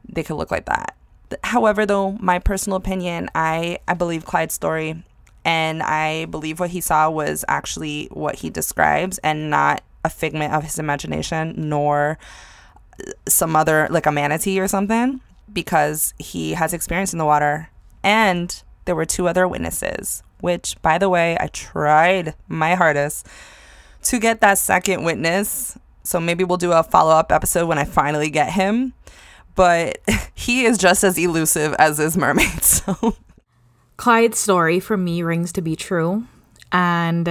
they 0.07 0.23
could 0.23 0.35
look 0.35 0.51
like 0.51 0.65
that. 0.65 0.95
However, 1.43 1.85
though, 1.85 2.11
my 2.13 2.39
personal 2.39 2.77
opinion, 2.77 3.29
I, 3.33 3.79
I 3.87 3.93
believe 3.93 4.25
Clyde's 4.25 4.53
story, 4.53 5.03
and 5.43 5.81
I 5.81 6.25
believe 6.25 6.59
what 6.59 6.71
he 6.71 6.81
saw 6.81 7.09
was 7.09 7.45
actually 7.47 8.07
what 8.11 8.35
he 8.35 8.49
describes 8.49 9.17
and 9.19 9.49
not 9.49 9.81
a 10.03 10.09
figment 10.09 10.53
of 10.53 10.63
his 10.63 10.77
imagination, 10.77 11.53
nor 11.57 12.17
uh, 12.99 13.11
some 13.27 13.55
other, 13.55 13.87
like 13.89 14.05
a 14.05 14.11
manatee 14.11 14.59
or 14.59 14.67
something, 14.67 15.21
because 15.51 16.13
he 16.19 16.53
has 16.53 16.73
experience 16.73 17.13
in 17.13 17.19
the 17.19 17.25
water 17.25 17.69
and 18.05 18.63
there 18.85 18.95
were 18.95 19.03
two 19.03 19.27
other 19.27 19.47
witnesses, 19.47 20.21
which, 20.39 20.79
by 20.83 20.99
the 20.99 21.09
way, 21.09 21.35
I 21.39 21.47
tried 21.47 22.35
my 22.47 22.75
hardest 22.75 23.27
to 24.03 24.19
get 24.19 24.41
that 24.41 24.59
second 24.59 25.03
witness. 25.03 25.77
So 26.03 26.19
maybe 26.19 26.43
we'll 26.43 26.57
do 26.57 26.71
a 26.71 26.83
follow 26.83 27.15
up 27.15 27.31
episode 27.31 27.65
when 27.65 27.79
I 27.79 27.83
finally 27.83 28.29
get 28.29 28.53
him. 28.53 28.93
But 29.55 29.99
he 30.35 30.65
is 30.65 30.77
just 30.77 31.03
as 31.03 31.17
elusive 31.17 31.73
as 31.79 31.97
his 31.97 32.15
mermaid. 32.15 32.45
So 32.61 33.17
Clyde's 33.97 34.37
story 34.37 34.79
for 34.79 34.97
me 34.97 35.23
rings 35.23 35.51
to 35.53 35.61
be 35.61 35.75
true. 35.75 36.25
And 36.71 37.27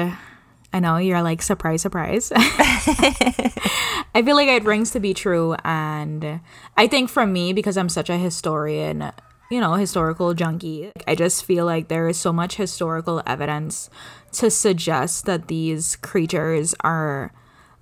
I 0.73 0.81
know 0.81 0.97
you're 0.97 1.23
like, 1.23 1.41
surprise, 1.41 1.83
surprise. 1.83 2.33
I 2.37 4.23
feel 4.25 4.35
like 4.35 4.49
it 4.49 4.65
rings 4.65 4.91
to 4.93 5.01
be 5.01 5.15
true. 5.15 5.55
And 5.63 6.41
I 6.77 6.89
think 6.89 7.11
for 7.11 7.27
me, 7.27 7.53
because 7.53 7.77
I'm 7.77 7.91
such 7.91 8.11
a 8.11 8.17
historian, 8.17 9.13
you 9.51 9.61
know, 9.61 9.75
historical 9.75 10.35
junkie. 10.35 10.91
I 11.07 11.15
just 11.15 11.45
feel 11.45 11.65
like 11.65 11.89
there 11.89 12.09
is 12.09 12.17
so 12.17 12.33
much 12.33 12.57
historical 12.57 13.23
evidence 13.27 13.91
to 14.33 14.51
suggest 14.51 15.27
that 15.27 15.49
these 15.49 15.97
creatures 15.97 16.75
are 16.81 17.33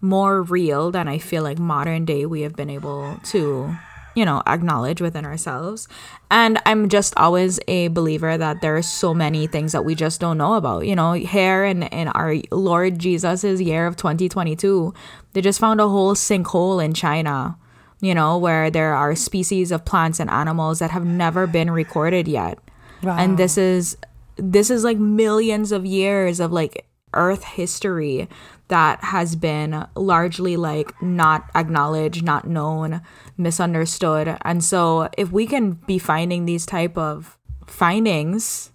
more 0.01 0.43
real 0.43 0.91
than 0.91 1.09
I 1.09 1.19
feel 1.19 1.43
like 1.43 1.59
modern 1.59 2.05
day 2.05 2.27
we 2.27 2.43
have 2.43 2.57
been 2.57 2.71
able 2.71 3.19
to 3.27 3.77
you 4.15 4.25
know, 4.25 4.43
acknowledge 4.47 5.01
within 5.01 5.25
ourselves. 5.25 5.89
And 6.31 6.61
I'm 6.67 6.89
just 6.89 7.15
always 7.17 7.59
a 7.69 7.89
believer 7.89 8.37
that 8.37 8.61
there 8.61 8.77
are 8.77 8.83
so 8.83 9.15
many 9.15 9.47
things 9.47 9.73
that 9.73 9.85
we 9.85 9.95
just 9.95 10.21
don't 10.21 10.39
know 10.39 10.55
about. 10.55 10.87
You 10.87 10.97
know, 10.97 11.13
here 11.13 11.65
in, 11.65 11.85
in 11.85 12.09
our 12.09 12.37
Lord 12.51 12.99
Jesus's 12.99 13.61
year 13.61 13.87
of 13.87 13.97
2022, 13.97 14.93
they 15.33 15.41
just 15.41 15.61
found 15.61 15.81
a 15.81 15.89
whole 15.89 16.15
sinkhole 16.15 16.85
in 16.85 16.95
China, 16.95 17.57
you 18.03 18.15
know, 18.15 18.37
where 18.37 18.69
there 18.69 18.95
are 18.95 19.15
species 19.15 19.71
of 19.71 19.85
plants 19.85 20.21
and 20.21 20.29
animals 20.29 20.81
that 20.81 20.91
have 20.91 21.07
never 21.07 21.47
been 21.47 21.71
recorded 21.71 22.27
yet. 22.27 22.59
Wow. 23.03 23.17
And 23.17 23.39
this 23.39 23.57
is 23.57 23.97
this 24.37 24.71
is 24.71 24.83
like 24.83 24.99
millions 24.99 25.73
of 25.73 25.87
years 25.87 26.41
of 26.41 26.53
like 26.53 26.87
earth 27.15 27.45
history 27.45 28.29
that 28.69 29.05
has 29.05 29.37
been 29.37 29.87
largely 29.95 30.57
like 30.57 31.01
not 31.01 31.49
acknowledged, 31.55 32.25
not 32.25 32.47
known, 32.47 33.03
misunderstood. 33.37 34.37
And 34.43 34.65
so 34.65 35.09
if 35.17 35.31
we 35.31 35.47
can 35.47 35.73
be 35.87 35.99
finding 35.99 36.45
these 36.45 36.67
type 36.67 36.99
of 36.99 37.39
findings, 37.67 38.73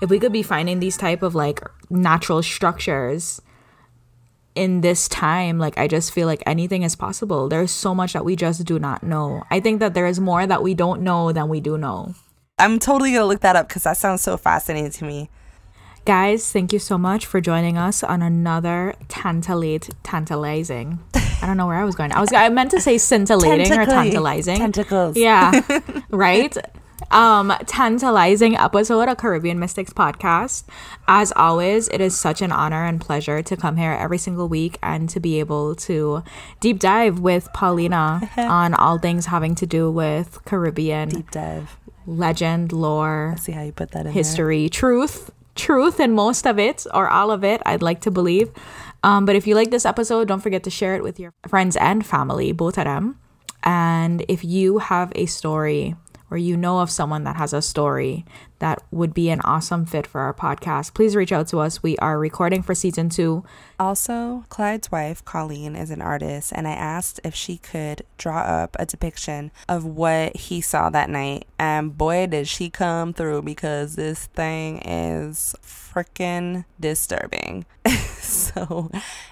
if 0.00 0.08
we 0.10 0.20
could 0.20 0.32
be 0.32 0.42
finding 0.44 0.78
these 0.78 0.96
type 0.96 1.22
of 1.22 1.34
like 1.34 1.62
natural 1.90 2.42
structures 2.42 3.40
in 4.58 4.80
this 4.80 5.08
time, 5.08 5.58
like 5.58 5.78
I 5.78 5.86
just 5.86 6.12
feel 6.12 6.26
like 6.26 6.42
anything 6.44 6.82
is 6.82 6.96
possible. 6.96 7.48
There's 7.48 7.70
so 7.70 7.94
much 7.94 8.12
that 8.12 8.24
we 8.24 8.34
just 8.34 8.64
do 8.64 8.78
not 8.78 9.02
know. 9.02 9.44
I 9.50 9.60
think 9.60 9.80
that 9.80 9.94
there 9.94 10.06
is 10.06 10.18
more 10.18 10.46
that 10.46 10.62
we 10.62 10.74
don't 10.74 11.02
know 11.02 11.32
than 11.32 11.48
we 11.48 11.60
do 11.60 11.78
know. 11.78 12.14
I'm 12.58 12.78
totally 12.80 13.12
gonna 13.12 13.26
look 13.26 13.40
that 13.40 13.54
up 13.54 13.68
because 13.68 13.84
that 13.84 13.96
sounds 13.96 14.20
so 14.22 14.36
fascinating 14.36 14.90
to 14.90 15.04
me. 15.04 15.30
Guys, 16.04 16.50
thank 16.50 16.72
you 16.72 16.78
so 16.78 16.98
much 16.98 17.26
for 17.26 17.40
joining 17.40 17.78
us 17.78 18.02
on 18.02 18.20
another 18.22 18.94
tantalate 19.08 19.94
tantalizing. 20.02 20.98
I 21.14 21.46
don't 21.46 21.56
know 21.56 21.66
where 21.66 21.76
I 21.76 21.84
was 21.84 21.94
going. 21.94 22.12
I 22.12 22.20
was 22.20 22.32
I 22.32 22.48
meant 22.48 22.72
to 22.72 22.80
say 22.80 22.98
scintillating 22.98 23.72
or 23.78 23.86
tantalizing. 23.86 24.56
Tentacles. 24.56 25.16
Yeah. 25.16 25.60
right? 26.10 26.56
Um 27.10 27.52
tantalizing 27.66 28.56
episode 28.56 29.08
of 29.08 29.16
Caribbean 29.16 29.58
Mystics 29.58 29.92
podcast. 29.92 30.64
As 31.06 31.32
always, 31.36 31.88
it 31.88 32.00
is 32.00 32.18
such 32.18 32.42
an 32.42 32.52
honor 32.52 32.84
and 32.84 33.00
pleasure 33.00 33.42
to 33.42 33.56
come 33.56 33.76
here 33.76 33.92
every 33.92 34.18
single 34.18 34.48
week 34.48 34.78
and 34.82 35.08
to 35.10 35.20
be 35.20 35.38
able 35.38 35.74
to 35.76 36.22
deep 36.60 36.80
dive 36.80 37.20
with 37.20 37.48
Paulina 37.54 38.28
on 38.36 38.74
all 38.74 38.98
things 38.98 39.26
having 39.26 39.54
to 39.56 39.66
do 39.66 39.90
with 39.90 40.44
Caribbean 40.44 41.08
Deep 41.08 41.30
dive. 41.30 41.78
legend, 42.06 42.72
lore, 42.72 43.36
See 43.38 43.52
how 43.52 43.62
you 43.62 43.72
put 43.72 43.92
that 43.92 44.06
in 44.06 44.12
history, 44.12 44.68
truth, 44.68 45.30
truth, 45.54 46.00
and 46.00 46.14
most 46.14 46.46
of 46.46 46.58
it 46.58 46.84
or 46.92 47.08
all 47.08 47.30
of 47.30 47.44
it. 47.44 47.62
I'd 47.64 47.82
like 47.82 48.00
to 48.02 48.10
believe. 48.10 48.50
Um, 49.04 49.24
but 49.24 49.36
if 49.36 49.46
you 49.46 49.54
like 49.54 49.70
this 49.70 49.86
episode, 49.86 50.26
don't 50.28 50.40
forget 50.40 50.64
to 50.64 50.70
share 50.70 50.96
it 50.96 51.02
with 51.04 51.20
your 51.20 51.32
friends 51.46 51.76
and 51.76 52.04
family, 52.04 52.50
both 52.52 52.76
of 52.76 52.84
them. 52.84 53.18
And 53.62 54.24
if 54.28 54.44
you 54.44 54.78
have 54.78 55.12
a 55.14 55.26
story 55.26 55.94
or 56.30 56.36
you 56.36 56.56
know 56.56 56.80
of 56.80 56.90
someone 56.90 57.24
that 57.24 57.36
has 57.36 57.52
a 57.52 57.62
story 57.62 58.24
that 58.58 58.82
would 58.90 59.14
be 59.14 59.30
an 59.30 59.40
awesome 59.42 59.86
fit 59.86 60.06
for 60.06 60.20
our 60.20 60.34
podcast, 60.34 60.94
please 60.94 61.16
reach 61.16 61.32
out 61.32 61.48
to 61.48 61.58
us. 61.58 61.82
We 61.82 61.96
are 61.98 62.18
recording 62.18 62.62
for 62.62 62.74
season 62.74 63.08
two. 63.08 63.44
Also, 63.80 64.44
Clyde's 64.48 64.90
wife, 64.90 65.24
Colleen, 65.24 65.76
is 65.76 65.90
an 65.90 66.02
artist, 66.02 66.52
and 66.52 66.66
I 66.66 66.72
asked 66.72 67.20
if 67.22 67.32
she 67.32 67.58
could 67.58 68.02
draw 68.16 68.40
up 68.40 68.74
a 68.76 68.84
depiction 68.84 69.52
of 69.68 69.84
what 69.84 70.36
he 70.36 70.60
saw 70.60 70.90
that 70.90 71.08
night. 71.08 71.46
And 71.60 71.96
boy, 71.96 72.26
did 72.26 72.48
she 72.48 72.70
come 72.70 73.12
through 73.12 73.42
because 73.42 73.94
this 73.94 74.26
thing 74.26 74.78
is 74.78 75.54
freaking 75.62 76.64
disturbing. 76.80 77.66
so 78.18 78.90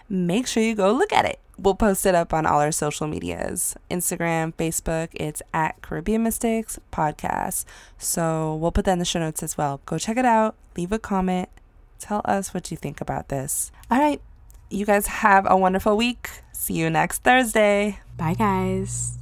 make 0.09 0.47
sure 0.47 0.63
you 0.63 0.77
go 0.77 0.93
look 0.93 1.13
at 1.13 1.25
it. 1.25 1.41
We'll 1.59 1.75
post 1.75 2.07
it 2.07 2.15
up 2.15 2.33
on 2.33 2.47
all 2.47 2.61
our 2.61 2.71
social 2.71 3.09
medias 3.09 3.75
Instagram, 3.91 4.55
Facebook. 4.55 5.09
It's 5.15 5.43
at 5.53 5.83
Caribbean 5.83 6.23
Mystics 6.23 6.79
Podcast. 6.93 7.65
So 7.99 8.55
we'll 8.55 8.73
put 8.73 8.85
that 8.85 8.93
in 8.93 8.99
the 9.01 9.05
show 9.05 9.21
notes 9.21 9.43
as 9.43 9.59
well. 9.59 9.81
Go 9.87 9.99
check 9.99 10.17
it 10.17 10.25
out, 10.25 10.55
leave 10.77 10.93
a 10.93 11.01
comment, 11.01 11.49
tell 11.99 12.21
us 12.25 12.55
what 12.55 12.71
you 12.71 12.77
think 12.77 13.01
about 13.01 13.29
this. 13.29 13.73
All 13.91 13.99
right. 13.99 14.21
You 14.69 14.85
guys 14.85 15.07
have 15.07 15.47
a 15.49 15.57
wonderful 15.57 15.97
week. 15.97 16.29
See 16.53 16.75
you 16.75 16.91
next 16.91 17.23
Thursday. 17.23 18.01
Bye, 18.17 18.35
guys. 18.35 19.19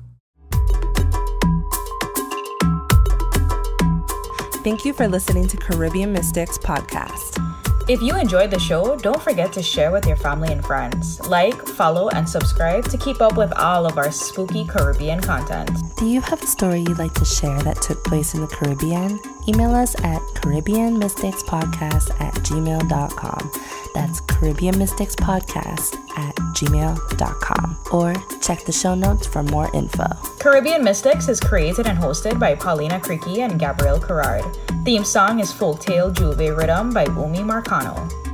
Thank 4.65 4.87
you 4.87 4.95
for 4.95 5.07
listening 5.07 5.47
to 5.49 5.59
Caribbean 5.59 6.13
Mystics 6.13 6.57
Podcast. 6.57 7.41
If 7.87 8.01
you 8.01 8.17
enjoyed 8.17 8.51
the 8.51 8.59
show, 8.59 8.97
don't 8.97 9.21
forget 9.21 9.53
to 9.53 9.63
share 9.63 9.93
with 9.93 10.07
your 10.07 10.17
family 10.17 10.51
and 10.51 10.65
friends. 10.65 11.21
Like, 11.29 11.55
follow, 11.55 12.09
and 12.09 12.27
subscribe 12.27 12.89
to 12.89 12.97
keep 12.97 13.21
up 13.21 13.37
with 13.37 13.53
all 13.59 13.85
of 13.85 13.99
our 13.99 14.11
spooky 14.11 14.65
Caribbean 14.65 15.21
content. 15.21 15.71
Do 15.99 16.07
you 16.07 16.23
have 16.23 16.43
a 16.43 16.47
story 16.47 16.81
you'd 16.81 16.99
like 16.99 17.13
to 17.15 17.27
share 17.27 17.61
that 17.65 17.83
took 17.83 18.03
place 18.05 18.33
in 18.33 18.41
the 18.41 18.47
Caribbean? 18.47 19.21
Email 19.49 19.75
us 19.75 19.95
at 20.03 20.21
CaribbeanMysticsPodcast 20.35 22.21
at 22.21 22.35
gmail.com. 22.35 23.53
That's 23.95 24.21
Caribbean 24.21 24.77
Mystics 24.79 25.15
Podcast 25.15 25.97
at 26.19 26.35
gmail.com. 26.35 27.79
Or 27.93 28.15
check 28.41 28.65
the 28.65 28.73
show 28.73 28.95
notes 28.95 29.27
for 29.27 29.43
more 29.43 29.71
info. 29.75 30.07
Caribbean 30.39 30.83
Mystics 30.83 31.29
is 31.29 31.41
created 31.41 31.87
and 31.87 31.99
hosted 31.99 32.39
by 32.41 32.55
Paulina 32.55 33.01
Creaky 33.01 33.43
and 33.43 33.59
Gabrielle 33.59 34.01
Carrard. 34.01 34.45
Theme 34.85 35.05
song 35.05 35.41
is 35.41 35.53
Folktale 35.53 36.13
Juve 36.13 36.57
Rhythm 36.57 36.93
by 36.93 37.05
Umi 37.05 37.39
Marcano. 37.39 38.34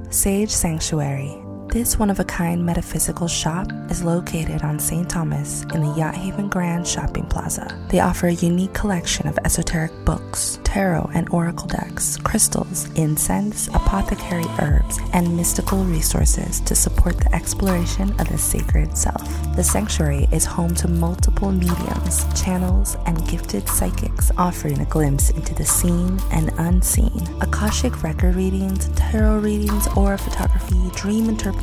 Saje 0.09 0.49
Sanctuary. 0.49 1.46
This 1.69 1.99
one 1.99 2.09
of 2.09 2.19
a 2.21 2.23
kind 2.23 2.65
metaphysical 2.65 3.27
shop 3.27 3.67
is 3.89 4.01
located 4.01 4.63
on 4.63 4.79
St. 4.79 5.07
Thomas 5.07 5.63
in 5.73 5.81
the 5.81 5.93
Yacht 5.97 6.15
Haven 6.15 6.47
Grande 6.47 6.87
Shopping 6.87 7.25
Plaza. 7.25 7.67
They 7.89 7.99
offer 7.99 8.27
a 8.27 8.33
unique 8.33 8.73
collection 8.73 9.27
of 9.27 9.37
esoteric 9.43 9.91
books, 10.05 10.59
tarot 10.63 11.11
and 11.13 11.29
oracle 11.29 11.67
decks, 11.67 12.15
crystals, 12.17 12.89
incense, 12.95 13.67
apothecary 13.67 14.45
herbs, 14.59 14.97
and 15.11 15.35
mystical 15.35 15.83
resources 15.83 16.61
to 16.61 16.73
support 16.73 17.17
the 17.17 17.35
exploration 17.35 18.11
of 18.19 18.29
the 18.29 18.37
sacred 18.37 18.97
self. 18.97 19.21
The 19.57 19.63
sanctuary 19.63 20.29
is 20.31 20.45
home 20.45 20.73
to 20.75 20.87
multiple 20.87 21.51
mediums, 21.51 22.25
channels, 22.41 22.95
and 23.05 23.27
gifted 23.27 23.67
psychics 23.67 24.31
offering 24.37 24.79
a 24.79 24.85
glimpse 24.85 25.31
into 25.31 25.53
the 25.53 25.65
seen 25.65 26.17
and 26.31 26.49
unseen. 26.57 27.27
Akashic 27.41 28.03
record 28.03 28.35
readings, 28.35 28.87
tarot 28.95 29.39
readings, 29.39 29.87
aura 29.97 30.17
photography, 30.17 30.89
dream 30.95 31.27
interpretation, 31.27 31.56